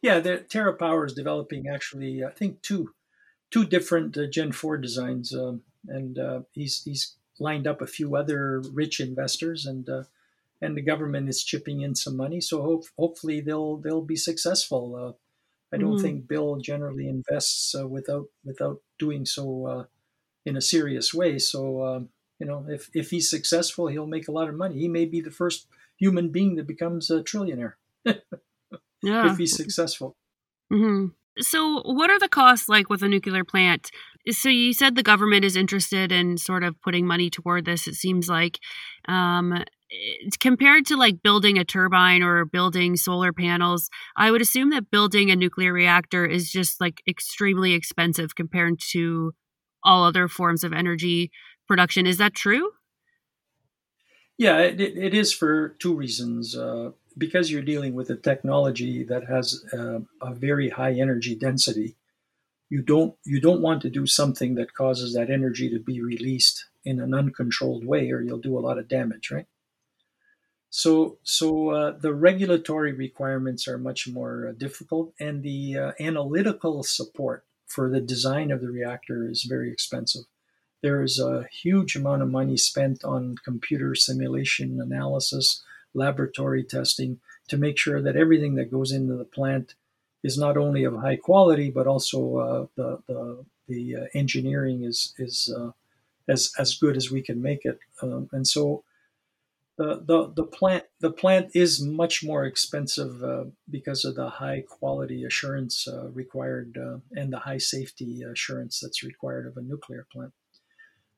Yeah, 0.00 0.20
TerraPower 0.20 1.06
is 1.06 1.12
developing 1.12 1.64
actually 1.68 2.24
I 2.24 2.30
think 2.30 2.62
two 2.62 2.94
two 3.50 3.66
different 3.66 4.16
uh, 4.16 4.26
Gen 4.26 4.52
4 4.52 4.78
designs 4.78 5.34
um, 5.34 5.62
and 5.86 6.18
uh, 6.18 6.40
he's 6.52 6.82
he's 6.82 7.16
lined 7.38 7.66
up 7.66 7.80
a 7.80 7.86
few 7.86 8.16
other 8.16 8.60
rich 8.60 9.00
investors 9.00 9.66
and 9.66 9.88
uh, 9.88 10.04
and 10.60 10.76
the 10.76 10.82
government 10.82 11.28
is 11.28 11.44
chipping 11.44 11.80
in 11.82 11.94
some 11.94 12.16
money. 12.16 12.40
So 12.40 12.62
hope, 12.62 12.86
hopefully 12.98 13.40
they'll 13.40 13.76
they'll 13.78 14.02
be 14.02 14.16
successful. 14.16 14.96
Uh, 14.96 15.12
I 15.72 15.78
don't 15.78 15.98
Mhm. 15.98 16.00
think 16.00 16.28
Bill 16.28 16.56
generally 16.58 17.08
invests 17.08 17.74
uh, 17.74 17.88
without 17.88 18.28
without 18.44 18.82
doing 18.98 19.26
so 19.26 19.66
uh, 19.66 19.86
in 20.46 20.56
a 20.56 20.60
serious 20.62 21.14
way. 21.14 21.38
So 21.38 21.84
um, 21.84 22.10
you 22.38 22.46
know, 22.46 22.66
if 22.68 22.90
if 22.94 23.10
he's 23.10 23.30
successful, 23.30 23.88
he'll 23.88 24.06
make 24.06 24.28
a 24.28 24.32
lot 24.32 24.48
of 24.48 24.54
money. 24.56 24.78
He 24.80 24.88
may 24.88 25.04
be 25.06 25.20
the 25.20 25.30
first 25.30 25.68
human 25.98 26.30
being 26.30 26.56
that 26.56 26.66
becomes 26.66 27.10
a 27.10 27.22
trillionaire 27.22 27.74
Yeah. 29.02 29.22
if 29.22 29.36
he's 29.36 29.56
successful. 29.56 30.16
hmm 30.70 31.06
So, 31.38 31.82
what 31.82 32.10
are 32.10 32.18
the 32.18 32.28
costs 32.28 32.68
like 32.68 32.88
with 32.88 33.02
a 33.02 33.08
nuclear 33.08 33.44
plant? 33.44 33.90
So, 34.30 34.48
you 34.48 34.72
said 34.72 34.94
the 34.94 35.02
government 35.02 35.44
is 35.44 35.56
interested 35.56 36.10
in 36.12 36.38
sort 36.38 36.64
of 36.64 36.80
putting 36.82 37.06
money 37.06 37.30
toward 37.30 37.64
this. 37.64 37.86
It 37.86 37.94
seems 37.94 38.28
like, 38.28 38.58
um, 39.06 39.62
compared 40.40 40.86
to 40.86 40.96
like 40.96 41.22
building 41.22 41.58
a 41.58 41.64
turbine 41.64 42.22
or 42.22 42.44
building 42.44 42.96
solar 42.96 43.32
panels, 43.32 43.88
I 44.16 44.30
would 44.30 44.40
assume 44.40 44.70
that 44.70 44.90
building 44.90 45.30
a 45.30 45.36
nuclear 45.36 45.72
reactor 45.72 46.24
is 46.26 46.50
just 46.50 46.80
like 46.80 47.02
extremely 47.06 47.74
expensive 47.74 48.34
compared 48.34 48.80
to 48.92 49.32
all 49.84 50.04
other 50.04 50.28
forms 50.28 50.64
of 50.64 50.72
energy 50.72 51.30
production. 51.68 52.06
Is 52.06 52.18
that 52.18 52.34
true? 52.34 52.70
Yeah, 54.38 54.58
it, 54.58 54.80
it 54.80 54.98
it 54.98 55.14
is 55.14 55.32
for 55.32 55.70
two 55.78 55.94
reasons. 55.94 56.56
Uh, 56.56 56.90
because 57.18 57.50
you're 57.50 57.62
dealing 57.62 57.94
with 57.94 58.10
a 58.10 58.16
technology 58.16 59.02
that 59.04 59.26
has 59.26 59.64
uh, 59.72 60.00
a 60.20 60.34
very 60.34 60.68
high 60.70 60.92
energy 60.92 61.34
density, 61.34 61.96
you 62.68 62.82
don't 62.82 63.14
you 63.24 63.40
don't 63.40 63.62
want 63.62 63.82
to 63.82 63.90
do 63.90 64.06
something 64.06 64.56
that 64.56 64.74
causes 64.74 65.14
that 65.14 65.30
energy 65.30 65.70
to 65.70 65.78
be 65.78 66.00
released 66.00 66.66
in 66.84 67.00
an 67.00 67.14
uncontrolled 67.14 67.84
way, 67.84 68.10
or 68.10 68.20
you'll 68.20 68.38
do 68.38 68.58
a 68.58 68.60
lot 68.60 68.78
of 68.78 68.88
damage, 68.88 69.30
right? 69.30 69.46
So, 70.70 71.18
so 71.22 71.70
uh, 71.70 71.98
the 71.98 72.12
regulatory 72.12 72.92
requirements 72.92 73.66
are 73.66 73.78
much 73.78 74.06
more 74.08 74.48
uh, 74.48 74.52
difficult, 74.52 75.14
and 75.18 75.42
the 75.42 75.78
uh, 75.78 75.92
analytical 75.98 76.82
support 76.82 77.44
for 77.66 77.88
the 77.88 78.00
design 78.00 78.50
of 78.50 78.60
the 78.60 78.70
reactor 78.70 79.28
is 79.28 79.44
very 79.44 79.72
expensive. 79.72 80.24
There 80.82 81.02
is 81.02 81.18
a 81.18 81.46
huge 81.62 81.96
amount 81.96 82.22
of 82.22 82.30
money 82.30 82.56
spent 82.56 83.04
on 83.04 83.36
computer 83.44 83.94
simulation 83.94 84.80
analysis, 84.80 85.64
laboratory 85.96 86.62
testing 86.64 87.20
to 87.48 87.56
make 87.56 87.78
sure 87.78 88.02
that 88.02 88.16
everything 88.16 88.54
that 88.56 88.70
goes 88.70 88.92
into 88.92 89.14
the 89.16 89.24
plant 89.24 89.74
is 90.22 90.38
not 90.38 90.56
only 90.56 90.84
of 90.84 90.96
high 90.96 91.16
quality, 91.16 91.70
but 91.70 91.86
also 91.86 92.36
uh, 92.36 92.66
the 92.76 93.02
the, 93.06 93.44
the 93.68 93.96
uh, 93.96 94.04
engineering 94.14 94.84
is 94.84 95.14
is 95.18 95.52
uh, 95.56 95.70
as 96.28 96.52
as 96.58 96.74
good 96.74 96.96
as 96.96 97.10
we 97.10 97.22
can 97.22 97.40
make 97.40 97.64
it. 97.64 97.78
Um, 98.02 98.28
and 98.32 98.46
so 98.46 98.84
the, 99.78 100.02
the 100.06 100.32
the 100.34 100.44
plant 100.44 100.84
the 101.00 101.12
plant 101.12 101.50
is 101.54 101.82
much 101.82 102.24
more 102.24 102.44
expensive 102.44 103.22
uh, 103.22 103.44
because 103.70 104.04
of 104.04 104.14
the 104.14 104.28
high 104.28 104.64
quality 104.66 105.24
assurance 105.24 105.86
uh, 105.86 106.08
required 106.08 106.78
uh, 106.78 106.98
and 107.12 107.32
the 107.32 107.40
high 107.40 107.58
safety 107.58 108.22
assurance 108.22 108.80
that's 108.80 109.02
required 109.02 109.46
of 109.46 109.56
a 109.56 109.62
nuclear 109.62 110.06
plant. 110.10 110.32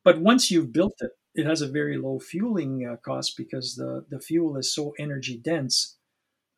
But 0.05 0.21
once 0.21 0.51
you've 0.51 0.73
built 0.73 0.95
it, 1.01 1.13
it 1.35 1.47
has 1.47 1.61
a 1.61 1.69
very 1.69 1.97
low 1.97 2.19
fueling 2.19 2.87
uh, 2.87 2.97
cost 2.97 3.37
because 3.37 3.77
the, 3.77 4.05
the 4.11 4.21
fuel 4.21 4.57
is 4.57 4.75
so 4.75 4.95
energy 4.99 5.37
dense. 5.37 5.97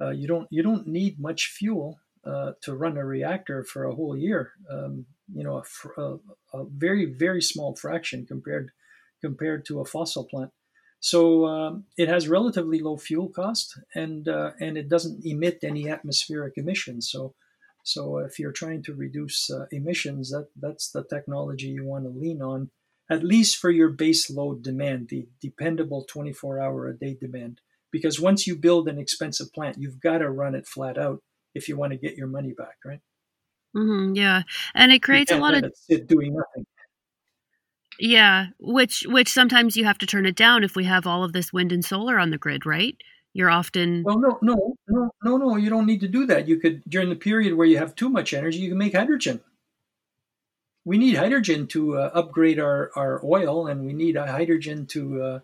Uh, 0.00 0.10
you 0.10 0.26
don't 0.26 0.48
you 0.50 0.62
don't 0.62 0.86
need 0.86 1.20
much 1.20 1.46
fuel 1.46 2.00
uh, 2.24 2.52
to 2.62 2.74
run 2.74 2.96
a 2.96 3.04
reactor 3.04 3.64
for 3.64 3.84
a 3.84 3.94
whole 3.94 4.16
year. 4.16 4.52
Um, 4.70 5.06
you 5.32 5.44
know, 5.44 5.58
a, 5.58 5.64
fr- 5.64 5.92
a, 5.98 6.16
a 6.54 6.64
very 6.64 7.04
very 7.04 7.42
small 7.42 7.76
fraction 7.76 8.26
compared 8.26 8.70
compared 9.20 9.64
to 9.66 9.80
a 9.80 9.84
fossil 9.84 10.24
plant. 10.24 10.50
So 11.00 11.46
um, 11.46 11.84
it 11.96 12.08
has 12.08 12.28
relatively 12.28 12.78
low 12.78 12.96
fuel 12.96 13.28
cost, 13.28 13.78
and 13.94 14.28
uh, 14.28 14.52
and 14.60 14.76
it 14.76 14.88
doesn't 14.88 15.24
emit 15.24 15.60
any 15.62 15.88
atmospheric 15.88 16.54
emissions. 16.56 17.10
So 17.10 17.34
so 17.82 18.18
if 18.18 18.38
you're 18.38 18.52
trying 18.52 18.82
to 18.84 18.94
reduce 18.94 19.50
uh, 19.50 19.66
emissions, 19.72 20.30
that 20.30 20.48
that's 20.56 20.90
the 20.90 21.04
technology 21.04 21.68
you 21.68 21.84
want 21.84 22.04
to 22.04 22.10
lean 22.10 22.42
on, 22.42 22.70
at 23.10 23.24
least 23.24 23.56
for 23.56 23.70
your 23.70 23.88
base 23.88 24.30
load 24.30 24.62
demand, 24.62 25.08
the 25.08 25.26
dependable 25.40 26.06
24 26.08 26.60
hour 26.60 26.88
a 26.88 26.96
day 26.96 27.16
demand. 27.20 27.60
Because 27.90 28.20
once 28.20 28.46
you 28.46 28.56
build 28.56 28.88
an 28.88 28.98
expensive 28.98 29.52
plant, 29.52 29.76
you've 29.78 30.00
got 30.00 30.18
to 30.18 30.30
run 30.30 30.54
it 30.54 30.68
flat 30.68 30.96
out 30.96 31.20
if 31.54 31.68
you 31.68 31.76
want 31.76 31.92
to 31.92 31.98
get 31.98 32.16
your 32.16 32.28
money 32.28 32.54
back, 32.56 32.76
right? 32.84 33.00
Mm-hmm, 33.76 34.14
yeah, 34.14 34.42
and 34.74 34.92
it 34.92 35.02
creates 35.02 35.32
a 35.32 35.36
lot 35.36 35.54
of 35.54 35.72
doing 36.06 36.34
nothing. 36.34 36.66
Yeah, 37.98 38.46
which 38.58 39.04
which 39.06 39.28
sometimes 39.28 39.76
you 39.76 39.84
have 39.84 39.98
to 39.98 40.06
turn 40.06 40.26
it 40.26 40.36
down 40.36 40.64
if 40.64 40.74
we 40.74 40.84
have 40.84 41.06
all 41.06 41.22
of 41.22 41.32
this 41.32 41.52
wind 41.52 41.70
and 41.70 41.84
solar 41.84 42.18
on 42.18 42.30
the 42.30 42.38
grid, 42.38 42.64
right? 42.64 42.96
You're 43.32 43.50
often 43.50 44.02
Well, 44.04 44.18
no, 44.18 44.38
no, 44.42 44.74
no, 44.88 45.10
no, 45.22 45.36
no. 45.36 45.56
You 45.56 45.70
don't 45.70 45.86
need 45.86 46.00
to 46.00 46.08
do 46.08 46.26
that. 46.26 46.48
You 46.48 46.58
could 46.58 46.82
during 46.88 47.10
the 47.10 47.16
period 47.16 47.54
where 47.54 47.66
you 47.66 47.78
have 47.78 47.94
too 47.94 48.08
much 48.08 48.32
energy, 48.32 48.58
you 48.58 48.70
can 48.70 48.78
make 48.78 48.94
hydrogen. 48.94 49.40
We 50.84 50.98
need 50.98 51.16
hydrogen 51.16 51.66
to 51.68 51.98
uh, 51.98 52.10
upgrade 52.14 52.58
our, 52.58 52.90
our 52.96 53.20
oil, 53.24 53.66
and 53.66 53.84
we 53.86 53.92
need 53.92 54.16
uh, 54.16 54.26
hydrogen 54.26 54.86
to, 54.88 55.22
uh, 55.22 55.40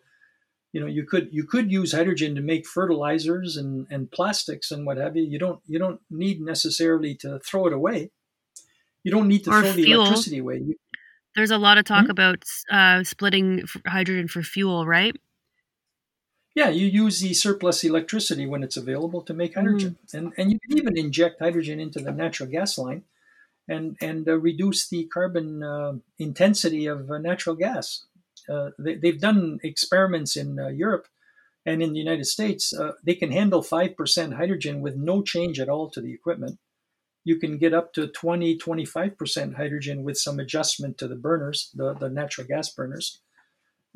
you 0.73 0.81
know, 0.81 0.87
you 0.87 1.05
could 1.05 1.33
you 1.33 1.45
could 1.45 1.73
use 1.73 1.93
hydrogen 1.93 2.35
to 2.37 2.43
make 2.43 2.67
fertilizers 2.67 3.57
and, 3.57 3.87
and 3.91 4.11
plastics 4.11 4.71
and 4.71 4.87
what 4.87 4.99
have 4.99 5.17
you. 5.17 5.25
You 5.25 5.39
don't 5.39 5.61
you 5.67 5.79
don't 5.79 6.01
need 6.11 6.41
necessarily 6.41 7.15
to 7.17 7.39
throw 7.41 7.67
it 7.67 7.73
away. 7.73 8.11
You 9.05 9.13
don't 9.13 9.29
need 9.29 9.45
to 9.45 9.53
Or 9.53 9.61
throw 9.61 9.73
the 9.73 9.85
electricity 9.85 10.39
away. 10.39 10.59
You, 10.59 10.77
there's 11.35 11.51
a 11.51 11.59
lot 11.59 11.79
of 11.79 11.85
talk 11.85 12.07
Hmm? 12.07 12.11
about 12.11 12.45
uh, 12.71 13.05
splitting 13.05 13.61
f- 13.63 13.83
hydrogen 13.87 14.29
for 14.29 14.43
fuel, 14.43 14.87
right? 14.87 15.15
Yeah, 16.55 16.71
you 16.71 16.87
use 16.87 17.21
the 17.21 17.35
surplus 17.35 17.85
electricity 17.85 18.47
when 18.47 18.63
it's 18.63 18.77
available 18.77 19.23
to 19.23 19.35
make 19.35 19.55
hydrogen, 19.55 19.97
and 20.13 20.33
and 20.37 20.51
you 20.51 20.59
can 20.59 20.79
even 20.79 20.97
inject 20.99 21.39
hydrogen 21.39 21.79
into 21.79 22.01
the 22.01 22.11
natural 22.13 22.49
gas 22.49 22.79
line, 22.79 23.05
and 23.69 23.97
and 24.01 24.29
uh, 24.29 24.39
reduce 24.39 24.89
the 24.89 25.05
carbon 25.07 25.63
uh, 25.63 25.95
intensity 26.19 26.87
of 26.87 27.11
uh, 27.11 27.19
natural 27.19 27.57
gas. 27.57 28.05
They, 28.79 28.95
they've 28.95 29.21
done 29.21 29.59
experiments 29.65 30.37
in 30.37 30.57
Europe 30.77 31.09
and 31.65 31.83
in 31.83 31.93
the 31.93 31.99
United 31.99 32.27
States. 32.27 32.73
They 33.03 33.15
can 33.15 33.33
handle 33.33 33.63
five 33.63 33.97
percent 33.97 34.35
hydrogen 34.35 34.81
with 34.81 34.97
no 34.97 35.23
change 35.23 35.59
at 35.59 35.69
all 35.69 35.91
to 35.91 36.01
the 36.01 36.13
equipment. 36.13 36.59
You 37.25 37.41
can 37.41 37.59
get 37.59 37.75
up 37.75 37.93
to 37.95 38.07
20, 38.07 38.57
25 38.57 39.19
percent 39.19 39.57
hydrogen 39.57 40.05
with 40.05 40.17
some 40.17 40.39
adjustment 40.39 40.97
to 40.99 41.09
the 41.09 41.17
burners, 41.17 41.71
the, 41.75 41.95
the 41.95 42.09
natural 42.09 42.47
gas 42.47 42.71
burners. 42.71 43.21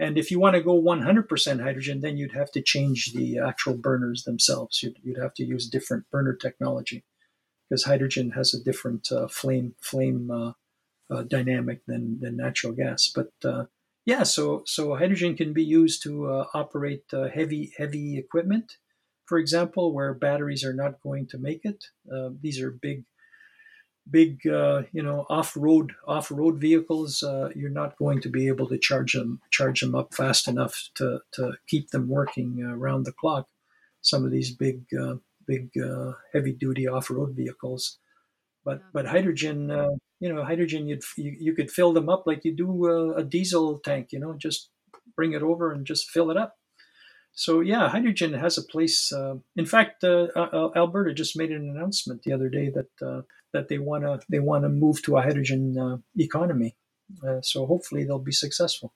And 0.01 0.16
if 0.16 0.31
you 0.31 0.41
want 0.41 0.57
to 0.57 0.62
go 0.62 0.81
100% 0.81 1.62
hydrogen, 1.62 2.01
then 2.01 2.16
you'd 2.16 2.33
have 2.33 2.51
to 2.53 2.62
change 2.62 3.12
the 3.12 3.39
actual 3.39 3.77
burners 3.77 4.25
themselves. 4.25 4.83
You'd, 4.83 4.97
you'd 5.03 5.18
have 5.18 5.35
to 5.35 5.45
use 5.45 5.68
different 5.68 6.11
burner 6.11 6.35
technology 6.35 7.05
because 7.71 7.85
hydrogen 7.85 8.33
has 8.33 8.53
a 8.53 8.62
different 8.62 9.11
uh, 9.12 9.29
flame 9.29 9.77
flame 9.81 10.31
uh, 10.31 10.53
uh, 11.09 11.23
dynamic 11.23 11.87
than, 11.87 12.18
than 12.21 12.37
natural 12.37 12.73
gas. 12.73 13.11
But 13.14 13.33
uh, 13.45 13.66
yeah, 14.05 14.25
so 14.25 14.64
so 14.66 14.97
hydrogen 14.97 15.37
can 15.37 15.53
be 15.53 15.64
used 15.64 16.03
to 16.03 16.27
operate 16.53 17.05
heavy 17.12 17.73
heavy 17.79 18.18
equipment 18.18 18.77
for 19.31 19.39
example, 19.39 19.95
where 19.95 20.12
batteries 20.12 20.64
are 20.64 20.75
not 20.75 21.01
going 21.03 21.29
to 21.29 21.39
make 21.39 21.61
it. 21.62 21.85
These 22.43 22.61
are 22.61 22.73
big, 22.73 23.05
big, 24.11 24.45
uh, 24.45 24.83
you 24.91 25.05
know, 25.05 25.25
off-road 25.31 25.93
off-road 26.05 26.59
vehicles. 26.59 27.23
Uh, 27.23 27.51
you're 27.55 27.71
not 27.71 27.97
going 27.97 28.21
to 28.23 28.29
be 28.29 28.49
able 28.49 28.66
to 28.66 28.77
charge 28.77 29.12
them 29.12 29.41
charge 29.53 29.83
them 29.83 29.95
up 29.95 30.14
fast 30.14 30.49
enough 30.49 30.91
to 30.97 31.21
to 31.35 31.53
keep 31.68 31.91
them 31.91 32.09
working 32.09 32.61
around 32.62 33.05
the 33.05 33.12
clock. 33.12 33.47
Some 34.01 34.25
of 34.25 34.33
these 34.33 34.51
big 34.51 34.83
uh, 35.01 35.16
big 35.53 35.64
uh, 35.82 36.12
heavy-duty 36.32 36.86
off-road 36.86 37.30
vehicles, 37.34 37.98
but 38.64 38.80
but 38.92 39.07
hydrogen. 39.07 39.70
Uh, 39.70 39.94
you 40.22 40.30
know, 40.30 40.44
hydrogen, 40.44 40.86
you'd, 40.86 41.03
you, 41.16 41.34
you 41.40 41.55
could 41.55 41.70
fill 41.70 41.94
them 41.94 42.11
up 42.11 42.24
like 42.26 42.44
you 42.44 42.55
do 42.55 43.14
a 43.16 43.24
diesel 43.24 43.78
tank, 43.78 44.09
you 44.12 44.20
know, 44.20 44.34
just 44.36 44.68
bring 45.16 45.32
it 45.32 45.40
over 45.40 45.72
and 45.72 45.86
just 45.86 46.11
fill 46.11 46.30
it 46.30 46.36
up 46.36 46.53
so 47.32 47.61
yeah, 47.61 47.88
hydrogen 47.88 48.34
has 48.34 48.59
a 48.59 48.62
place. 48.62 49.12
Uh, 49.12 49.36
in 49.57 49.66
fact, 49.66 50.05
uh, 50.05 50.28
uh, 50.34 50.70
Alberta 50.76 51.14
just 51.14 51.38
made 51.38 51.51
an 51.51 51.70
announcement 51.74 52.22
the 52.22 52.32
other 52.32 52.48
day 52.48 52.70
that 52.70 53.07
uh, 53.07 53.22
that 53.53 53.68
they 53.68 53.78
want 53.78 54.05
to 54.05 54.20
they 54.28 54.40
want 54.40 54.64
to 54.64 54.68
move 54.68 55.03
to 55.03 55.16
a 55.16 55.22
hydrogen 55.22 55.78
uh, 55.78 55.96
economy. 56.18 56.76
Uh, 57.26 57.40
so 57.42 57.66
hopefully 57.66 58.05
they'll 58.05 58.18
be 58.18 58.32
successful. 58.32 58.92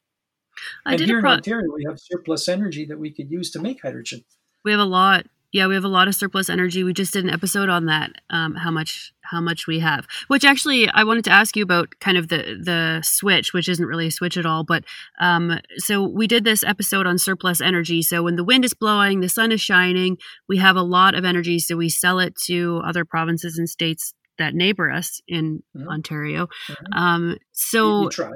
I 0.87 0.93
and 0.93 1.01
here 1.01 1.21
pro- 1.21 1.33
in 1.33 1.37
Ontario, 1.37 1.73
we 1.75 1.85
have 1.89 1.99
surplus 1.99 2.49
energy 2.49 2.85
that 2.87 2.99
we 2.99 3.11
could 3.11 3.31
use 3.31 3.51
to 3.53 3.61
make 3.61 3.83
hydrogen. 3.83 4.25
We 4.65 4.71
have 4.71 4.81
a 4.81 4.85
lot 4.85 5.27
yeah, 5.55 5.69
we 5.69 5.75
have 5.75 5.85
a 5.85 5.89
lot 5.89 6.09
of 6.09 6.17
surplus 6.17 6.51
energy. 6.51 6.83
We 6.83 6.93
just 6.93 7.13
did 7.13 7.23
an 7.23 7.31
episode 7.31 7.69
on 7.69 7.87
that. 7.87 8.11
Um, 8.29 8.57
how 8.57 8.73
much 8.73 9.13
how 9.23 9.41
much 9.41 9.69
we 9.69 9.79
have. 9.79 10.05
Which 10.27 10.45
actually, 10.45 10.89
I 10.89 11.05
wanted 11.05 11.23
to 11.27 11.31
ask 11.31 11.57
you 11.57 11.63
about 11.63 11.95
kind 12.01 12.19
of 12.19 12.27
the 12.27 12.61
the 12.61 13.03
switch, 13.05 13.53
which 13.53 13.69
isn't 13.69 13.87
really 13.87 14.09
a 14.09 14.11
switch 14.11 14.37
at 14.37 14.47
all. 14.47 14.65
But 14.65 14.83
um, 15.21 15.61
so 15.77 16.03
we 16.03 16.27
did 16.27 16.43
this 16.43 16.65
episode 16.65 17.07
on 17.07 17.19
surplus 17.19 17.61
energy. 17.61 18.03
So 18.03 18.25
when 18.25 18.35
the 18.35 18.43
wind 18.43 18.65
is 18.65 18.75
blowing, 18.75 19.21
the 19.21 19.29
sun 19.29 19.53
is 19.53 19.61
shining, 19.61 20.19
we 20.49 20.59
have 20.59 20.75
a 20.75 20.83
lot 20.83 21.15
of 21.15 21.25
energy. 21.25 21.61
So 21.61 21.77
we 21.77 21.89
sell 21.89 22.19
it 22.19 22.35
to 22.47 22.83
other 22.85 23.05
provinces 23.05 23.57
and 23.57 23.71
states 23.71 24.13
that 24.39 24.57
neighbor 24.57 24.91
us 24.91 25.21
in 25.29 25.63
mm-hmm. 25.77 25.89
Ontario. 25.89 26.49
Mm-hmm. 26.67 26.99
Um, 26.99 27.37
so 27.53 28.01
we, 28.01 28.07
we 28.07 28.11
try, 28.11 28.31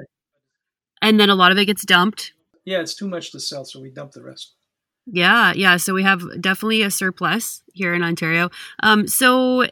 and 1.01 1.19
then 1.19 1.29
a 1.29 1.35
lot 1.35 1.51
of 1.51 1.57
it 1.57 1.65
gets 1.65 1.83
dumped. 1.85 2.31
Yeah, 2.63 2.79
it's 2.79 2.95
too 2.95 3.09
much 3.09 3.33
to 3.33 3.41
sell, 3.41 3.65
so 3.65 3.81
we 3.81 3.89
dump 3.89 4.13
the 4.13 4.23
rest. 4.23 4.53
Yeah, 5.11 5.53
yeah. 5.55 5.77
So 5.77 5.93
we 5.93 6.03
have 6.03 6.41
definitely 6.41 6.83
a 6.83 6.91
surplus 6.91 7.63
here 7.73 7.93
in 7.93 8.03
Ontario. 8.03 8.49
Um, 8.83 9.07
so 9.07 9.65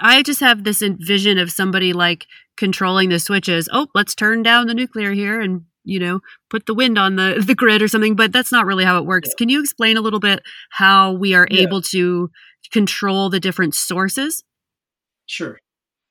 I 0.00 0.22
just 0.22 0.40
have 0.40 0.64
this 0.64 0.82
vision 0.82 1.38
of 1.38 1.50
somebody 1.50 1.92
like 1.92 2.26
controlling 2.56 3.10
the 3.10 3.18
switches. 3.18 3.68
Oh, 3.72 3.88
let's 3.94 4.14
turn 4.14 4.42
down 4.42 4.66
the 4.66 4.74
nuclear 4.74 5.12
here 5.12 5.40
and 5.40 5.62
you 5.84 5.98
know 5.98 6.20
put 6.50 6.66
the 6.66 6.74
wind 6.74 6.98
on 6.98 7.16
the 7.16 7.42
the 7.46 7.54
grid 7.54 7.82
or 7.82 7.88
something. 7.88 8.16
But 8.16 8.32
that's 8.32 8.52
not 8.52 8.66
really 8.66 8.84
how 8.84 8.98
it 8.98 9.06
works. 9.06 9.28
Yeah. 9.30 9.34
Can 9.38 9.48
you 9.50 9.60
explain 9.60 9.96
a 9.96 10.00
little 10.00 10.20
bit 10.20 10.40
how 10.70 11.12
we 11.12 11.34
are 11.34 11.46
yeah. 11.50 11.62
able 11.62 11.82
to 11.82 12.30
control 12.72 13.28
the 13.28 13.40
different 13.40 13.74
sources? 13.74 14.44
Sure, 15.26 15.58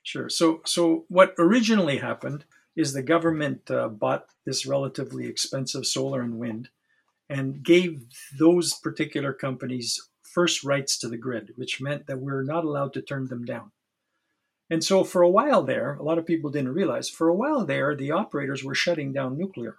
sure. 0.03 0.29
So 0.29 0.61
so 0.65 1.05
what 1.07 1.33
originally 1.39 1.97
happened 1.97 2.45
is 2.75 2.93
the 2.93 3.01
government 3.01 3.69
uh, 3.71 3.87
bought 3.87 4.27
this 4.45 4.65
relatively 4.65 5.25
expensive 5.25 5.85
solar 5.85 6.21
and 6.21 6.37
wind 6.37 6.69
and 7.29 7.63
gave 7.63 8.01
those 8.37 8.73
particular 8.73 9.33
companies 9.33 9.99
first 10.23 10.63
rights 10.63 10.97
to 10.99 11.07
the 11.07 11.17
grid, 11.17 11.53
which 11.55 11.81
meant 11.81 12.07
that 12.07 12.19
we're 12.19 12.43
not 12.43 12.65
allowed 12.65 12.93
to 12.93 13.01
turn 13.01 13.27
them 13.27 13.45
down. 13.45 13.71
And 14.69 14.83
so, 14.83 15.03
for 15.03 15.21
a 15.21 15.29
while 15.29 15.63
there, 15.63 15.95
a 15.95 16.03
lot 16.03 16.17
of 16.17 16.27
people 16.27 16.51
didn't 16.51 16.73
realize, 16.73 17.09
for 17.09 17.27
a 17.27 17.35
while 17.35 17.65
there, 17.65 17.95
the 17.95 18.11
operators 18.11 18.63
were 18.63 18.75
shutting 18.75 19.11
down 19.11 19.37
nuclear. 19.37 19.77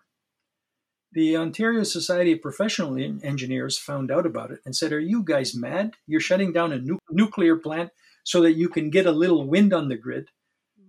The 1.12 1.36
Ontario 1.36 1.82
Society 1.82 2.32
of 2.32 2.42
Professional 2.42 2.96
Engineers 2.96 3.78
found 3.78 4.11
out 4.11 4.26
about 4.26 4.53
it 4.53 4.61
and 4.64 4.74
said, 4.74 4.92
Are 4.92 5.01
you 5.01 5.24
guys 5.24 5.57
mad? 5.57 5.94
You're 6.07 6.20
shutting 6.20 6.53
down 6.53 6.72
a 6.72 6.78
nu- 6.78 6.98
nuclear 7.11 7.57
plant 7.57 7.90
so 8.24 8.40
that 8.42 8.53
you 8.53 8.68
can 8.68 8.90
get 8.90 9.07
a 9.07 9.12
little 9.12 9.46
wind 9.46 9.72
on 9.72 9.88
the 9.88 9.96
grid. 9.96 10.28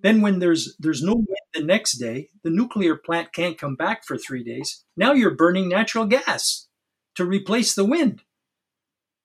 Then, 0.02 0.22
when 0.22 0.40
there's, 0.40 0.76
there's 0.80 1.04
no 1.04 1.14
wind 1.14 1.28
the 1.54 1.64
next 1.64 2.00
day, 2.00 2.30
the 2.44 2.50
nuclear 2.50 2.96
plant 2.96 3.34
can't 3.34 3.58
come 3.58 3.76
back 3.76 4.04
for 4.06 4.18
three 4.18 4.44
days. 4.44 4.84
Now 4.98 5.14
you're 5.14 5.36
burning 5.36 5.70
natural 5.70 6.06
gas 6.06 6.68
to 7.16 7.26
replace 7.26 7.76
the 7.76 7.86
wind. 7.86 8.24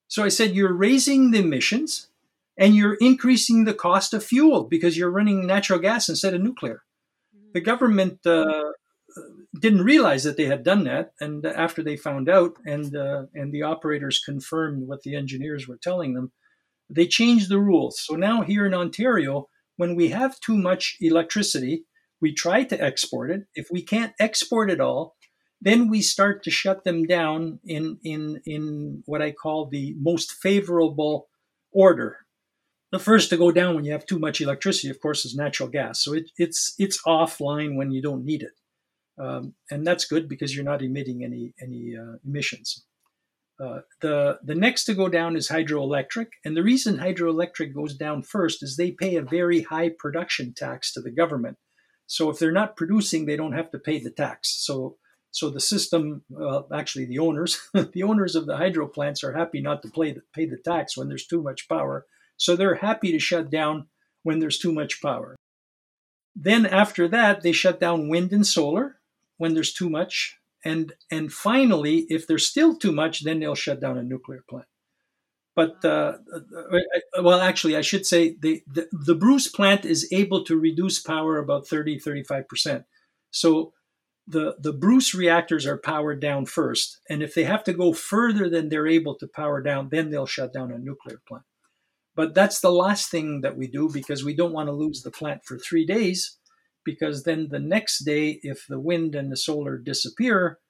So 0.09 0.23
I 0.23 0.29
said, 0.29 0.55
you're 0.55 0.73
raising 0.73 1.31
the 1.31 1.39
emissions 1.39 2.09
and 2.57 2.75
you're 2.75 2.97
increasing 3.01 3.65
the 3.65 3.75
cost 3.75 4.15
of 4.15 4.25
fuel 4.25 4.65
because 4.65 4.97
you're 4.97 5.11
running 5.11 5.47
natural 5.47 5.79
gas 5.79 6.09
instead 6.09 6.35
of 6.35 6.43
nuclear. 6.43 6.83
The 7.53 7.61
government 7.61 8.27
uh, 8.27 8.73
didn't 9.59 9.85
realize 9.85 10.25
that 10.25 10.37
they 10.37 10.45
had 10.45 10.63
done 10.63 10.85
that, 10.85 11.13
and 11.21 11.45
after 11.47 11.83
they 11.83 11.97
found 11.97 12.29
out, 12.29 12.57
and 12.67 12.95
uh, 12.95 13.25
and 13.35 13.53
the 13.53 13.63
operators 13.63 14.23
confirmed 14.25 14.87
what 14.87 15.03
the 15.03 15.15
engineers 15.15 15.67
were 15.67 15.79
telling 15.83 16.15
them, 16.15 16.33
they 16.91 17.07
changed 17.07 17.49
the 17.49 17.59
rules. 17.59 18.01
So 18.01 18.15
now 18.15 18.43
here 18.43 18.67
in 18.67 18.75
Ontario, 18.75 19.49
when 19.77 19.95
we 19.95 20.09
have 20.09 20.41
too 20.41 20.57
much 20.57 20.97
electricity, 21.01 21.85
we 22.21 22.33
try 22.33 22.65
to 22.65 22.83
export 22.83 23.31
it. 23.31 23.43
If 23.55 23.69
we 23.71 23.83
can't 23.83 24.15
export 24.19 24.71
it 24.71 24.81
all, 24.81 25.17
then 25.61 25.89
we 25.89 26.03
start 26.03 26.43
to 26.45 26.51
shut 26.51 26.85
them 26.85 27.05
down 27.05 27.61
in, 27.65 27.99
in, 28.03 28.41
in 28.45 29.03
what 29.07 29.23
I 29.23 29.33
call 29.33 29.67
the 29.67 29.95
most 29.99 30.33
favorable 30.33 31.29
order. 31.73 32.19
The 32.93 32.99
first 32.99 33.31
to 33.31 33.37
go 33.37 33.51
down 33.51 33.75
when 33.75 33.85
you 33.85 33.93
have 33.93 34.07
too 34.07 34.19
much 34.19 34.41
electricity, 34.41 34.91
of 34.91 35.01
course, 35.01 35.25
is 35.25 35.35
natural 35.35 35.69
gas. 35.69 36.03
So 36.03 36.15
it, 36.15 36.31
it's, 36.39 36.75
it's 36.79 37.03
offline 37.07 37.77
when 37.77 37.91
you 37.91 38.01
don't 38.01 38.25
need 38.25 38.43
it. 38.43 38.53
Um, 39.19 39.55
and 39.71 39.87
that's 39.87 40.05
good 40.05 40.29
because 40.29 40.55
you're 40.55 40.65
not 40.65 40.83
emitting 40.83 41.25
any, 41.25 41.55
any 41.61 41.97
uh, 41.97 42.17
emissions. 42.25 42.85
Uh, 43.59 43.81
the 44.03 44.39
the 44.43 44.55
next 44.55 44.85
to 44.85 44.95
go 44.95 45.09
down 45.09 45.35
is 45.35 45.49
hydroelectric, 45.49 46.27
and 46.45 46.57
the 46.57 46.63
reason 46.63 46.99
hydroelectric 46.99 47.75
goes 47.75 47.95
down 47.95 48.23
first 48.23 48.63
is 48.63 48.77
they 48.77 48.91
pay 48.91 49.17
a 49.17 49.23
very 49.23 49.63
high 49.63 49.89
production 49.89 50.53
tax 50.55 50.93
to 50.93 51.01
the 51.01 51.11
government. 51.11 51.57
So 52.07 52.31
if 52.31 52.39
they're 52.39 52.53
not 52.53 52.77
producing, 52.77 53.25
they 53.25 53.37
don't 53.37 53.55
have 53.55 53.71
to 53.71 53.79
pay 53.79 53.99
the 53.99 54.11
tax. 54.11 54.65
So 54.65 54.99
so 55.37 55.51
the 55.51 55.61
system, 55.61 56.23
uh, 56.41 56.63
actually 56.73 57.05
the 57.05 57.19
owners, 57.19 57.61
the 57.75 58.03
owners 58.03 58.37
of 58.37 58.47
the 58.47 58.57
hydro 58.57 58.87
plants 58.87 59.23
are 59.23 59.35
happy 59.35 59.61
not 59.61 59.83
to 59.83 59.89
the, 59.89 60.23
pay 60.35 60.47
the 60.47 60.57
tax 60.57 60.97
when 60.97 61.09
there's 61.09 61.27
too 61.27 61.43
much 61.43 61.69
power. 61.69 62.07
So 62.39 62.57
they're 62.57 62.77
happy 62.77 63.13
to 63.13 63.19
shut 63.19 63.51
down 63.51 63.89
when 64.23 64.39
there's 64.39 64.59
too 64.59 64.73
much 64.73 65.03
power. 65.03 65.37
Then 66.35 66.65
after 66.65 67.07
that, 67.09 67.43
they 67.43 67.53
shut 67.53 67.81
down 67.81 68.09
wind 68.09 68.33
and 68.33 68.47
solar 68.47 68.97
when 69.37 69.53
there's 69.53 69.75
too 69.75 69.91
much. 69.91 70.39
And, 70.67 70.93
and 71.11 71.33
finally, 71.33 72.07
if 72.09 72.27
there's 72.27 72.47
still 72.47 72.77
too 72.77 72.93
much, 72.93 73.25
then 73.25 73.41
they'll 73.41 73.55
shut 73.55 73.81
down 73.81 73.99
a 73.99 74.03
nuclear 74.03 74.43
plant. 74.49 74.67
But 75.55 75.83
uh, 75.85 76.19
uh, 76.35 77.23
well, 77.23 77.41
actually, 77.41 77.77
I 77.77 77.81
should 77.81 78.05
say 78.05 78.37
the, 78.39 78.63
the, 78.67 78.89
the 78.93 79.15
Bruce 79.15 79.49
plant 79.49 79.87
is 79.87 80.07
able 80.13 80.45
to 80.45 80.59
reduce 80.59 81.01
power 81.01 81.39
about 81.39 81.67
30, 81.67 81.99
35 81.99 82.47
percent. 82.47 82.85
So 83.31 83.73
the 84.27 84.57
the 84.59 84.73
Bruce 84.73 85.15
reactors 85.15 85.67
are 85.67 85.79
powered 85.79 86.21
down 86.21 86.47
first, 86.47 87.01
and 87.09 87.23
if 87.23 87.35
they 87.35 87.45
have 87.45 87.65
to 87.65 87.73
go 87.73 87.93
further 87.95 88.51
than 88.51 88.69
they're 88.69 88.87
able 88.87 89.15
to 89.17 89.27
power 89.29 89.63
down, 89.63 89.89
then 89.91 90.11
they'll 90.11 90.27
shut 90.27 90.53
down 90.53 90.73
a 90.73 90.79
nuclear 90.79 91.23
plant. 91.27 91.45
But 92.15 92.35
that's 92.35 92.61
the 92.61 92.73
last 92.73 93.11
thing 93.11 93.43
that 93.43 93.57
we 93.57 93.67
do 93.67 93.89
because 93.93 94.25
we 94.25 94.35
don't 94.35 94.53
want 94.53 94.69
to 94.69 94.73
lose 94.73 95.03
the 95.03 95.11
plant 95.11 95.45
for 95.45 95.59
three 95.59 95.87
days, 95.87 96.39
because 96.87 97.25
then 97.25 97.49
the 97.51 97.59
next 97.59 98.05
day, 98.05 98.41
if 98.43 98.65
the 98.67 98.81
wind 98.81 99.15
and 99.15 99.31
the 99.31 99.37
solar 99.37 99.77
disappear, 99.77 100.61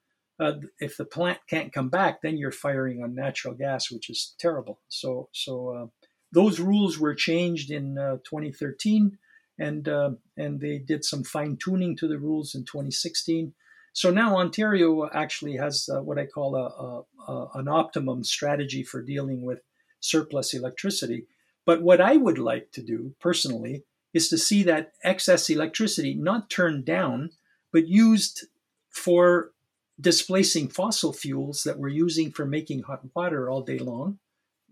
uh, 0.41 0.55
if 0.81 0.97
the 0.97 1.05
plant 1.05 1.39
can't 1.49 1.73
come 1.73 1.91
back, 1.91 2.23
then 2.23 2.39
you're 2.39 2.51
firing 2.51 3.03
on 3.03 3.15
natural 3.15 3.55
gas, 3.55 3.91
which 3.91 4.11
is 4.11 4.35
terrible. 4.39 4.81
So, 4.89 5.29
so 5.33 5.69
uh, 5.69 5.87
those 6.33 6.59
rules 6.59 6.99
were 6.99 7.15
changed 7.15 7.71
in 7.71 7.99
uh, 7.99 8.17
2013, 8.25 9.19
and 9.59 9.89
uh, 9.89 10.11
and 10.37 10.61
they 10.61 10.79
did 10.79 11.05
some 11.05 11.23
fine 11.23 11.57
tuning 11.63 11.97
to 11.97 12.09
the 12.09 12.19
rules 12.19 12.55
in 12.55 12.65
2016. 12.65 13.55
So 13.93 14.11
now 14.11 14.37
Ontario 14.37 15.09
actually 15.13 15.57
has 15.57 15.89
uh, 15.91 16.03
what 16.03 16.19
I 16.19 16.27
call 16.27 16.57
a, 16.57 16.67
a, 16.67 17.33
a, 17.33 17.49
an 17.55 17.69
optimum 17.69 18.25
strategy 18.25 18.83
for 18.83 19.01
dealing 19.01 19.43
with 19.43 19.61
surplus 20.01 20.53
electricity. 20.53 21.27
But 21.65 21.83
what 21.83 22.01
I 22.01 22.17
would 22.17 22.39
like 22.39 22.73
to 22.73 22.83
do 22.83 23.15
personally 23.21 23.85
is 24.17 24.29
to 24.31 24.39
see 24.39 24.63
that 24.63 24.93
excess 25.05 25.51
electricity 25.51 26.15
not 26.15 26.49
turned 26.49 26.87
down, 26.87 27.31
but 27.71 27.87
used 27.87 28.47
for 28.89 29.53
displacing 30.01 30.69
fossil 30.69 31.13
fuels 31.13 31.63
that 31.65 31.79
we're 31.79 31.89
using 31.89 32.31
for 32.33 32.47
making 32.47 32.83
hot 32.83 33.03
water 33.15 33.51
all 33.51 33.61
day 33.61 33.79
long, 33.79 34.19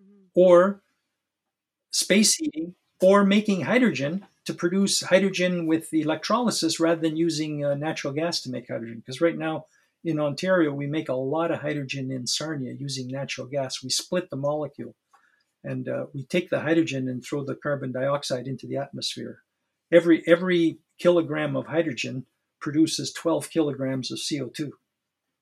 mm-hmm. 0.00 0.24
or 0.34 0.82
space 1.90 2.34
heating, 2.36 2.74
or 3.02 3.24
making 3.24 3.60
hydrogen 3.62 4.24
to 4.46 4.54
produce 4.54 5.02
hydrogen 5.02 5.66
with 5.66 5.92
electrolysis 5.92 6.80
rather 6.80 7.00
than 7.02 7.16
using 7.16 7.64
uh, 7.64 7.74
natural 7.74 8.14
gas 8.14 8.40
to 8.40 8.50
make 8.50 8.68
hydrogen. 8.68 9.02
Because 9.04 9.20
right 9.20 9.36
now 9.36 9.66
in 10.04 10.18
Ontario, 10.18 10.72
we 10.72 10.86
make 10.86 11.10
a 11.10 11.14
lot 11.14 11.50
of 11.50 11.60
hydrogen 11.60 12.10
in 12.10 12.26
Sarnia 12.26 12.72
using 12.72 13.08
natural 13.08 13.46
gas. 13.46 13.82
We 13.82 13.90
split 13.90 14.30
the 14.30 14.36
molecule 14.36 14.94
and 15.64 15.88
uh, 15.88 16.06
we 16.12 16.24
take 16.24 16.50
the 16.50 16.60
hydrogen 16.60 17.08
and 17.08 17.24
throw 17.24 17.44
the 17.44 17.54
carbon 17.54 17.90
dioxide 17.90 18.46
into 18.46 18.66
the 18.66 18.76
atmosphere. 18.76 19.40
Every, 19.92 20.22
every 20.26 20.78
kilogram 20.98 21.56
of 21.56 21.66
hydrogen 21.66 22.26
produces 22.60 23.12
12 23.12 23.50
kilograms 23.50 24.12
of 24.12 24.18
CO2. 24.18 24.70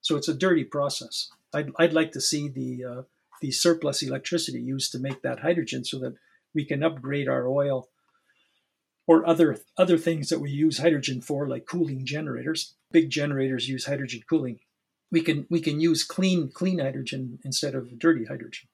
So 0.01 0.17
it's 0.17 0.29
a 0.29 0.35
dirty 0.35 0.65
process. 0.65 1.29
I'd, 1.53 1.71
I'd 1.79 1.93
like 1.93 2.13
to 2.13 2.21
see 2.21 2.49
the 2.49 2.85
uh, 2.85 3.03
the 3.43 3.51
surplus 3.51 4.03
electricity 4.03 4.61
used 4.61 4.93
to 4.93 5.01
make 5.01 5.21
that 5.23 5.41
hydrogen 5.41 5.85
so 5.85 5.99
that 5.99 6.15
we 6.55 6.65
can 6.65 6.83
upgrade 6.83 7.29
our 7.29 7.47
oil 7.49 7.89
or 9.07 9.27
other 9.27 9.59
other 9.77 9.99
things 9.99 10.29
that 10.29 10.39
we 10.39 10.51
use 10.51 10.79
hydrogen 10.79 11.21
for 11.21 11.49
like 11.49 11.67
cooling 11.67 12.07
generators 12.07 12.77
big 12.93 13.11
generators 13.11 13.69
use 13.69 13.87
hydrogen 13.87 14.23
cooling 14.31 14.61
we 15.11 15.21
can 15.21 15.45
we 15.51 15.61
can 15.61 15.81
use 15.81 16.05
clean 16.05 16.51
clean 16.55 16.79
hydrogen 16.79 17.41
instead 17.45 17.75
of 17.75 17.99
dirty 17.99 18.25
hydrogen 18.25 18.69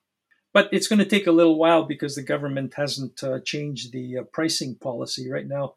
but 0.53 0.69
it's 0.73 0.89
going 0.89 0.99
to 0.99 1.05
take 1.05 1.27
a 1.27 1.33
little 1.33 1.59
while 1.59 1.85
because 1.85 2.15
the 2.15 2.23
government 2.23 2.75
hasn't 2.75 3.23
uh, 3.23 3.41
changed 3.41 3.93
the 3.93 4.19
uh, 4.19 4.23
pricing 4.33 4.77
policy. 4.77 5.31
Right 5.31 5.47
now 5.47 5.75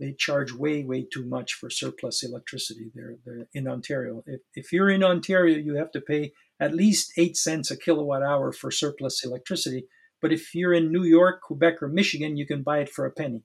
they 0.00 0.12
charge 0.12 0.52
way 0.52 0.82
way 0.82 1.04
too 1.04 1.24
much 1.24 1.52
for 1.52 1.70
surplus 1.70 2.22
electricity 2.24 2.90
there 2.94 3.16
in 3.52 3.68
ontario. 3.68 4.24
If, 4.26 4.40
if 4.54 4.72
you're 4.72 4.90
in 4.90 5.04
ontario 5.04 5.56
you 5.58 5.74
have 5.76 5.92
to 5.92 6.00
pay 6.00 6.32
at 6.58 6.74
least 6.74 7.12
8 7.16 7.36
cents 7.36 7.70
a 7.70 7.76
kilowatt 7.76 8.22
hour 8.22 8.50
for 8.50 8.70
surplus 8.70 9.24
electricity. 9.24 9.84
But 10.20 10.32
if 10.32 10.54
you're 10.54 10.74
in 10.74 10.90
new 10.90 11.04
york 11.04 11.42
quebec 11.42 11.82
or 11.82 11.88
michigan 11.88 12.36
you 12.36 12.46
can 12.46 12.62
buy 12.62 12.78
it 12.78 12.88
for 12.88 13.06
a 13.06 13.12
penny. 13.12 13.42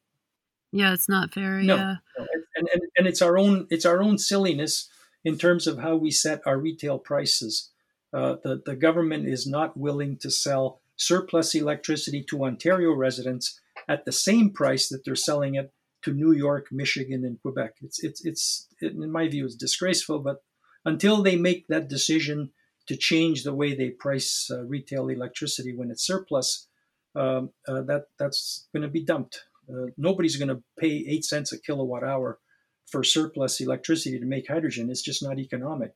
Yeah 0.72 0.94
it's 0.94 1.10
not 1.10 1.34
fair 1.34 1.62
no, 1.62 1.76
yeah. 1.76 1.96
No. 2.18 2.26
And, 2.56 2.70
and 2.74 2.82
and 2.98 3.08
it's 3.08 3.22
our 3.22 3.38
own 3.38 3.68
it's 3.70 3.86
our 3.86 4.02
own 4.02 4.18
silliness 4.18 4.90
in 5.24 5.38
terms 5.38 5.68
of 5.68 5.80
how 5.80 5.96
we 5.96 6.12
set 6.12 6.42
our 6.46 6.58
retail 6.58 6.98
prices 6.98 7.72
uh, 8.16 8.38
the, 8.44 8.62
the 8.66 8.76
government 8.76 9.28
is 9.28 9.46
not 9.46 9.76
willing 9.76 10.18
to 10.18 10.32
sell 10.32 10.80
surplus 10.96 11.54
electricity 11.54 12.24
to 12.30 12.46
Ontario 12.46 12.94
residents 12.94 13.60
at 13.90 14.06
the 14.06 14.12
same 14.12 14.50
price 14.52 14.88
that 14.88 15.04
they're 15.04 15.16
selling 15.16 15.56
it 15.56 15.74
to 16.04 16.14
New 16.14 16.32
York, 16.32 16.68
Michigan, 16.72 17.26
and 17.26 17.42
Quebec. 17.42 17.74
It's 17.82 18.02
it's 18.02 18.24
it's 18.24 18.68
it, 18.80 18.94
in 18.94 19.12
my 19.12 19.28
view 19.28 19.46
it's 19.46 19.56
disgraceful. 19.56 20.20
But 20.20 20.44
until 20.86 21.22
they 21.22 21.36
make 21.36 21.68
that 21.68 21.90
decision 21.90 22.52
to 22.88 22.96
change 22.96 23.44
the 23.44 23.54
way 23.54 23.76
they 23.76 23.90
price 23.90 24.50
uh, 24.50 24.64
retail 24.64 25.10
electricity 25.10 25.76
when 25.76 25.92
it's 25.92 26.06
surplus, 26.06 26.68
um, 27.16 27.50
uh, 27.68 27.82
that 27.82 28.06
that's 28.18 28.68
going 28.74 28.84
to 28.84 28.90
be 28.90 29.04
dumped. 29.04 29.42
Uh, 29.70 29.88
nobody's 29.98 30.38
going 30.38 30.56
to 30.56 30.64
pay 30.80 31.04
eight 31.08 31.26
cents 31.26 31.52
a 31.52 31.60
kilowatt 31.60 32.04
hour 32.04 32.40
for 32.86 33.04
surplus 33.04 33.60
electricity 33.60 34.20
to 34.20 34.26
make 34.26 34.48
hydrogen. 34.48 34.90
It's 34.90 35.02
just 35.02 35.24
not 35.24 35.40
economic. 35.40 35.96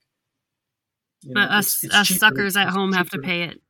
You 1.21 1.33
but 1.33 1.49
know, 1.49 1.57
us, 1.57 1.75
it's, 1.75 1.83
it's 1.85 1.95
us 1.95 2.07
cheaper, 2.07 2.19
suckers 2.19 2.57
at 2.57 2.69
home 2.69 2.93
have 2.93 3.09
to 3.11 3.19
pay 3.19 3.43
it. 3.43 3.61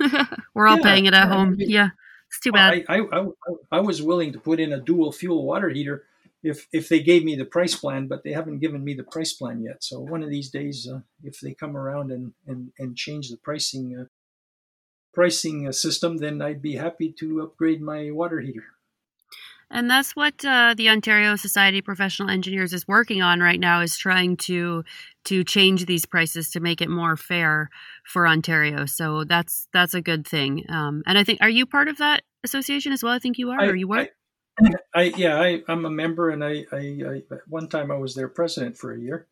We're 0.54 0.66
all 0.66 0.78
yeah, 0.78 0.82
paying 0.82 1.06
it 1.06 1.14
at 1.14 1.28
home. 1.28 1.52
I 1.52 1.56
mean, 1.56 1.70
yeah, 1.70 1.90
it's 2.28 2.40
too 2.40 2.52
bad. 2.52 2.84
I, 2.88 2.96
I, 2.96 3.20
I, 3.20 3.26
I 3.72 3.80
was 3.80 4.02
willing 4.02 4.32
to 4.32 4.40
put 4.40 4.58
in 4.60 4.72
a 4.72 4.80
dual 4.80 5.12
fuel 5.12 5.44
water 5.44 5.68
heater 5.68 6.04
if 6.42 6.68
if 6.72 6.88
they 6.88 7.00
gave 7.00 7.24
me 7.24 7.34
the 7.36 7.44
price 7.44 7.74
plan, 7.74 8.06
but 8.06 8.24
they 8.24 8.32
haven't 8.32 8.60
given 8.60 8.84
me 8.84 8.94
the 8.94 9.04
price 9.04 9.32
plan 9.32 9.62
yet. 9.62 9.82
So 9.82 10.00
one 10.00 10.22
of 10.22 10.30
these 10.30 10.50
days, 10.50 10.88
uh, 10.90 11.00
if 11.22 11.40
they 11.40 11.54
come 11.54 11.76
around 11.76 12.10
and 12.10 12.32
and, 12.46 12.72
and 12.78 12.96
change 12.96 13.30
the 13.30 13.36
pricing 13.36 13.96
uh, 13.98 14.04
pricing 15.12 15.66
uh, 15.66 15.72
system, 15.72 16.18
then 16.18 16.42
I'd 16.42 16.62
be 16.62 16.76
happy 16.76 17.12
to 17.20 17.42
upgrade 17.42 17.82
my 17.82 18.10
water 18.10 18.40
heater. 18.40 18.64
And 19.70 19.90
that's 19.90 20.14
what 20.14 20.44
uh, 20.44 20.74
the 20.76 20.88
Ontario 20.88 21.34
Society 21.34 21.78
of 21.78 21.84
Professional 21.84 22.30
Engineers 22.30 22.72
is 22.72 22.86
working 22.86 23.20
on 23.20 23.40
right 23.40 23.58
now 23.58 23.80
is 23.80 23.96
trying 23.96 24.36
to 24.38 24.84
to 25.24 25.42
change 25.42 25.86
these 25.86 26.06
prices 26.06 26.50
to 26.50 26.60
make 26.60 26.80
it 26.80 26.88
more 26.88 27.16
fair 27.16 27.68
for 28.04 28.28
Ontario. 28.28 28.86
So 28.86 29.24
that's 29.24 29.66
that's 29.72 29.94
a 29.94 30.00
good 30.00 30.26
thing. 30.26 30.64
Um, 30.68 31.02
and 31.06 31.18
I 31.18 31.24
think 31.24 31.40
are 31.40 31.48
you 31.48 31.66
part 31.66 31.88
of 31.88 31.98
that 31.98 32.22
association 32.44 32.92
as 32.92 33.02
well? 33.02 33.12
I 33.12 33.18
think 33.18 33.38
you 33.38 33.50
are. 33.50 33.60
I, 33.60 33.66
or 33.66 33.74
you 33.74 33.88
were. 33.88 34.08
I, 34.60 34.74
I 34.94 35.02
yeah, 35.16 35.40
I, 35.40 35.62
am 35.68 35.84
a 35.84 35.90
member, 35.90 36.30
and 36.30 36.44
I, 36.44 36.64
I, 36.72 36.78
I 36.78 37.22
one 37.48 37.68
time 37.68 37.90
I 37.90 37.96
was 37.96 38.14
their 38.14 38.28
president 38.28 38.78
for 38.78 38.94
a 38.94 39.00
year. 39.00 39.26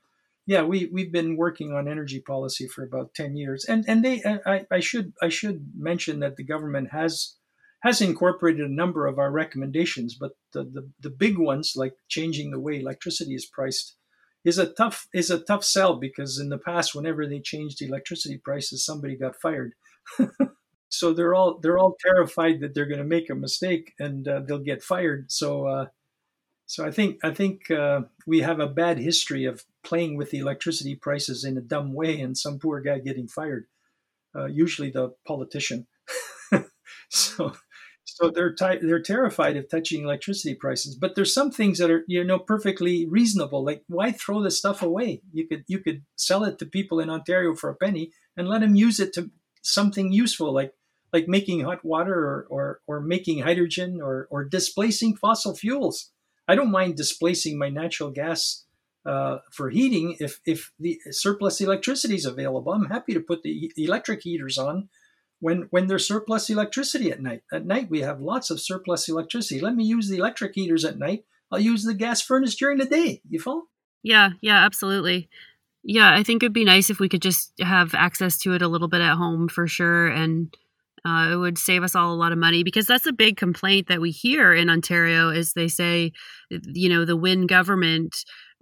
Yeah, 0.47 0.63
we 0.63 0.91
we've 0.93 1.13
been 1.13 1.37
working 1.37 1.73
on 1.73 1.89
energy 1.89 2.21
policy 2.21 2.67
for 2.67 2.83
about 2.83 3.15
ten 3.15 3.37
years, 3.37 3.65
and 3.65 3.85
and 3.89 4.05
they 4.05 4.23
I, 4.45 4.67
I 4.71 4.81
should 4.81 5.13
I 5.23 5.29
should 5.29 5.71
mention 5.77 6.21
that 6.21 6.37
the 6.37 6.45
government 6.45 6.91
has 6.91 7.37
has 7.85 8.01
incorporated 8.01 8.63
a 8.63 8.75
number 8.75 9.07
of 9.07 9.19
our 9.19 9.31
recommendations, 9.31 10.15
but 10.15 10.33
the, 10.53 10.65
the, 10.65 10.91
the 11.01 11.11
big 11.11 11.37
ones, 11.37 11.75
like 11.77 11.93
changing 12.09 12.51
the 12.51 12.59
way 12.59 12.81
electricity 12.81 13.35
is 13.35 13.45
priced, 13.45 13.97
is 14.43 14.59
a 14.59 14.67
tough 14.67 15.07
is 15.13 15.31
a 15.31 15.39
tough 15.39 15.63
sell 15.63 15.97
because 15.97 16.39
in 16.39 16.49
the 16.49 16.59
past, 16.59 16.95
whenever 16.95 17.27
they 17.27 17.41
changed 17.41 17.83
electricity 17.83 18.39
prices, 18.39 18.85
somebody 18.85 19.17
got 19.17 19.37
fired. 19.37 19.75
so 20.89 21.13
they're 21.13 21.35
all 21.35 21.59
they're 21.59 21.79
all 21.79 21.97
terrified 22.01 22.61
that 22.61 22.75
they're 22.75 22.87
going 22.87 22.99
to 22.99 23.05
make 23.05 23.29
a 23.29 23.35
mistake 23.35 23.93
and 23.99 24.27
uh, 24.27 24.41
they'll 24.41 24.59
get 24.59 24.83
fired. 24.83 25.31
So 25.31 25.67
uh, 25.67 25.87
so 26.67 26.87
I 26.87 26.91
think 26.91 27.19
I 27.23 27.33
think 27.33 27.71
uh, 27.71 28.03
we 28.27 28.41
have 28.41 28.61
a 28.61 28.67
bad 28.67 28.99
history 28.99 29.45
of 29.45 29.65
playing 29.83 30.17
with 30.17 30.31
the 30.31 30.39
electricity 30.39 30.95
prices 30.95 31.45
in 31.45 31.59
a 31.59 31.63
dumb 31.63 31.93
way, 31.93 32.19
and 32.21 32.37
some 32.37 32.59
poor 32.59 32.81
guy 32.81 32.99
getting 32.99 33.29
fired. 33.29 33.67
Uh, 34.35 34.47
usually 34.47 34.91
the 34.91 35.15
politician. 35.27 35.87
so 37.11 37.55
so 38.15 38.31
they're 38.31 38.53
t- 38.55 38.79
they're 38.81 39.03
terrified 39.03 39.57
of 39.57 39.69
touching 39.69 40.05
electricity 40.05 40.55
prices. 40.55 40.95
But 40.95 41.17
there's 41.17 41.35
some 41.35 41.51
things 41.51 41.79
that 41.79 41.91
are 41.91 42.05
you 42.07 42.23
know 42.23 42.39
perfectly 42.39 43.07
reasonable. 43.09 43.65
Like 43.65 43.83
why 43.89 44.13
throw 44.13 44.41
this 44.41 44.57
stuff 44.57 44.83
away? 44.83 45.23
You 45.33 45.49
could 45.49 45.65
you 45.67 45.81
could 45.81 46.03
sell 46.15 46.45
it 46.45 46.61
to 46.61 46.67
people 46.67 47.01
in 47.01 47.11
Ontario 47.11 47.57
for 47.57 47.71
a 47.71 47.75
penny 47.75 48.13
and 48.37 48.47
let 48.49 48.61
them 48.61 48.77
use 48.77 49.01
it 49.01 49.13
to 49.15 49.33
something 49.63 50.13
useful, 50.13 50.55
like 50.55 50.75
like 51.13 51.27
making 51.27 51.65
hot 51.65 51.85
water 51.85 52.15
or 52.15 52.47
or, 52.51 52.81
or 52.87 53.01
making 53.01 53.41
hydrogen 53.41 53.99
or 54.01 54.29
or 54.31 54.45
displacing 54.45 55.17
fossil 55.17 55.57
fuels. 55.57 56.13
I 56.47 56.55
don't 56.55 56.71
mind 56.71 56.97
displacing 56.97 57.59
my 57.59 57.69
natural 57.69 58.11
gas 58.11 58.65
uh, 59.05 59.39
for 59.51 59.71
heating 59.71 60.15
if 60.21 60.39
if 60.47 60.71
the 60.79 61.01
surplus 61.11 61.61
electricity 61.61 62.15
is 62.15 62.27
available. 62.27 62.73
I'm 62.73 62.91
happy 62.91 63.13
to 63.15 63.21
put 63.21 63.43
the 63.43 63.73
electric 63.77 64.23
heaters 64.23 64.57
on 64.57 64.89
when 65.45 65.67
when 65.69 65.89
there's 65.89 66.09
surplus 66.09 66.49
electricity 66.49 67.11
at 67.11 67.21
night. 67.21 67.43
At 67.53 67.67
night 67.67 67.91
we 67.91 68.01
have 68.01 68.23
lots 68.23 68.49
of 68.49 68.61
surplus 68.61 69.11
electricity. 69.11 69.61
Let 69.61 69.75
me 69.75 69.85
use 69.85 70.09
the 70.09 70.17
electric 70.17 70.55
heaters 70.55 70.87
at 70.87 70.99
night. 70.99 71.27
I'll 71.53 71.61
use 71.61 71.85
the 71.85 71.93
gas 71.93 72.23
furnace 72.23 72.55
during 72.55 72.79
the 72.79 72.87
day. 72.87 73.21
You 73.29 73.39
follow? 73.39 73.65
Yeah, 74.03 74.31
yeah, 74.41 74.65
absolutely. 74.65 75.29
Yeah, 75.83 76.15
I 76.15 76.23
think 76.23 76.43
it'd 76.43 76.55
be 76.55 76.65
nice 76.65 76.89
if 76.89 76.99
we 76.99 77.11
could 77.11 77.21
just 77.21 77.53
have 77.61 77.95
access 77.95 78.39
to 78.39 78.55
it 78.55 78.63
a 78.63 78.69
little 78.69 78.89
bit 78.89 79.03
at 79.03 79.17
home 79.17 79.49
for 79.49 79.67
sure, 79.69 80.07
and 80.07 80.57
uh, 81.05 81.29
it 81.33 81.37
would 81.37 81.59
save 81.59 81.83
us 81.83 81.95
all 81.95 82.15
a 82.15 82.17
lot 82.17 82.33
of 82.33 82.39
money 82.39 82.65
because 82.65 82.87
that's 82.87 83.07
a 83.07 83.13
big 83.13 83.37
complaint 83.37 83.89
that 83.89 84.01
we 84.01 84.11
hear 84.11 84.55
in 84.55 84.71
Ontario. 84.71 85.29
Is 85.29 85.53
they 85.53 85.69
say, 85.69 86.13
you 86.49 86.89
know, 86.89 87.05
the 87.05 87.19
Wynne 87.19 87.47
government 87.47 88.17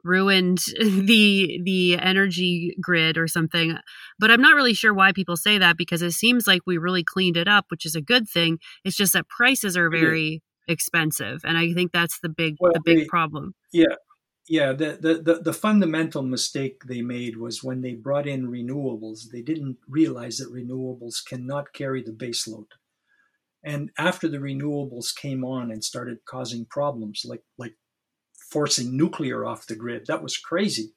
ruined 0.05 0.59
the 0.81 1.61
the 1.65 1.99
energy 1.99 2.77
grid 2.81 3.17
or 3.19 3.29
something 3.29 3.77
but 4.19 4.31
i'm 4.31 4.41
not 4.41 4.55
really 4.55 4.75
sure 4.75 4.95
why 4.95 5.13
people 5.13 5.37
say 5.37 5.59
that 5.59 5.77
because 5.77 6.03
it 6.03 6.13
seems 6.13 6.47
like 6.47 6.63
we 6.67 6.79
really 6.79 7.05
cleaned 7.05 7.37
it 7.37 7.49
up 7.49 7.67
which 7.69 7.87
is 7.87 7.95
a 7.95 8.01
good 8.01 8.29
thing. 8.29 8.59
It's 8.85 8.97
just 8.97 9.13
that 9.13 9.29
prices 9.29 9.77
are 9.77 9.91
very 9.91 10.43
expensive 10.69 11.41
and 11.45 11.59
i 11.59 11.73
think 11.73 11.93
that's 11.93 12.19
the 12.21 12.29
big 12.29 12.57
well, 12.61 12.73
the 12.73 12.81
big 12.85 12.99
they, 12.99 13.05
problem. 13.07 13.55
Yeah 13.73 13.97
yeah 14.49 14.73
the, 14.73 14.99
the, 15.01 15.15
the 15.23 15.41
the 15.43 15.53
fundamental 15.53 16.23
mistake 16.23 16.83
they 16.87 17.03
made 17.03 17.37
was 17.37 17.63
when 17.63 17.81
they 17.81 17.95
brought 17.95 18.27
in 18.27 18.51
renewables 18.51 19.31
they 19.33 19.43
didn't 19.43 19.79
realize 19.89 20.39
that 20.39 20.53
renewables 20.53 21.25
cannot 21.25 21.73
carry 21.73 22.03
the 22.03 22.13
base 22.13 22.47
load 22.49 22.67
and 23.65 23.91
after 23.99 24.29
the 24.29 24.39
renewables 24.39 25.15
came 25.15 25.45
on 25.45 25.71
and 25.71 25.85
started 25.85 26.19
causing 26.25 26.65
problems 26.65 27.23
like 27.25 27.43
like 27.57 27.75
forcing 28.53 28.97
nuclear 28.97 29.45
off 29.45 29.67
the 29.67 29.75
grid. 29.75 30.07
That 30.07 30.23
was 30.23 30.37
crazy. 30.37 30.93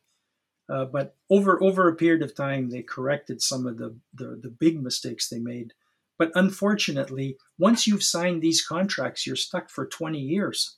Uh, 0.67 0.85
but 0.85 1.15
over 1.29 1.61
over 1.61 1.87
a 1.87 1.95
period 1.95 2.23
of 2.23 2.35
time, 2.35 2.69
they 2.69 2.81
corrected 2.81 3.41
some 3.41 3.67
of 3.67 3.77
the, 3.77 3.95
the, 4.13 4.39
the 4.41 4.49
big 4.49 4.81
mistakes 4.81 5.29
they 5.29 5.39
made. 5.39 5.73
But 6.17 6.31
unfortunately, 6.35 7.37
once 7.57 7.87
you've 7.87 8.03
signed 8.03 8.41
these 8.41 8.65
contracts, 8.65 9.27
you're 9.27 9.35
stuck 9.35 9.69
for 9.69 9.85
20 9.85 10.19
years. 10.19 10.77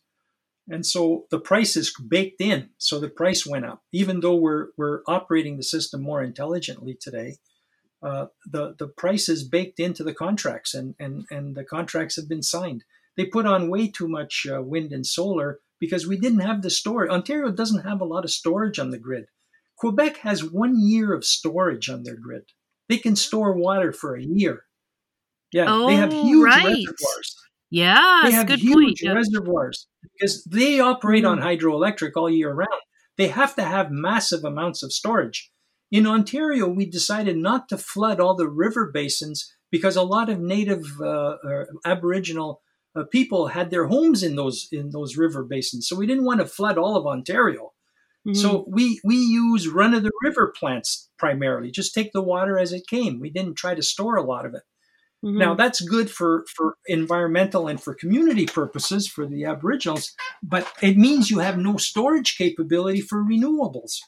And 0.70 0.86
so 0.86 1.26
the 1.30 1.40
price 1.40 1.78
is 1.78 1.94
baked 1.96 2.42
in. 2.42 2.70
So 2.78 3.00
the 3.00 3.10
price 3.10 3.46
went 3.46 3.66
up. 3.66 3.84
Even 3.94 4.20
though 4.20 4.36
we're, 4.36 4.70
we're 4.76 5.02
operating 5.08 5.56
the 5.56 5.64
system 5.64 6.02
more 6.02 6.22
intelligently 6.22 6.98
today, 7.00 7.38
uh, 8.04 8.28
the, 8.46 8.76
the 8.78 8.88
price 8.88 9.30
is 9.30 9.48
baked 9.48 9.80
into 9.80 10.04
the 10.04 10.14
contracts 10.14 10.74
and, 10.74 10.96
and, 11.00 11.26
and 11.32 11.56
the 11.56 11.64
contracts 11.64 12.16
have 12.16 12.28
been 12.28 12.44
signed. 12.44 12.84
They 13.16 13.26
put 13.26 13.46
on 13.46 13.70
way 13.70 13.88
too 13.88 14.08
much 14.08 14.46
uh, 14.52 14.62
wind 14.62 14.92
and 14.92 15.06
solar 15.06 15.60
because 15.80 16.08
we 16.08 16.18
didn't 16.18 16.40
have 16.40 16.62
the 16.62 16.70
storage. 16.70 17.10
Ontario 17.10 17.52
doesn't 17.52 17.84
have 17.86 18.02
a 18.02 18.06
lot 18.06 18.24
of 18.24 18.32
storage 18.32 18.80
on 18.80 18.92
the 18.92 18.98
grid. 18.98 19.26
Quebec 19.78 20.18
has 20.18 20.44
one 20.44 20.80
year 20.80 21.14
of 21.14 21.24
storage 21.24 21.90
on 21.90 22.04
their 22.04 22.16
grid. 22.16 22.44
They 22.90 22.98
can 22.98 23.16
store 23.16 23.54
water 23.54 23.92
for 23.92 24.16
a 24.16 24.24
year. 24.24 24.64
Yeah, 25.52 25.66
oh, 25.68 25.88
they 25.88 25.96
have 25.96 26.14
oh, 26.14 26.24
huge 26.24 26.46
right. 26.46 26.66
reservoirs. 26.66 27.36
Yeah, 27.70 28.22
they 28.26 28.32
have 28.32 28.50
huge 28.50 29.02
point. 29.02 29.16
reservoirs 29.16 29.88
because 30.14 30.44
they 30.46 30.80
operate 30.80 31.24
mm. 31.24 31.30
on 31.30 31.40
hydroelectric 31.40 32.12
all 32.16 32.30
year 32.30 32.54
round. 32.54 32.82
They 33.18 33.28
have 33.28 33.56
to 33.56 33.64
have 33.64 33.92
massive 33.92 34.44
amounts 34.44 34.84
of 34.84 34.94
storage. 34.94 35.52
In 35.92 36.06
Ontario, 36.06 36.68
we 36.68 36.90
decided 36.90 37.38
not 37.38 37.70
to 37.70 37.78
flood 37.78 38.20
all 38.20 38.36
the 38.36 38.50
river 38.50 38.90
basins 38.94 39.54
because 39.72 39.96
a 39.96 40.04
lot 40.04 40.30
of 40.30 40.40
native 40.40 40.86
uh, 41.02 41.36
Aboriginal 41.86 42.62
uh, 42.98 43.04
people 43.04 43.48
had 43.48 43.70
their 43.70 43.88
homes 43.88 44.24
in 44.24 44.36
those 44.36 44.68
in 44.72 44.90
those 44.92 45.18
river 45.18 45.44
basins. 45.44 45.88
So 45.88 45.96
we 45.96 46.08
didn't 46.08 46.26
want 46.26 46.40
to 46.40 46.46
flood 46.46 46.78
all 46.78 46.96
of 46.96 47.06
Ontario. 47.06 47.74
Mm-hmm. 48.28 48.34
So 48.34 48.66
we 48.68 49.00
we 49.04 49.16
use 49.16 49.68
run 49.68 49.94
of 49.94 50.04
the 50.04 50.12
river 50.24 50.54
plants 50.58 51.10
primarily. 51.18 51.72
Just 51.72 51.94
take 51.94 52.12
the 52.12 52.24
water 52.24 52.58
as 52.58 52.74
it 52.74 52.88
came. 52.88 53.20
We 53.20 53.30
didn't 53.30 53.56
try 53.56 53.76
to 53.76 53.82
store 53.82 54.16
a 54.16 54.24
lot 54.24 54.46
of 54.46 54.54
it. 54.54 54.64
Mm-hmm. 55.26 55.38
Now 55.38 55.56
that's 55.56 55.82
good 55.82 56.10
for 56.10 56.46
for 56.54 56.76
environmental 56.88 57.68
and 57.68 57.82
for 57.82 57.94
community 57.94 58.46
purposes 58.46 59.08
for 59.08 59.26
the 59.26 59.46
Aboriginals, 59.46 60.14
but 60.44 60.72
it 60.82 60.98
means 60.98 61.30
you 61.30 61.40
have 61.40 61.58
no 61.58 61.78
storage 61.78 62.38
capability 62.38 63.02
for 63.02 63.24
renewables. 63.24 64.00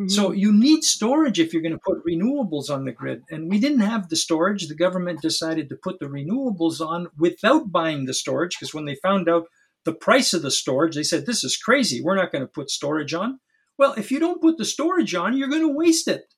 Mm-hmm. 0.00 0.08
So 0.08 0.32
you 0.32 0.50
need 0.50 0.82
storage 0.82 1.38
if 1.38 1.52
you're 1.52 1.60
going 1.60 1.74
to 1.74 1.78
put 1.78 2.04
renewables 2.06 2.70
on 2.70 2.86
the 2.86 2.92
grid. 2.92 3.22
And 3.30 3.50
we 3.50 3.58
didn't 3.58 3.80
have 3.80 4.08
the 4.08 4.16
storage. 4.16 4.66
The 4.66 4.74
government 4.74 5.20
decided 5.20 5.68
to 5.68 5.76
put 5.76 5.98
the 5.98 6.06
renewables 6.06 6.80
on 6.80 7.08
without 7.18 7.70
buying 7.70 8.06
the 8.06 8.14
storage 8.14 8.56
because 8.58 8.72
when 8.72 8.86
they 8.86 8.94
found 8.94 9.28
out 9.28 9.48
the 9.84 9.92
price 9.92 10.32
of 10.32 10.40
the 10.40 10.50
storage, 10.50 10.94
they 10.94 11.02
said, 11.02 11.26
This 11.26 11.44
is 11.44 11.58
crazy. 11.58 12.00
We're 12.00 12.16
not 12.16 12.32
going 12.32 12.42
to 12.42 12.50
put 12.50 12.70
storage 12.70 13.12
on. 13.12 13.40
Well, 13.76 13.92
if 13.92 14.10
you 14.10 14.18
don't 14.18 14.40
put 14.40 14.56
the 14.56 14.64
storage 14.64 15.14
on, 15.14 15.36
you're 15.36 15.48
going 15.48 15.66
to 15.66 15.76
waste 15.76 16.08
it 16.08 16.32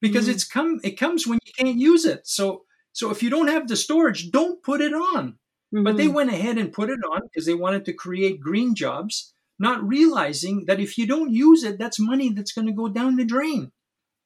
because 0.00 0.26
mm-hmm. 0.26 0.34
it's 0.34 0.44
come 0.44 0.80
it 0.84 0.98
comes 0.98 1.26
when 1.26 1.40
you 1.44 1.52
can't 1.58 1.78
use 1.78 2.04
it. 2.04 2.28
So 2.28 2.64
so 2.92 3.10
if 3.10 3.24
you 3.24 3.30
don't 3.30 3.48
have 3.48 3.66
the 3.66 3.76
storage, 3.76 4.30
don't 4.30 4.62
put 4.62 4.80
it 4.80 4.92
on. 4.92 5.38
Mm-hmm. 5.74 5.82
But 5.82 5.96
they 5.96 6.04
mm-hmm. 6.04 6.14
went 6.14 6.30
ahead 6.30 6.58
and 6.58 6.72
put 6.72 6.90
it 6.90 7.00
on 7.12 7.22
because 7.22 7.44
they 7.44 7.54
wanted 7.54 7.84
to 7.86 7.92
create 7.92 8.40
green 8.40 8.76
jobs, 8.76 9.33
not 9.58 9.86
realizing 9.86 10.64
that 10.66 10.80
if 10.80 10.98
you 10.98 11.06
don't 11.06 11.32
use 11.32 11.62
it, 11.62 11.78
that's 11.78 12.00
money 12.00 12.30
that's 12.30 12.52
going 12.52 12.66
to 12.66 12.72
go 12.72 12.88
down 12.88 13.16
the 13.16 13.24
drain. 13.24 13.72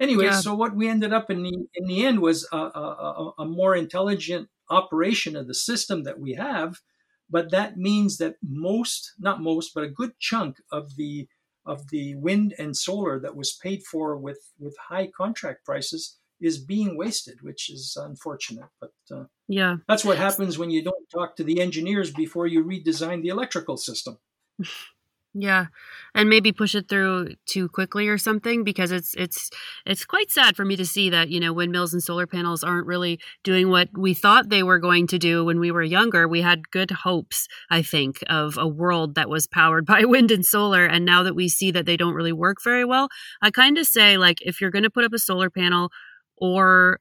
Anyway, 0.01 0.27
yeah. 0.27 0.41
so 0.41 0.55
what 0.55 0.77
we 0.77 0.89
ended 0.89 1.13
up 1.13 1.31
in 1.31 1.43
the 1.43 1.67
in 1.75 1.87
the 1.87 2.05
end 2.05 2.21
was 2.21 2.49
a, 2.53 2.57
a, 2.57 3.33
a 3.41 3.45
more 3.45 3.75
intelligent 3.75 4.49
operation 4.71 5.35
of 5.35 5.49
the 5.49 5.55
system 5.55 6.05
that 6.05 6.21
we 6.21 6.35
have, 6.35 6.77
but 7.29 7.51
that 7.51 7.77
means 7.77 8.19
that 8.19 8.37
most, 8.43 9.13
not 9.19 9.43
most, 9.43 9.73
but 9.75 9.85
a 9.85 9.89
good 9.89 10.13
chunk 10.21 10.57
of 10.71 10.97
the 10.97 11.29
of 11.67 11.91
the 11.91 12.15
wind 12.15 12.55
and 12.59 12.77
solar 12.77 13.21
that 13.21 13.37
was 13.37 13.59
paid 13.63 13.83
for 13.85 14.17
with, 14.17 14.53
with 14.59 14.75
high 14.89 15.07
contract 15.07 15.67
prices 15.67 16.19
is 16.41 16.57
being 16.57 16.97
wasted, 16.97 17.43
which 17.43 17.69
is 17.69 17.97
unfortunate. 18.01 18.69
But 18.81 18.93
uh, 19.11 19.25
yeah, 19.49 19.77
that's 19.87 20.05
what 20.05 20.17
happens 20.17 20.57
when 20.57 20.71
you 20.71 20.83
don't 20.83 21.11
talk 21.13 21.37
to 21.37 21.45
the 21.45 21.61
engineers 21.61 22.11
before 22.11 22.47
you 22.47 22.65
redesign 22.65 23.23
the 23.23 23.29
electrical 23.29 23.77
system. 23.77 24.19
Yeah, 25.35 25.67
and 26.15 26.29
maybe 26.29 26.53
push 26.53 26.75
it 26.75 26.89
through 26.89 27.35
too 27.47 27.69
quickly 27.69 28.09
or 28.09 28.17
something 28.19 28.65
because 28.65 28.91
it's 28.91 29.15
it's 29.15 29.51
it's 29.85 30.05
quite 30.07 30.31
sad 30.31 30.57
for 30.57 30.65
me 30.65 30.75
to 30.77 30.87
see 30.87 31.11
that 31.11 31.29
you 31.29 31.39
know 31.39 31.53
windmills 31.53 31.93
and 31.93 32.03
solar 32.03 32.27
panels 32.27 32.65
aren't 32.65 32.87
really 32.87 33.21
doing 33.45 33.69
what 33.69 33.89
we 33.97 34.15
thought 34.15 34.49
they 34.49 34.63
were 34.63 34.79
going 34.79 35.07
to 35.09 35.19
do 35.19 35.45
when 35.45 35.61
we 35.61 35.71
were 35.71 35.83
younger. 35.83 36.27
We 36.27 36.41
had 36.41 36.71
good 36.71 36.91
hopes, 36.91 37.47
I 37.71 37.83
think, 37.83 38.25
of 38.29 38.57
a 38.57 38.67
world 38.67 39.15
that 39.17 39.29
was 39.29 39.47
powered 39.47 39.85
by 39.87 40.05
wind 40.07 40.31
and 40.31 40.45
solar, 40.45 40.87
and 40.87 41.05
now 41.05 41.23
that 41.23 41.35
we 41.37 41.49
see 41.49 41.71
that 41.73 41.85
they 41.87 41.97
don't 41.97 42.15
really 42.15 42.33
work 42.33 42.57
very 42.65 42.85
well, 42.87 43.09
I 43.43 43.51
kind 43.51 43.77
of 43.79 43.87
say 43.87 44.17
like 44.17 44.39
if 44.43 44.61
you're 44.61 44.71
going 44.71 44.85
to 44.85 44.91
put 44.91 45.05
up 45.05 45.13
a 45.13 45.19
solar 45.19 45.51
panel 45.51 45.91
or 46.39 47.01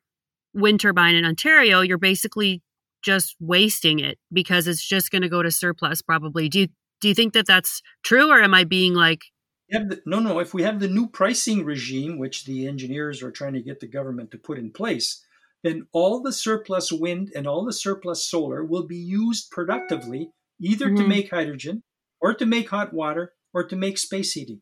wind 0.53 0.81
turbine 0.81 1.15
in 1.15 1.25
Ontario, 1.25 1.81
you're 1.81 1.97
basically 1.99 2.61
just 3.03 3.35
wasting 3.39 3.99
it 3.99 4.19
because 4.33 4.67
it's 4.67 4.85
just 4.85 5.11
going 5.11 5.21
to 5.21 5.29
go 5.29 5.43
to 5.43 5.51
surplus 5.51 6.01
probably. 6.01 6.49
Do 6.49 6.61
you 6.61 6.67
do 6.99 7.07
you 7.07 7.15
think 7.15 7.33
that 7.33 7.45
that's 7.45 7.81
true, 8.03 8.29
or 8.31 8.41
am 8.41 8.53
I 8.53 8.63
being 8.63 8.93
like? 8.93 9.21
The, 9.69 10.01
no, 10.05 10.19
no. 10.19 10.39
If 10.39 10.53
we 10.53 10.63
have 10.63 10.79
the 10.79 10.87
new 10.87 11.07
pricing 11.07 11.65
regime, 11.65 12.17
which 12.17 12.45
the 12.45 12.67
engineers 12.67 13.21
are 13.21 13.31
trying 13.31 13.53
to 13.53 13.61
get 13.61 13.79
the 13.79 13.87
government 13.87 14.31
to 14.31 14.37
put 14.37 14.57
in 14.57 14.71
place, 14.71 15.23
then 15.63 15.87
all 15.91 16.21
the 16.21 16.31
surplus 16.31 16.91
wind 16.91 17.31
and 17.35 17.45
all 17.45 17.65
the 17.65 17.73
surplus 17.73 18.25
solar 18.25 18.63
will 18.63 18.87
be 18.87 18.97
used 18.97 19.51
productively, 19.51 20.31
either 20.61 20.87
mm-hmm. 20.87 21.03
to 21.03 21.07
make 21.07 21.29
hydrogen, 21.29 21.83
or 22.21 22.33
to 22.33 22.45
make 22.45 22.69
hot 22.69 22.93
water, 22.93 23.33
or 23.53 23.63
to 23.63 23.75
make 23.75 23.97
space 23.97 24.33
heating. 24.33 24.61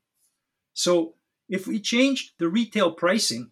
So 0.74 1.16
if 1.48 1.68
we 1.68 1.80
change 1.80 2.34
the 2.40 2.50
retail 2.50 2.92
pricing, 2.92 3.52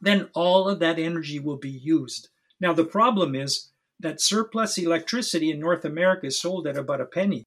then 0.00 0.28
all 0.34 0.68
of 0.68 0.78
that 0.80 0.98
energy 0.98 1.38
will 1.38 1.56
be 1.56 1.70
used. 1.70 2.28
Now, 2.60 2.72
the 2.72 2.84
problem 2.84 3.34
is 3.34 3.70
that 4.00 4.20
surplus 4.20 4.78
electricity 4.78 5.50
in 5.50 5.60
North 5.60 5.84
America 5.84 6.26
is 6.26 6.40
sold 6.40 6.66
at 6.66 6.76
about 6.76 7.00
a 7.00 7.06
penny 7.06 7.46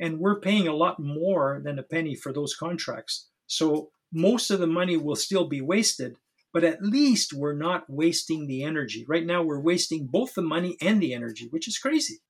and 0.00 0.18
we're 0.18 0.40
paying 0.40 0.66
a 0.66 0.74
lot 0.74 0.98
more 0.98 1.60
than 1.62 1.78
a 1.78 1.82
penny 1.82 2.14
for 2.14 2.32
those 2.32 2.56
contracts. 2.56 3.28
So 3.46 3.90
most 4.12 4.50
of 4.50 4.58
the 4.58 4.66
money 4.66 4.96
will 4.96 5.16
still 5.16 5.46
be 5.46 5.60
wasted, 5.60 6.16
but 6.52 6.64
at 6.64 6.82
least 6.82 7.32
we're 7.32 7.54
not 7.54 7.84
wasting 7.88 8.46
the 8.46 8.64
energy. 8.64 9.04
Right 9.06 9.24
now, 9.24 9.42
we're 9.42 9.60
wasting 9.60 10.08
both 10.10 10.34
the 10.34 10.42
money 10.42 10.76
and 10.80 11.00
the 11.00 11.14
energy, 11.14 11.48
which 11.50 11.68
is 11.68 11.78
crazy. 11.78 12.20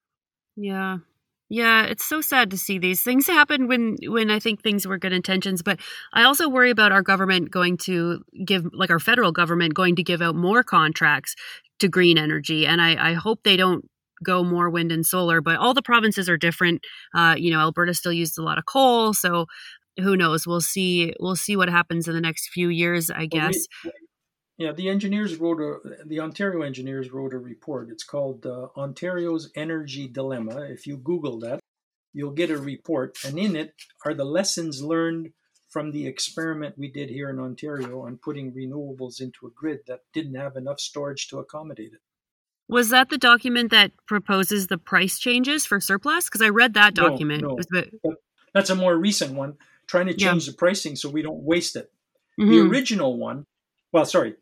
Yeah. 0.57 0.99
Yeah, 1.53 1.83
it's 1.87 2.05
so 2.05 2.21
sad 2.21 2.53
to 2.53 2.59
see 2.59 2.79
these 2.79 3.03
things 3.03 3.27
happen 3.27 3.67
when 3.67 3.97
when 4.05 4.31
I 4.31 4.39
think 4.39 4.63
things 4.63 4.87
were 4.87 4.99
good 4.99 5.13
intentions, 5.13 5.63
but 5.63 5.81
I 6.13 6.23
also 6.23 6.49
worry 6.49 6.71
about 6.71 6.93
our 6.93 7.03
government 7.03 7.51
going 7.51 7.77
to 7.79 8.23
give 8.45 8.67
like 8.73 8.91
our 8.91 9.01
federal 9.01 9.33
government 9.33 9.75
going 9.75 9.97
to 9.97 10.05
give 10.05 10.23
out 10.23 10.37
more 10.37 10.63
contracts 10.63 11.35
to 11.81 11.89
green 11.89 12.19
energy 12.19 12.67
and 12.67 12.81
I, 12.81 13.11
I 13.11 13.13
hope 13.15 13.43
they 13.43 13.57
don't 13.57 13.90
go 14.23 14.45
more 14.45 14.71
wind 14.71 14.93
and 14.93 15.05
solar, 15.05 15.41
but 15.41 15.57
all 15.57 15.75
the 15.75 15.83
provinces 15.83 16.29
are 16.29 16.37
different. 16.37 16.83
Uh, 17.15 17.35
you 17.39 17.51
know, 17.51 17.61
Alberta 17.61 17.95
still 17.95 18.13
uses 18.13 18.39
a 18.39 18.43
lot 18.43 18.59
of 18.59 18.67
coal, 18.67 19.15
so 19.15 19.47
who 19.99 20.17
knows? 20.17 20.47
We'll 20.47 20.61
see. 20.61 21.15
We'll 21.21 21.37
see 21.37 21.57
what 21.57 21.69
happens 21.69 22.09
in 22.09 22.15
the 22.15 22.21
next 22.21 22.49
few 22.49 22.69
years, 22.69 23.11
I 23.11 23.27
guess. 23.27 23.67
Well, 23.85 23.93
we, 24.59 24.65
yeah, 24.67 24.73
the 24.73 24.89
engineers 24.89 25.37
wrote 25.37 25.61
a. 25.61 26.05
The 26.07 26.21
Ontario 26.21 26.63
engineers 26.63 27.11
wrote 27.11 27.33
a 27.33 27.39
report. 27.39 27.91
It's 27.91 28.05
called 28.05 28.47
uh, 28.47 28.69
Ontario's 28.77 29.51
Energy 29.55 30.07
Dilemma. 30.07 30.63
If 30.63 30.87
you 30.87 30.97
Google 30.97 31.39
that, 31.41 31.61
you'll 32.13 32.33
get 32.33 32.51
a 32.51 32.59
report, 32.59 33.19
and 33.25 33.39
in 33.39 33.57
it 33.57 33.75
are 34.05 34.15
the 34.15 34.25
lessons 34.25 34.83
learned 34.83 35.33
from 35.71 35.93
the 35.93 36.07
experiment 36.07 36.77
we 36.77 36.91
did 36.91 37.09
here 37.09 37.31
in 37.31 37.39
Ontario 37.39 38.05
on 38.05 38.19
putting 38.19 38.53
renewables 38.53 39.21
into 39.21 39.47
a 39.47 39.51
grid 39.51 39.79
that 39.87 40.01
didn't 40.13 40.35
have 40.35 40.57
enough 40.57 40.81
storage 40.81 41.29
to 41.29 41.39
accommodate 41.39 41.93
it. 41.93 42.01
Was 42.71 42.91
that 42.91 43.09
the 43.09 43.19
document 43.19 43.71
that 43.71 43.93
proposes 44.07 44.67
the 44.67 44.79
price 44.79 45.19
changes 45.19 45.67
for 45.67 45.81
surplus? 45.81 46.27
Because 46.27 46.43
I 46.43 46.49
read 46.49 46.75
that 46.75 46.95
document. 46.95 47.43
No, 47.43 47.59
no. 47.73 48.17
That's 48.55 48.71
a 48.71 48.75
more 48.75 48.97
recent 48.97 49.35
one, 49.35 49.57
trying 49.87 50.07
to 50.07 50.15
change 50.15 50.47
yeah. 50.47 50.53
the 50.53 50.57
pricing 50.57 50.97
so 50.97 51.09
we 51.09 51.23
don't 51.23 51.43
waste 51.43 51.77
it. 51.77 51.93
Mm-hmm. 52.41 52.51
The 52.51 52.61
original 52.61 53.17
one, 53.17 53.47
well, 53.93 54.05
sorry, 54.05 54.35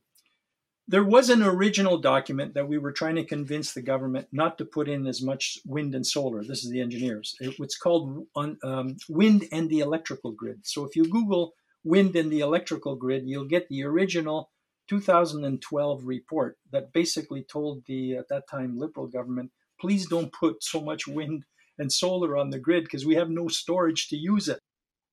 there 0.86 1.04
was 1.04 1.28
an 1.28 1.42
original 1.42 1.98
document 1.98 2.54
that 2.54 2.68
we 2.68 2.78
were 2.78 2.92
trying 2.92 3.16
to 3.16 3.24
convince 3.24 3.74
the 3.74 3.82
government 3.82 4.28
not 4.32 4.56
to 4.58 4.64
put 4.64 4.88
in 4.88 5.06
as 5.06 5.20
much 5.20 5.58
wind 5.66 5.94
and 5.94 6.06
solar. 6.06 6.42
This 6.42 6.64
is 6.64 6.70
the 6.70 6.80
engineers. 6.80 7.34
It's 7.40 7.76
called 7.76 8.26
on, 8.34 8.58
um, 8.62 8.96
Wind 9.08 9.44
and 9.52 9.68
the 9.68 9.80
Electrical 9.80 10.32
Grid. 10.32 10.60
So 10.64 10.84
if 10.84 10.96
you 10.96 11.04
Google 11.04 11.52
wind 11.84 12.16
and 12.16 12.30
the 12.30 12.40
electrical 12.40 12.96
grid, 12.96 13.24
you'll 13.26 13.44
get 13.44 13.68
the 13.68 13.84
original 13.84 14.50
2012 14.88 16.04
report 16.04 16.56
that 16.72 16.92
basically 16.92 17.42
told 17.42 17.82
the 17.86 18.16
at 18.16 18.28
that 18.28 18.48
time 18.50 18.78
liberal 18.78 19.06
government, 19.06 19.50
please 19.80 20.06
don't 20.06 20.32
put 20.32 20.62
so 20.62 20.80
much 20.80 21.06
wind 21.06 21.44
and 21.78 21.92
solar 21.92 22.36
on 22.36 22.50
the 22.50 22.58
grid 22.58 22.84
because 22.84 23.06
we 23.06 23.14
have 23.14 23.30
no 23.30 23.48
storage 23.48 24.08
to 24.08 24.16
use 24.16 24.48
it. 24.48 24.60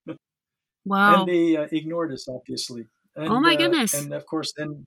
Wow. 0.87 1.21
And 1.21 1.27
they 1.27 1.57
uh, 1.57 1.65
ignored 1.71 2.11
us, 2.11 2.27
obviously. 2.29 2.85
And, 3.15 3.27
oh 3.27 3.39
my 3.39 3.55
goodness. 3.55 3.95
Uh, 3.95 4.03
and 4.03 4.13
of 4.13 4.27
course, 4.27 4.53
then, 4.55 4.85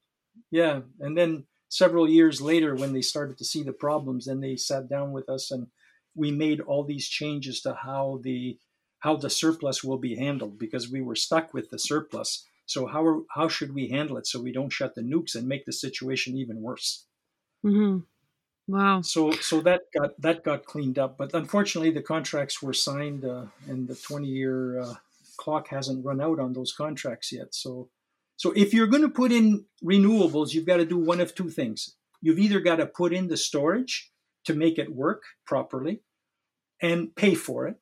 yeah. 0.49 0.82
And 1.01 1.18
then 1.18 1.47
several 1.68 2.09
years 2.09 2.41
later, 2.41 2.76
when 2.76 2.93
they 2.93 3.03
started 3.03 3.36
to 3.39 3.45
see 3.45 3.64
the 3.64 3.72
problems, 3.72 4.26
then 4.26 4.39
they 4.39 4.55
sat 4.55 4.89
down 4.89 5.11
with 5.11 5.28
us 5.28 5.51
and 5.51 5.66
we 6.14 6.30
made 6.30 6.61
all 6.61 6.84
these 6.84 7.09
changes 7.09 7.61
to 7.62 7.74
how 7.74 8.20
the 8.22 8.59
how 9.01 9.16
the 9.16 9.30
surplus 9.30 9.84
will 9.84 9.99
be 9.99 10.16
handled 10.16 10.59
because 10.59 10.91
we 10.91 11.01
were 11.01 11.14
stuck 11.14 11.55
with 11.55 11.70
the 11.70 11.78
surplus 11.78 12.45
so 12.69 12.87
how 12.87 13.05
are, 13.05 13.23
how 13.31 13.49
should 13.49 13.75
we 13.75 13.89
handle 13.89 14.19
it 14.19 14.27
so 14.27 14.41
we 14.41 14.53
don't 14.53 14.71
shut 14.71 14.95
the 14.95 15.01
nukes 15.01 15.35
and 15.35 15.49
make 15.49 15.64
the 15.64 15.73
situation 15.73 16.37
even 16.37 16.61
worse? 16.61 17.07
Mm-hmm. 17.64 18.01
Wow. 18.69 19.01
So 19.01 19.33
so 19.33 19.62
that 19.62 19.83
got 19.99 20.21
that 20.21 20.45
got 20.45 20.66
cleaned 20.66 20.99
up, 20.99 21.16
but 21.16 21.33
unfortunately 21.33 21.91
the 21.91 22.03
contracts 22.03 22.62
were 22.62 22.75
signed 22.75 23.25
uh, 23.25 23.47
and 23.66 23.89
the 23.89 23.95
20 23.95 24.27
year 24.27 24.81
uh, 24.81 24.95
clock 25.39 25.69
hasn't 25.69 26.05
run 26.05 26.21
out 26.21 26.39
on 26.39 26.53
those 26.53 26.73
contracts 26.73 27.33
yet. 27.33 27.55
So 27.55 27.89
so 28.37 28.53
if 28.55 28.75
you're 28.75 28.87
going 28.87 29.03
to 29.03 29.09
put 29.09 29.33
in 29.33 29.64
renewables, 29.83 30.53
you've 30.53 30.66
got 30.66 30.77
to 30.77 30.85
do 30.85 30.99
one 30.99 31.21
of 31.21 31.35
two 31.35 31.49
things. 31.49 31.97
You've 32.21 32.39
either 32.39 32.61
got 32.61 32.77
to 32.77 32.87
put 32.87 33.14
in 33.14 33.29
the 33.29 33.39
storage 33.39 34.12
to 34.45 34.55
make 34.55 34.79
it 34.79 34.95
work 34.95 35.23
properly 35.47 36.03
and 36.81 37.14
pay 37.16 37.35
for 37.35 37.66
it, 37.66 37.77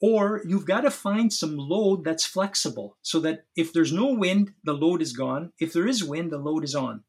or 0.00 0.42
you've 0.46 0.66
got 0.66 0.82
to 0.82 0.90
find 0.90 1.32
some 1.32 1.56
load 1.56 2.04
that's 2.04 2.24
flexible 2.24 2.96
so 3.02 3.20
that 3.20 3.44
if 3.56 3.72
there's 3.72 3.92
no 3.92 4.12
wind, 4.12 4.52
the 4.62 4.74
load 4.74 5.00
is 5.00 5.12
gone. 5.12 5.52
If 5.58 5.72
there 5.72 5.86
is 5.86 6.04
wind, 6.04 6.30
the 6.30 6.38
load 6.38 6.64
is 6.64 6.74
on. 6.74 7.04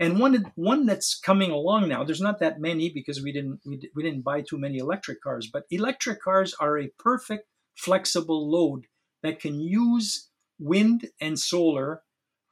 And 0.00 0.18
one 0.18 0.52
one 0.54 0.86
that's 0.86 1.18
coming 1.18 1.50
along 1.50 1.88
now, 1.88 2.04
there's 2.04 2.20
not 2.20 2.38
that 2.40 2.60
many 2.60 2.88
because 2.88 3.22
we 3.22 3.32
didn't 3.32 3.60
we, 3.66 3.90
we 3.94 4.02
didn't 4.02 4.22
buy 4.22 4.40
too 4.40 4.58
many 4.58 4.78
electric 4.78 5.20
cars, 5.20 5.48
but 5.52 5.64
electric 5.70 6.22
cars 6.22 6.54
are 6.58 6.78
a 6.78 6.90
perfect 6.98 7.48
flexible 7.76 8.50
load 8.50 8.86
that 9.22 9.40
can 9.40 9.60
use 9.60 10.28
wind 10.58 11.08
and 11.20 11.38
solar 11.38 12.02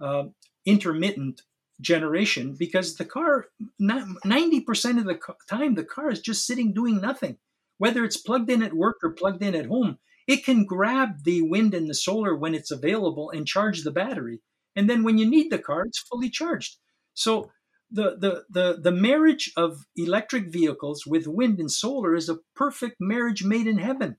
uh, 0.00 0.24
intermittent 0.66 1.42
generation 1.80 2.54
because 2.58 2.96
the 2.96 3.04
car 3.04 3.46
90% 3.80 4.98
of 4.98 5.04
the 5.06 5.18
time 5.48 5.74
the 5.74 5.84
car 5.84 6.10
is 6.10 6.20
just 6.20 6.46
sitting 6.46 6.74
doing 6.74 7.00
nothing 7.00 7.38
whether 7.80 8.04
it's 8.04 8.18
plugged 8.18 8.50
in 8.50 8.62
at 8.62 8.74
work 8.74 8.96
or 9.02 9.10
plugged 9.10 9.42
in 9.42 9.54
at 9.54 9.64
home, 9.64 9.96
it 10.28 10.44
can 10.44 10.66
grab 10.66 11.24
the 11.24 11.40
wind 11.40 11.72
and 11.72 11.88
the 11.88 11.94
solar 11.94 12.36
when 12.36 12.54
it's 12.54 12.70
available 12.70 13.30
and 13.30 13.46
charge 13.46 13.82
the 13.82 13.90
battery. 13.90 14.42
And 14.76 14.88
then 14.88 15.02
when 15.02 15.16
you 15.16 15.24
need 15.24 15.50
the 15.50 15.58
car, 15.58 15.86
it's 15.86 15.98
fully 15.98 16.28
charged. 16.28 16.76
So 17.14 17.50
the, 17.90 18.18
the, 18.18 18.44
the, 18.50 18.80
the 18.82 18.92
marriage 18.92 19.50
of 19.56 19.78
electric 19.96 20.52
vehicles 20.52 21.06
with 21.06 21.26
wind 21.26 21.58
and 21.58 21.72
solar 21.72 22.14
is 22.14 22.28
a 22.28 22.40
perfect 22.54 22.96
marriage 23.00 23.42
made 23.44 23.66
in 23.66 23.78
heaven. 23.78 24.18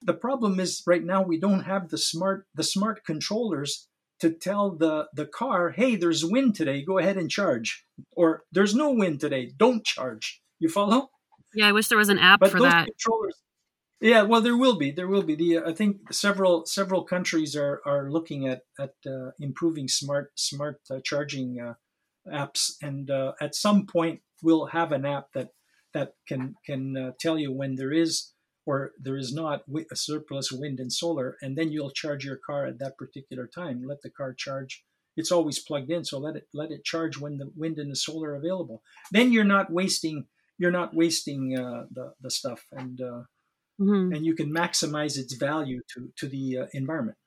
The 0.00 0.14
problem 0.14 0.58
is 0.58 0.82
right 0.86 1.04
now 1.04 1.22
we 1.22 1.38
don't 1.38 1.64
have 1.64 1.90
the 1.90 1.98
smart 1.98 2.46
the 2.54 2.64
smart 2.64 3.04
controllers 3.04 3.88
to 4.20 4.30
tell 4.30 4.74
the, 4.74 5.08
the 5.14 5.26
car, 5.26 5.70
hey, 5.72 5.96
there's 5.96 6.24
wind 6.24 6.54
today, 6.54 6.82
go 6.82 6.96
ahead 6.96 7.18
and 7.18 7.30
charge. 7.30 7.84
Or 8.16 8.44
there's 8.52 8.74
no 8.74 8.90
wind 8.90 9.20
today, 9.20 9.52
don't 9.54 9.84
charge. 9.84 10.40
You 10.58 10.70
follow? 10.70 11.10
Yeah, 11.54 11.68
I 11.68 11.72
wish 11.72 11.88
there 11.88 11.98
was 11.98 12.08
an 12.08 12.18
app 12.18 12.40
but 12.40 12.50
for 12.50 12.60
that. 12.60 12.86
Controllers, 12.86 13.42
yeah, 14.02 14.22
well, 14.22 14.40
there 14.40 14.56
will 14.56 14.76
be. 14.76 14.90
There 14.90 15.06
will 15.06 15.22
be. 15.22 15.36
The 15.36 15.60
I 15.64 15.72
think 15.72 16.12
several 16.12 16.66
several 16.66 17.04
countries 17.04 17.54
are 17.54 17.80
are 17.86 18.10
looking 18.10 18.48
at 18.48 18.62
at 18.78 18.94
uh, 19.06 19.30
improving 19.38 19.86
smart 19.86 20.32
smart 20.34 20.80
uh, 20.90 20.98
charging 21.04 21.60
uh, 21.60 21.74
apps, 22.28 22.72
and 22.82 23.08
uh, 23.12 23.34
at 23.40 23.54
some 23.54 23.86
point 23.86 24.20
we'll 24.42 24.66
have 24.66 24.90
an 24.90 25.06
app 25.06 25.26
that 25.34 25.50
that 25.94 26.14
can 26.26 26.56
can 26.66 26.96
uh, 26.96 27.12
tell 27.20 27.38
you 27.38 27.52
when 27.52 27.76
there 27.76 27.92
is 27.92 28.32
or 28.66 28.90
there 29.00 29.16
is 29.16 29.32
not 29.32 29.62
a 29.92 29.96
surplus 29.96 30.50
wind 30.50 30.80
and 30.80 30.92
solar, 30.92 31.36
and 31.40 31.56
then 31.56 31.70
you'll 31.70 31.92
charge 31.92 32.24
your 32.24 32.40
car 32.44 32.66
at 32.66 32.80
that 32.80 32.98
particular 32.98 33.46
time. 33.46 33.84
Let 33.86 34.02
the 34.02 34.10
car 34.10 34.34
charge. 34.34 34.84
It's 35.16 35.30
always 35.30 35.60
plugged 35.60 35.92
in, 35.92 36.04
so 36.04 36.18
let 36.18 36.34
it 36.34 36.48
let 36.52 36.72
it 36.72 36.84
charge 36.84 37.18
when 37.18 37.38
the 37.38 37.52
wind 37.54 37.78
and 37.78 37.92
the 37.92 37.96
solar 37.96 38.30
are 38.30 38.34
available. 38.34 38.82
Then 39.12 39.30
you're 39.30 39.44
not 39.44 39.70
wasting 39.70 40.26
you're 40.62 40.70
not 40.70 40.94
wasting 40.94 41.58
uh, 41.58 41.86
the 41.90 42.14
the 42.20 42.30
stuff 42.30 42.64
and 42.70 42.98
mm-hmm. 42.98 44.14
and 44.14 44.24
you 44.24 44.34
can 44.34 44.50
maximize 44.54 45.18
its 45.18 45.34
value 45.34 45.80
to 45.92 46.08
to 46.16 46.28
the 46.28 46.58
uh, 46.58 46.66
environment. 46.72 47.18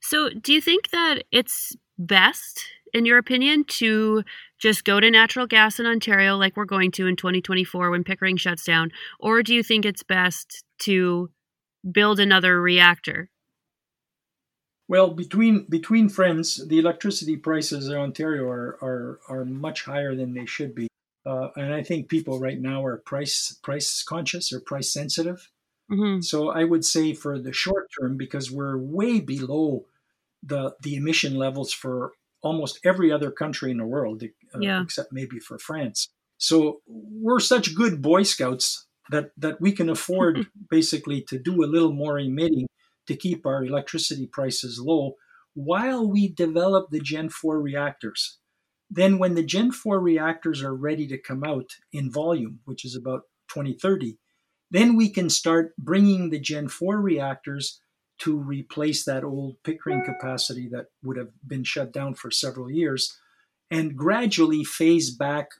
So, 0.00 0.30
do 0.30 0.52
you 0.52 0.60
think 0.60 0.90
that 0.90 1.24
it's 1.32 1.74
best, 1.98 2.64
in 2.92 3.06
your 3.06 3.18
opinion, 3.18 3.64
to 3.64 4.22
just 4.58 4.84
go 4.84 5.00
to 5.00 5.10
natural 5.10 5.46
gas 5.46 5.80
in 5.80 5.86
Ontario, 5.86 6.36
like 6.36 6.56
we're 6.56 6.64
going 6.64 6.90
to 6.92 7.06
in 7.06 7.16
2024 7.16 7.90
when 7.90 8.04
Pickering 8.04 8.36
shuts 8.36 8.64
down, 8.64 8.90
or 9.18 9.42
do 9.42 9.54
you 9.54 9.62
think 9.62 9.84
it's 9.84 10.02
best 10.02 10.64
to 10.80 11.30
build 11.90 12.20
another 12.20 12.60
reactor? 12.60 13.30
Well, 14.86 15.10
between 15.10 15.66
between 15.68 16.08
friends, 16.08 16.66
the 16.68 16.78
electricity 16.78 17.36
prices 17.36 17.88
in 17.88 17.96
Ontario 17.96 18.46
are 18.48 18.78
are, 18.82 19.20
are 19.28 19.44
much 19.44 19.84
higher 19.84 20.14
than 20.14 20.34
they 20.34 20.44
should 20.46 20.74
be, 20.74 20.88
uh, 21.26 21.48
and 21.56 21.72
I 21.72 21.82
think 21.82 22.08
people 22.08 22.38
right 22.38 22.60
now 22.60 22.84
are 22.84 22.98
price 22.98 23.58
price 23.62 24.02
conscious 24.02 24.52
or 24.52 24.60
price 24.60 24.92
sensitive. 24.92 25.50
Mm-hmm. 25.90 26.20
So 26.20 26.50
I 26.50 26.64
would 26.64 26.84
say 26.84 27.14
for 27.14 27.38
the 27.38 27.52
short 27.52 27.90
term, 27.98 28.16
because 28.16 28.50
we're 28.50 28.78
way 28.78 29.20
below 29.20 29.86
the 30.42 30.74
the 30.80 30.96
emission 30.96 31.34
levels 31.34 31.72
for 31.72 32.12
almost 32.42 32.78
every 32.84 33.10
other 33.10 33.30
country 33.30 33.70
in 33.70 33.78
the 33.78 33.86
world, 33.86 34.22
uh, 34.54 34.58
yeah. 34.60 34.82
except 34.82 35.12
maybe 35.12 35.38
for 35.38 35.58
France. 35.58 36.08
So 36.36 36.82
we're 36.86 37.40
such 37.40 37.74
good 37.74 38.02
Boy 38.02 38.22
Scouts 38.22 38.86
that 39.10 39.30
that 39.38 39.60
we 39.60 39.72
can 39.72 39.88
afford 39.88 40.46
basically 40.70 41.22
to 41.22 41.38
do 41.38 41.64
a 41.64 41.66
little 41.66 41.92
more 41.92 42.18
emitting 42.18 42.66
to 43.06 43.16
keep 43.16 43.46
our 43.46 43.64
electricity 43.64 44.26
prices 44.26 44.78
low 44.78 45.16
while 45.54 46.06
we 46.06 46.28
develop 46.28 46.90
the 46.90 47.00
Gen 47.00 47.28
4 47.28 47.60
reactors. 47.60 48.38
Then, 48.90 49.18
when 49.18 49.34
the 49.34 49.42
Gen 49.42 49.72
4 49.72 49.98
reactors 49.98 50.62
are 50.62 50.74
ready 50.74 51.06
to 51.08 51.18
come 51.18 51.42
out 51.44 51.70
in 51.92 52.12
volume, 52.12 52.60
which 52.64 52.84
is 52.84 52.94
about 52.94 53.22
2030, 53.48 54.18
then 54.70 54.96
we 54.96 55.10
can 55.10 55.30
start 55.30 55.74
bringing 55.78 56.30
the 56.30 56.40
Gen 56.40 56.68
4 56.68 57.00
reactors 57.00 57.80
to 58.18 58.36
replace 58.36 59.04
that 59.04 59.24
old 59.24 59.56
Pickering 59.64 60.04
capacity 60.04 60.68
that 60.70 60.86
would 61.02 61.16
have 61.16 61.30
been 61.46 61.64
shut 61.64 61.92
down 61.92 62.14
for 62.14 62.30
several 62.30 62.70
years 62.70 63.16
and 63.70 63.96
gradually 63.96 64.64
phase 64.64 65.10
back 65.10 65.50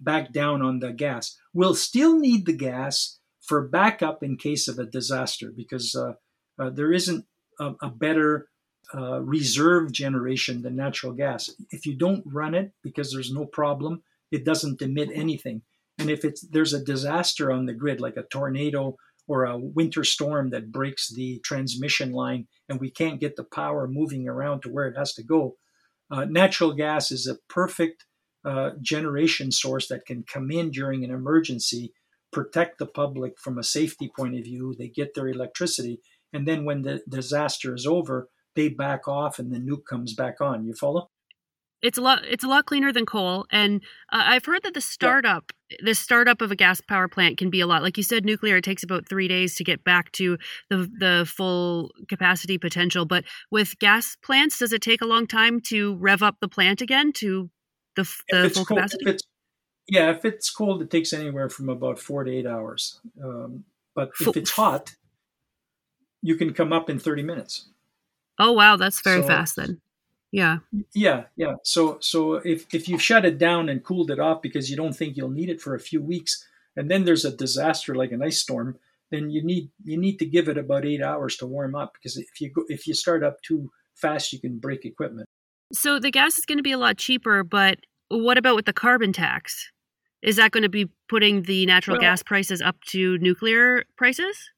back 0.00 0.32
down 0.32 0.62
on 0.62 0.80
the 0.80 0.92
gas. 0.92 1.36
We'll 1.52 1.74
still 1.74 2.18
need 2.18 2.46
the 2.46 2.52
gas 2.52 3.18
for 3.40 3.66
backup 3.66 4.22
in 4.22 4.36
case 4.36 4.68
of 4.68 4.78
a 4.78 4.86
disaster 4.86 5.52
because 5.54 5.94
uh, 5.94 6.14
uh, 6.58 6.70
there 6.70 6.92
isn't 6.92 7.26
a, 7.60 7.72
a 7.82 7.90
better 7.90 8.48
uh, 8.94 9.20
reserve 9.20 9.92
generation 9.92 10.62
than 10.62 10.76
natural 10.76 11.12
gas. 11.12 11.50
If 11.70 11.86
you 11.86 11.96
don't 11.96 12.22
run 12.26 12.54
it 12.54 12.72
because 12.82 13.12
there's 13.12 13.32
no 13.32 13.46
problem, 13.46 14.02
it 14.30 14.44
doesn't 14.44 14.82
emit 14.82 15.10
anything. 15.14 15.62
And 15.98 16.10
if 16.10 16.24
it's 16.24 16.42
there's 16.42 16.72
a 16.72 16.84
disaster 16.84 17.52
on 17.52 17.66
the 17.66 17.72
grid, 17.72 18.00
like 18.00 18.16
a 18.16 18.24
tornado 18.24 18.96
or 19.26 19.44
a 19.44 19.56
winter 19.56 20.04
storm 20.04 20.50
that 20.50 20.72
breaks 20.72 21.08
the 21.08 21.40
transmission 21.44 22.12
line, 22.12 22.46
and 22.68 22.80
we 22.80 22.90
can't 22.90 23.20
get 23.20 23.36
the 23.36 23.44
power 23.44 23.86
moving 23.86 24.28
around 24.28 24.62
to 24.62 24.68
where 24.68 24.86
it 24.86 24.96
has 24.98 25.14
to 25.14 25.22
go, 25.22 25.56
uh, 26.10 26.24
natural 26.24 26.72
gas 26.74 27.10
is 27.10 27.26
a 27.26 27.38
perfect 27.48 28.04
uh, 28.44 28.70
generation 28.82 29.50
source 29.50 29.88
that 29.88 30.04
can 30.04 30.22
come 30.22 30.50
in 30.50 30.70
during 30.70 31.04
an 31.04 31.10
emergency, 31.10 31.94
protect 32.30 32.78
the 32.78 32.86
public 32.86 33.38
from 33.38 33.58
a 33.58 33.62
safety 33.62 34.10
point 34.14 34.36
of 34.36 34.44
view. 34.44 34.74
They 34.78 34.88
get 34.88 35.14
their 35.14 35.28
electricity, 35.28 36.00
and 36.32 36.46
then 36.46 36.64
when 36.64 36.82
the 36.82 37.00
disaster 37.08 37.74
is 37.74 37.86
over, 37.86 38.28
they 38.54 38.68
back 38.68 39.08
off 39.08 39.38
and 39.38 39.52
the 39.52 39.58
nuke 39.58 39.84
comes 39.88 40.14
back 40.14 40.40
on. 40.40 40.66
You 40.66 40.74
follow? 40.74 41.10
it's 41.84 41.98
a 41.98 42.00
lot 42.00 42.24
it's 42.24 42.42
a 42.42 42.48
lot 42.48 42.64
cleaner 42.64 42.92
than 42.92 43.06
coal 43.06 43.46
and 43.50 43.82
uh, 44.10 44.22
i've 44.26 44.44
heard 44.44 44.62
that 44.62 44.74
the 44.74 44.80
startup 44.80 45.52
yeah. 45.70 45.76
the 45.84 45.94
startup 45.94 46.40
of 46.40 46.50
a 46.50 46.56
gas 46.56 46.80
power 46.80 47.06
plant 47.06 47.36
can 47.36 47.50
be 47.50 47.60
a 47.60 47.66
lot 47.66 47.82
like 47.82 47.96
you 47.96 48.02
said 48.02 48.24
nuclear 48.24 48.56
it 48.56 48.64
takes 48.64 48.82
about 48.82 49.06
three 49.06 49.28
days 49.28 49.54
to 49.54 49.62
get 49.62 49.84
back 49.84 50.10
to 50.12 50.36
the 50.70 50.90
the 50.98 51.30
full 51.30 51.92
capacity 52.08 52.58
potential 52.58 53.04
but 53.04 53.22
with 53.50 53.78
gas 53.78 54.16
plants 54.24 54.58
does 54.58 54.72
it 54.72 54.82
take 54.82 55.02
a 55.02 55.06
long 55.06 55.26
time 55.26 55.60
to 55.60 55.94
rev 55.96 56.22
up 56.22 56.36
the 56.40 56.48
plant 56.48 56.80
again 56.80 57.12
to 57.12 57.50
the, 57.96 58.10
the 58.30 58.50
full 58.50 58.64
cold, 58.64 58.78
capacity 58.78 59.10
if 59.10 59.20
yeah 59.86 60.10
if 60.10 60.24
it's 60.24 60.50
cold 60.50 60.80
it 60.80 60.90
takes 60.90 61.12
anywhere 61.12 61.50
from 61.50 61.68
about 61.68 61.98
four 61.98 62.24
to 62.24 62.32
eight 62.32 62.46
hours 62.46 63.00
um, 63.22 63.64
but 63.94 64.10
if 64.20 64.36
it's 64.36 64.52
hot 64.52 64.94
you 66.22 66.36
can 66.36 66.54
come 66.54 66.72
up 66.72 66.88
in 66.88 66.98
30 66.98 67.22
minutes 67.22 67.68
oh 68.38 68.52
wow 68.52 68.76
that's 68.76 69.00
very 69.02 69.22
so, 69.22 69.28
fast 69.28 69.56
then 69.56 69.80
yeah. 70.34 70.58
Yeah, 70.92 71.26
yeah. 71.36 71.54
So 71.62 71.98
so 72.00 72.34
if 72.34 72.66
if 72.74 72.88
you 72.88 72.98
shut 72.98 73.24
it 73.24 73.38
down 73.38 73.68
and 73.68 73.84
cooled 73.84 74.10
it 74.10 74.18
off 74.18 74.42
because 74.42 74.68
you 74.68 74.76
don't 74.76 74.92
think 74.92 75.16
you'll 75.16 75.30
need 75.30 75.48
it 75.48 75.60
for 75.60 75.76
a 75.76 75.78
few 75.78 76.02
weeks, 76.02 76.44
and 76.74 76.90
then 76.90 77.04
there's 77.04 77.24
a 77.24 77.30
disaster 77.30 77.94
like 77.94 78.10
an 78.10 78.20
ice 78.20 78.40
storm, 78.40 78.76
then 79.12 79.30
you 79.30 79.44
need 79.44 79.70
you 79.84 79.96
need 79.96 80.18
to 80.18 80.26
give 80.26 80.48
it 80.48 80.58
about 80.58 80.84
eight 80.84 81.00
hours 81.00 81.36
to 81.36 81.46
warm 81.46 81.76
up 81.76 81.92
because 81.94 82.16
if 82.16 82.40
you 82.40 82.50
go 82.50 82.64
if 82.68 82.88
you 82.88 82.94
start 82.94 83.22
up 83.22 83.42
too 83.42 83.70
fast, 83.94 84.32
you 84.32 84.40
can 84.40 84.58
break 84.58 84.84
equipment. 84.84 85.28
So 85.72 86.00
the 86.00 86.10
gas 86.10 86.36
is 86.36 86.44
going 86.44 86.58
to 86.58 86.64
be 86.64 86.72
a 86.72 86.78
lot 86.78 86.98
cheaper, 86.98 87.44
but 87.44 87.78
what 88.08 88.36
about 88.36 88.56
with 88.56 88.66
the 88.66 88.72
carbon 88.72 89.12
tax? 89.12 89.70
Is 90.20 90.34
that 90.34 90.50
going 90.50 90.64
to 90.64 90.68
be 90.68 90.90
putting 91.08 91.42
the 91.42 91.64
natural 91.66 91.94
well, 91.94 92.00
gas 92.10 92.24
prices 92.24 92.60
up 92.60 92.80
to 92.88 93.18
nuclear 93.18 93.84
prices? 93.96 94.50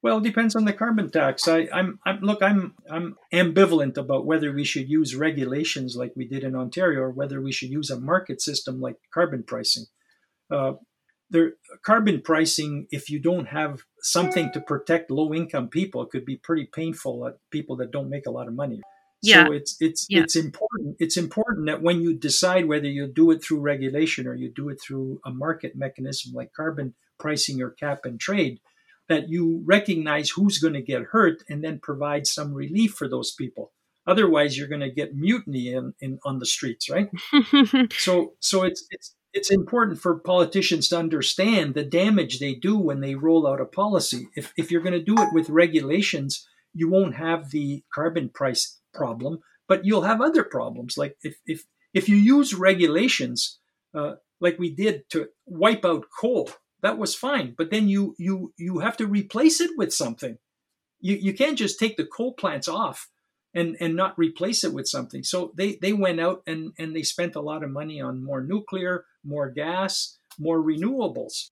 Well, 0.00 0.18
it 0.18 0.24
depends 0.24 0.54
on 0.54 0.64
the 0.64 0.72
carbon 0.72 1.10
tax. 1.10 1.48
I, 1.48 1.68
I'm, 1.72 1.98
I'm, 2.06 2.20
look, 2.20 2.40
I'm, 2.42 2.74
I'm 2.88 3.16
ambivalent 3.32 3.96
about 3.96 4.26
whether 4.26 4.52
we 4.52 4.64
should 4.64 4.88
use 4.88 5.16
regulations 5.16 5.96
like 5.96 6.12
we 6.14 6.26
did 6.26 6.44
in 6.44 6.54
Ontario, 6.54 7.00
or 7.00 7.10
whether 7.10 7.40
we 7.40 7.50
should 7.50 7.70
use 7.70 7.90
a 7.90 7.98
market 8.00 8.40
system 8.40 8.80
like 8.80 8.96
carbon 9.12 9.42
pricing. 9.42 9.86
Uh, 10.50 10.74
there, 11.30 11.52
carbon 11.84 12.22
pricing, 12.22 12.86
if 12.90 13.10
you 13.10 13.18
don't 13.18 13.46
have 13.46 13.82
something 14.00 14.50
to 14.52 14.60
protect 14.60 15.10
low-income 15.10 15.68
people, 15.68 16.02
it 16.02 16.10
could 16.10 16.24
be 16.24 16.36
pretty 16.36 16.68
painful 16.72 17.26
at 17.26 17.34
people 17.50 17.76
that 17.76 17.90
don't 17.90 18.08
make 18.08 18.26
a 18.26 18.30
lot 18.30 18.46
of 18.46 18.54
money. 18.54 18.80
Yeah. 19.20 19.46
So 19.46 19.52
it's 19.52 19.76
it's 19.80 20.06
yeah. 20.08 20.20
it's 20.20 20.36
important. 20.36 20.96
It's 21.00 21.16
important 21.16 21.66
that 21.66 21.82
when 21.82 22.00
you 22.00 22.14
decide 22.14 22.68
whether 22.68 22.86
you 22.86 23.08
do 23.08 23.32
it 23.32 23.42
through 23.42 23.60
regulation 23.60 24.28
or 24.28 24.34
you 24.34 24.52
do 24.54 24.68
it 24.68 24.78
through 24.80 25.20
a 25.26 25.30
market 25.30 25.74
mechanism 25.74 26.32
like 26.34 26.52
carbon 26.52 26.94
pricing 27.18 27.60
or 27.60 27.70
cap 27.70 28.00
and 28.04 28.20
trade, 28.20 28.60
that 29.08 29.28
you 29.28 29.62
recognize 29.64 30.30
who's 30.30 30.58
going 30.58 30.74
to 30.74 30.82
get 30.82 31.02
hurt 31.02 31.42
and 31.48 31.64
then 31.64 31.80
provide 31.80 32.26
some 32.26 32.52
relief 32.52 32.92
for 32.92 33.08
those 33.08 33.32
people. 33.32 33.72
Otherwise, 34.06 34.56
you're 34.56 34.68
going 34.68 34.80
to 34.80 34.90
get 34.90 35.14
mutiny 35.14 35.68
in, 35.68 35.94
in 36.00 36.18
on 36.24 36.38
the 36.38 36.46
streets, 36.46 36.88
right? 36.88 37.10
so, 37.92 38.34
so 38.40 38.62
it's 38.62 38.86
it's 38.90 39.14
it's 39.34 39.50
important 39.50 40.00
for 40.00 40.18
politicians 40.18 40.88
to 40.88 40.98
understand 40.98 41.74
the 41.74 41.84
damage 41.84 42.38
they 42.38 42.54
do 42.54 42.78
when 42.78 43.00
they 43.00 43.14
roll 43.14 43.46
out 43.46 43.60
a 43.60 43.66
policy. 43.66 44.28
If 44.34 44.52
if 44.56 44.70
you're 44.70 44.82
going 44.82 44.98
to 44.98 45.02
do 45.02 45.14
it 45.18 45.32
with 45.32 45.50
regulations, 45.50 46.46
you 46.72 46.88
won't 46.88 47.16
have 47.16 47.50
the 47.50 47.84
carbon 47.92 48.30
price 48.30 48.80
problem, 48.94 49.40
but 49.66 49.84
you'll 49.84 50.02
have 50.02 50.20
other 50.20 50.44
problems. 50.44 50.96
Like 50.96 51.16
if 51.22 51.36
if 51.46 51.64
if 51.92 52.08
you 52.08 52.16
use 52.16 52.54
regulations, 52.54 53.58
uh, 53.94 54.14
like 54.40 54.58
we 54.58 54.74
did 54.74 55.08
to 55.10 55.28
wipe 55.46 55.84
out 55.84 56.06
coal, 56.18 56.50
that 56.82 56.98
was 56.98 57.14
fine. 57.14 57.54
But 57.56 57.70
then 57.70 57.88
you 57.88 58.14
you 58.18 58.52
you 58.56 58.78
have 58.80 58.96
to 58.98 59.06
replace 59.06 59.60
it 59.60 59.70
with 59.76 59.92
something. 59.92 60.38
You 61.00 61.16
you 61.16 61.34
can't 61.34 61.58
just 61.58 61.78
take 61.78 61.96
the 61.96 62.06
coal 62.06 62.34
plants 62.34 62.68
off 62.68 63.08
and 63.54 63.76
and 63.80 63.96
not 63.96 64.18
replace 64.18 64.64
it 64.64 64.72
with 64.72 64.88
something. 64.88 65.22
So 65.22 65.52
they 65.56 65.76
they 65.76 65.92
went 65.92 66.20
out 66.20 66.42
and 66.46 66.72
and 66.78 66.94
they 66.94 67.02
spent 67.02 67.36
a 67.36 67.40
lot 67.40 67.62
of 67.62 67.70
money 67.70 68.00
on 68.00 68.24
more 68.24 68.42
nuclear 68.42 69.04
more 69.24 69.50
gas 69.50 70.18
more 70.38 70.62
renewables 70.62 71.50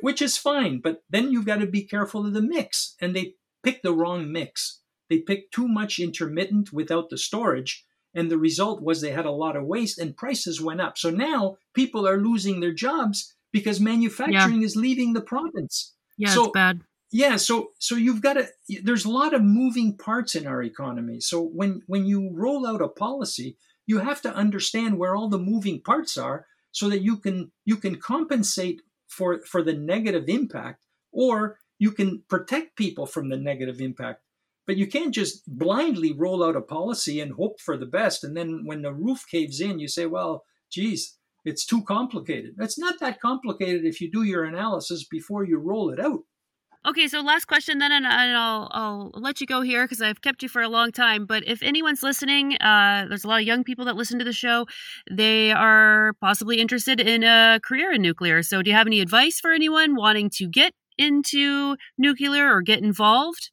which 0.00 0.20
is 0.20 0.36
fine. 0.36 0.80
But 0.80 1.02
then 1.08 1.30
you've 1.30 1.46
got 1.46 1.60
to 1.60 1.66
be 1.66 1.82
careful 1.82 2.26
of 2.26 2.32
the 2.32 2.42
mix. 2.42 2.96
And 3.00 3.14
they 3.14 3.34
picked 3.62 3.82
the 3.82 3.94
wrong 3.94 4.32
mix. 4.32 4.80
They 5.08 5.18
picked 5.18 5.54
too 5.54 5.68
much 5.68 5.98
intermittent 5.98 6.72
without 6.72 7.10
the 7.10 7.18
storage. 7.18 7.84
And 8.14 8.30
the 8.30 8.38
result 8.38 8.82
was 8.82 9.00
they 9.00 9.12
had 9.12 9.26
a 9.26 9.30
lot 9.30 9.56
of 9.56 9.64
waste 9.64 9.98
and 9.98 10.16
prices 10.16 10.60
went 10.60 10.80
up. 10.80 10.98
So 10.98 11.10
now 11.10 11.58
people 11.74 12.08
are 12.08 12.18
losing 12.18 12.60
their 12.60 12.72
jobs 12.72 13.35
because 13.56 13.80
manufacturing 13.80 14.60
yeah. 14.60 14.66
is 14.66 14.76
leaving 14.76 15.14
the 15.14 15.22
province. 15.22 15.94
Yeah, 16.18 16.28
so, 16.28 16.44
it's 16.44 16.52
bad. 16.52 16.82
Yeah, 17.10 17.36
so 17.36 17.70
so 17.78 17.94
you've 17.94 18.20
got 18.20 18.34
to 18.34 18.48
there's 18.82 19.06
a 19.06 19.10
lot 19.10 19.32
of 19.32 19.42
moving 19.42 19.96
parts 19.96 20.34
in 20.34 20.46
our 20.46 20.62
economy. 20.62 21.20
So 21.20 21.40
when 21.42 21.80
when 21.86 22.04
you 22.04 22.30
roll 22.34 22.66
out 22.66 22.82
a 22.82 22.88
policy, 22.88 23.56
you 23.86 24.00
have 24.00 24.20
to 24.22 24.34
understand 24.34 24.98
where 24.98 25.16
all 25.16 25.30
the 25.30 25.38
moving 25.38 25.80
parts 25.80 26.18
are 26.18 26.46
so 26.70 26.90
that 26.90 27.00
you 27.00 27.16
can 27.16 27.50
you 27.64 27.76
can 27.76 27.96
compensate 27.96 28.82
for 29.08 29.40
for 29.40 29.62
the 29.62 29.72
negative 29.72 30.28
impact 30.28 30.84
or 31.12 31.58
you 31.78 31.92
can 31.92 32.24
protect 32.28 32.76
people 32.76 33.06
from 33.06 33.30
the 33.30 33.38
negative 33.38 33.80
impact. 33.80 34.20
But 34.66 34.76
you 34.76 34.86
can't 34.86 35.14
just 35.14 35.42
blindly 35.46 36.12
roll 36.12 36.44
out 36.44 36.56
a 36.56 36.60
policy 36.60 37.20
and 37.20 37.32
hope 37.32 37.60
for 37.60 37.78
the 37.78 37.86
best. 37.86 38.22
And 38.22 38.36
then 38.36 38.66
when 38.66 38.82
the 38.82 38.92
roof 38.92 39.24
caves 39.30 39.60
in, 39.60 39.78
you 39.78 39.88
say, 39.88 40.04
well, 40.06 40.44
geez, 40.70 41.15
it's 41.46 41.64
too 41.64 41.82
complicated. 41.82 42.56
It's 42.58 42.78
not 42.78 42.98
that 43.00 43.20
complicated 43.20 43.84
if 43.84 44.00
you 44.00 44.10
do 44.10 44.24
your 44.24 44.44
analysis 44.44 45.04
before 45.04 45.44
you 45.44 45.58
roll 45.58 45.90
it 45.90 46.00
out. 46.00 46.20
Okay, 46.84 47.08
so 47.08 47.20
last 47.20 47.46
question 47.46 47.78
then, 47.78 47.90
and 47.90 48.06
I'll 48.06 48.68
I'll 48.70 49.10
let 49.14 49.40
you 49.40 49.46
go 49.46 49.60
here 49.60 49.84
because 49.84 50.00
I've 50.00 50.22
kept 50.22 50.42
you 50.42 50.48
for 50.48 50.62
a 50.62 50.68
long 50.68 50.92
time. 50.92 51.26
But 51.26 51.42
if 51.44 51.60
anyone's 51.62 52.02
listening, 52.02 52.56
uh, 52.60 53.06
there's 53.08 53.24
a 53.24 53.28
lot 53.28 53.40
of 53.40 53.46
young 53.46 53.64
people 53.64 53.84
that 53.86 53.96
listen 53.96 54.20
to 54.20 54.24
the 54.24 54.32
show. 54.32 54.66
They 55.10 55.50
are 55.50 56.12
possibly 56.20 56.60
interested 56.60 57.00
in 57.00 57.24
a 57.24 57.58
career 57.64 57.92
in 57.92 58.02
nuclear. 58.02 58.44
So, 58.44 58.62
do 58.62 58.70
you 58.70 58.76
have 58.76 58.86
any 58.86 59.00
advice 59.00 59.40
for 59.40 59.52
anyone 59.52 59.96
wanting 59.96 60.30
to 60.34 60.46
get 60.46 60.74
into 60.96 61.76
nuclear 61.98 62.54
or 62.54 62.62
get 62.62 62.82
involved? 62.82 63.50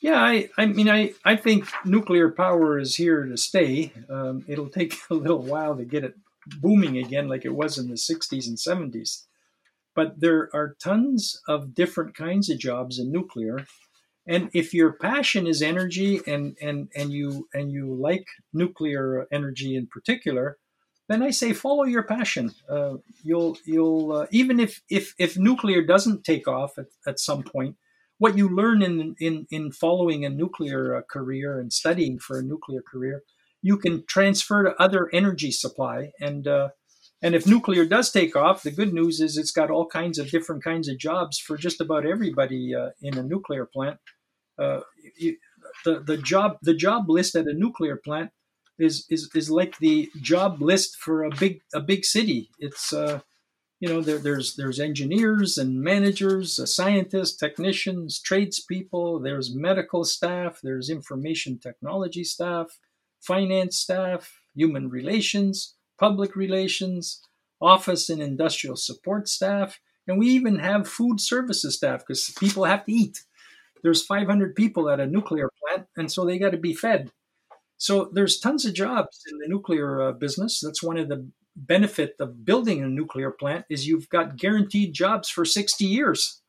Yeah, 0.00 0.20
I, 0.20 0.48
I 0.56 0.66
mean, 0.66 0.88
I, 0.88 1.14
I 1.24 1.34
think 1.34 1.68
nuclear 1.84 2.30
power 2.30 2.78
is 2.78 2.94
here 2.94 3.24
to 3.24 3.36
stay. 3.36 3.92
Um, 4.08 4.44
it'll 4.46 4.68
take 4.68 4.94
a 5.10 5.14
little 5.14 5.42
while 5.42 5.76
to 5.76 5.84
get 5.84 6.04
it 6.04 6.14
booming 6.60 6.98
again, 6.98 7.28
like 7.28 7.44
it 7.44 7.54
was 7.54 7.78
in 7.78 7.88
the 7.88 7.94
60s 7.94 8.46
and 8.46 8.56
70s. 8.56 9.24
But 9.94 10.20
there 10.20 10.48
are 10.54 10.76
tons 10.82 11.40
of 11.48 11.74
different 11.74 12.14
kinds 12.14 12.50
of 12.50 12.58
jobs 12.58 12.98
in 12.98 13.10
nuclear. 13.10 13.66
And 14.26 14.50
if 14.52 14.74
your 14.74 14.92
passion 14.92 15.46
is 15.46 15.62
energy 15.62 16.20
and, 16.26 16.56
and, 16.60 16.88
and 16.94 17.10
you 17.10 17.48
and 17.54 17.72
you 17.72 17.94
like 17.94 18.26
nuclear 18.52 19.26
energy 19.32 19.74
in 19.74 19.86
particular, 19.86 20.58
then 21.08 21.22
I 21.22 21.30
say 21.30 21.52
follow 21.52 21.84
your 21.84 22.02
passion. 22.02 22.52
Uh, 22.68 22.96
you'll 23.24 23.56
you'll 23.64 24.12
uh, 24.12 24.26
even 24.30 24.60
if 24.60 24.82
if 24.90 25.14
if 25.18 25.38
nuclear 25.38 25.82
doesn't 25.82 26.24
take 26.24 26.46
off 26.46 26.78
at, 26.78 26.86
at 27.06 27.18
some 27.18 27.42
point, 27.42 27.76
what 28.18 28.36
you 28.36 28.48
learn 28.48 28.82
in 28.82 29.16
in 29.18 29.46
in 29.50 29.72
following 29.72 30.24
a 30.24 30.30
nuclear 30.30 30.96
uh, 30.96 31.02
career 31.10 31.58
and 31.58 31.72
studying 31.72 32.18
for 32.18 32.38
a 32.38 32.42
nuclear 32.42 32.82
career, 32.82 33.22
you 33.68 33.76
can 33.76 34.02
transfer 34.06 34.62
to 34.62 34.82
other 34.82 35.10
energy 35.12 35.50
supply. 35.50 36.10
And 36.18 36.48
uh, 36.48 36.68
and 37.20 37.34
if 37.34 37.46
nuclear 37.46 37.84
does 37.84 38.10
take 38.10 38.34
off, 38.34 38.62
the 38.62 38.70
good 38.70 38.94
news 38.94 39.20
is 39.20 39.36
it's 39.36 39.50
got 39.60 39.70
all 39.70 39.86
kinds 39.86 40.18
of 40.18 40.30
different 40.30 40.64
kinds 40.64 40.88
of 40.88 40.98
jobs 40.98 41.38
for 41.38 41.58
just 41.58 41.78
about 41.78 42.06
everybody 42.06 42.74
uh, 42.74 42.90
in 43.02 43.18
a 43.18 43.22
nuclear 43.22 43.66
plant. 43.66 43.98
Uh, 44.58 44.80
you, 45.18 45.36
the 45.84 46.00
the 46.00 46.16
job 46.16 46.56
the 46.62 46.78
job 46.86 47.10
list 47.10 47.34
at 47.34 47.46
a 47.46 47.52
nuclear 47.52 47.96
plant 48.02 48.30
is 48.78 49.04
is 49.10 49.28
is 49.34 49.50
like 49.50 49.78
the 49.78 50.08
job 50.22 50.62
list 50.62 50.96
for 50.96 51.24
a 51.24 51.30
big 51.30 51.60
a 51.74 51.80
big 51.80 52.06
city. 52.06 52.48
It's 52.58 52.94
uh, 52.94 53.20
you 53.80 53.88
know 53.90 54.00
there, 54.00 54.18
there's 54.26 54.56
there's 54.56 54.80
engineers 54.80 55.58
and 55.58 55.82
managers, 55.82 56.58
uh, 56.58 56.64
scientists, 56.64 57.36
technicians, 57.36 58.18
tradespeople. 58.18 59.20
There's 59.20 59.54
medical 59.54 60.04
staff. 60.04 60.60
There's 60.62 60.88
information 60.88 61.58
technology 61.58 62.24
staff, 62.24 62.68
finance 63.20 63.76
staff, 63.76 64.40
human 64.54 64.88
relations, 64.88 65.74
public 65.98 66.36
relations, 66.36 67.20
office 67.60 68.08
and 68.08 68.22
industrial 68.22 68.76
support 68.76 69.28
staff, 69.28 69.80
and 70.06 70.18
we 70.18 70.28
even 70.28 70.58
have 70.58 70.88
food 70.88 71.20
services 71.20 71.76
staff 71.76 72.00
because 72.00 72.30
people 72.38 72.64
have 72.64 72.84
to 72.86 72.92
eat. 72.92 73.24
There's 73.82 74.04
500 74.04 74.56
people 74.56 74.88
at 74.90 75.00
a 75.00 75.06
nuclear 75.06 75.50
plant, 75.62 75.86
and 75.96 76.10
so 76.10 76.24
they 76.24 76.38
got 76.38 76.50
to 76.50 76.56
be 76.58 76.74
fed. 76.74 77.12
So 77.76 78.10
there's 78.12 78.40
tons 78.40 78.64
of 78.64 78.74
jobs 78.74 79.22
in 79.30 79.38
the 79.38 79.48
nuclear 79.48 80.02
uh, 80.02 80.12
business. 80.12 80.60
That's 80.60 80.82
one 80.82 80.98
of 80.98 81.08
the 81.08 81.28
benefit 81.54 82.14
of 82.20 82.44
building 82.44 82.82
a 82.82 82.88
nuclear 82.88 83.30
plant 83.30 83.66
is 83.68 83.86
you've 83.86 84.08
got 84.08 84.36
guaranteed 84.36 84.94
jobs 84.94 85.28
for 85.28 85.44
60 85.44 85.84
years, 85.84 86.40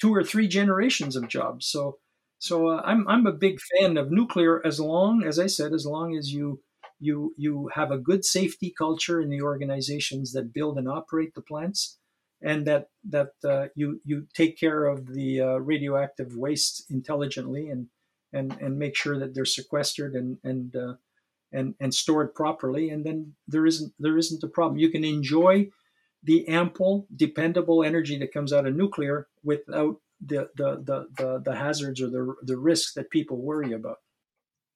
two 0.00 0.14
or 0.14 0.24
three 0.24 0.48
generations 0.48 1.16
of 1.16 1.28
jobs. 1.28 1.66
So 1.66 1.98
so 2.44 2.68
uh, 2.68 2.82
I'm 2.84 3.08
I'm 3.08 3.26
a 3.26 3.32
big 3.32 3.58
fan 3.60 3.96
of 3.96 4.10
nuclear 4.10 4.64
as 4.66 4.78
long 4.78 5.24
as 5.24 5.38
I 5.38 5.46
said 5.46 5.72
as 5.72 5.86
long 5.86 6.16
as 6.16 6.32
you 6.32 6.60
you 7.00 7.34
you 7.36 7.70
have 7.74 7.90
a 7.90 7.98
good 7.98 8.24
safety 8.24 8.72
culture 8.76 9.20
in 9.20 9.30
the 9.30 9.42
organizations 9.42 10.32
that 10.32 10.52
build 10.52 10.78
and 10.78 10.88
operate 10.88 11.34
the 11.34 11.42
plants 11.42 11.98
and 12.42 12.66
that 12.66 12.88
that 13.08 13.32
uh, 13.44 13.66
you 13.74 14.00
you 14.04 14.26
take 14.34 14.58
care 14.58 14.84
of 14.84 15.14
the 15.14 15.40
uh, 15.40 15.56
radioactive 15.56 16.36
waste 16.36 16.84
intelligently 16.90 17.70
and 17.70 17.88
and 18.32 18.52
and 18.60 18.78
make 18.78 18.96
sure 18.96 19.18
that 19.18 19.34
they're 19.34 19.54
sequestered 19.58 20.14
and 20.14 20.38
and 20.44 20.76
uh, 20.76 20.94
and 21.52 21.74
and 21.80 21.94
stored 21.94 22.34
properly, 22.34 22.90
and 22.90 23.06
then 23.06 23.34
there 23.48 23.64
isn't 23.64 23.94
there 23.98 24.18
isn't 24.18 24.44
a 24.44 24.48
problem. 24.48 24.78
You 24.78 24.90
can 24.90 25.04
enjoy 25.04 25.70
the 26.22 26.46
ample, 26.48 27.06
dependable 27.14 27.84
energy 27.84 28.18
that 28.18 28.32
comes 28.32 28.52
out 28.52 28.66
of 28.66 28.74
nuclear 28.74 29.28
without 29.42 29.96
the 30.26 30.48
the 30.56 31.06
the 31.16 31.42
the, 31.44 31.54
hazards 31.54 32.00
or 32.00 32.08
the 32.08 32.34
the 32.42 32.56
risks 32.56 32.94
that 32.94 33.10
people 33.10 33.40
worry 33.40 33.72
about. 33.72 33.98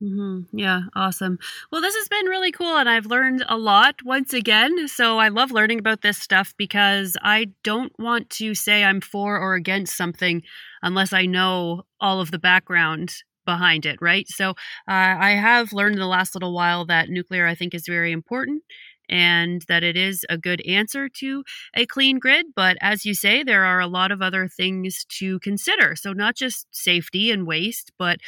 Mm-hmm. 0.03 0.57
Yeah, 0.57 0.83
awesome. 0.95 1.39
Well, 1.73 1.81
this 1.81 1.97
has 1.97 2.09
been 2.09 2.27
really 2.27 2.53
cool, 2.53 2.77
and 2.77 2.89
I've 2.89 3.07
learned 3.07 3.45
a 3.49 3.59
lot 3.59 3.97
once 4.05 4.33
again. 4.33 4.87
So 4.87 5.19
I 5.19 5.29
love 5.29 5.51
learning 5.51 5.81
about 5.81 6.03
this 6.03 6.19
stuff 6.19 6.55
because 6.57 7.17
I 7.23 7.47
don't 7.65 7.93
want 7.99 8.31
to 8.31 8.55
say 8.55 8.85
I'm 8.85 9.01
for 9.01 9.39
or 9.41 9.55
against 9.55 9.97
something 9.97 10.43
unless 10.83 11.13
I 11.13 11.27
know 11.27 11.83
all 12.01 12.21
of 12.21 12.31
the 12.31 12.39
background 12.39 13.13
behind 13.45 13.87
it, 13.87 13.99
right? 14.01 14.29
So 14.29 14.51
uh, 14.51 14.55
I 14.87 15.31
have 15.31 15.73
learned 15.73 15.95
in 15.95 16.01
the 16.01 16.07
last 16.07 16.35
little 16.35 16.53
while 16.53 16.85
that 16.87 17.09
nuclear, 17.09 17.47
I 17.47 17.57
think, 17.57 17.75
is 17.75 17.87
very 17.89 18.13
important 18.13 18.63
and 19.09 19.63
that 19.69 19.83
it 19.83 19.97
is 19.97 20.25
a 20.29 20.39
good 20.39 20.61
answer 20.67 21.09
to 21.09 21.45
a 21.75 21.87
clean 21.87 22.19
grid. 22.19 22.47
But 22.55 22.77
as 22.81 23.05
you 23.05 23.15
say, 23.15 23.43
there 23.43 23.65
are 23.65 23.81
a 23.81 23.87
lot 23.87 24.13
of 24.13 24.23
other 24.23 24.49
things 24.49 25.05
to 25.19 25.39
consider. 25.41 25.97
So, 25.97 26.13
not 26.13 26.37
just 26.37 26.67
safety 26.71 27.31
and 27.31 27.47
waste, 27.47 27.93
but 27.99 28.19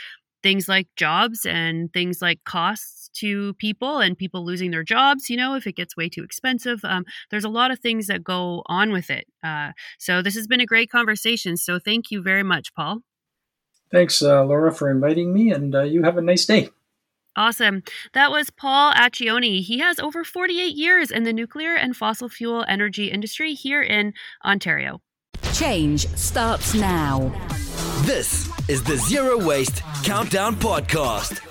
things 0.42 0.68
like 0.68 0.88
jobs 0.96 1.44
and 1.44 1.92
things 1.92 2.22
like 2.22 2.42
costs 2.44 3.10
to 3.12 3.52
people 3.54 3.98
and 3.98 4.16
people 4.16 4.44
losing 4.44 4.70
their 4.70 4.84
jobs 4.84 5.28
you 5.28 5.36
know 5.36 5.54
if 5.54 5.66
it 5.66 5.74
gets 5.74 5.96
way 5.96 6.08
too 6.08 6.22
expensive 6.22 6.80
um, 6.84 7.04
there's 7.30 7.44
a 7.44 7.48
lot 7.48 7.70
of 7.72 7.80
things 7.80 8.06
that 8.06 8.22
go 8.22 8.62
on 8.66 8.92
with 8.92 9.10
it 9.10 9.26
uh, 9.42 9.72
so 9.98 10.22
this 10.22 10.36
has 10.36 10.46
been 10.46 10.60
a 10.60 10.64
great 10.64 10.88
conversation 10.90 11.56
so 11.56 11.78
thank 11.78 12.10
you 12.10 12.22
very 12.22 12.44
much 12.44 12.72
paul 12.72 13.02
Thanks, 13.90 14.22
uh, 14.22 14.44
Laura, 14.44 14.72
for 14.72 14.88
inviting 14.88 15.32
me, 15.32 15.50
and 15.50 15.74
uh, 15.74 15.82
you 15.82 16.04
have 16.04 16.16
a 16.16 16.22
nice 16.22 16.46
day. 16.46 16.70
Awesome. 17.36 17.82
That 18.12 18.30
was 18.30 18.50
Paul 18.50 18.92
Acchione. 18.92 19.62
He 19.62 19.78
has 19.78 19.98
over 19.98 20.24
48 20.24 20.74
years 20.74 21.10
in 21.10 21.22
the 21.24 21.32
nuclear 21.32 21.74
and 21.74 21.96
fossil 21.96 22.28
fuel 22.28 22.64
energy 22.68 23.10
industry 23.10 23.54
here 23.54 23.82
in 23.82 24.12
Ontario. 24.44 25.00
Change 25.52 26.06
starts 26.16 26.74
now. 26.74 27.32
This 28.02 28.48
is 28.68 28.82
the 28.82 28.96
Zero 28.96 29.38
Waste 29.44 29.82
Countdown 30.04 30.56
Podcast. 30.56 31.49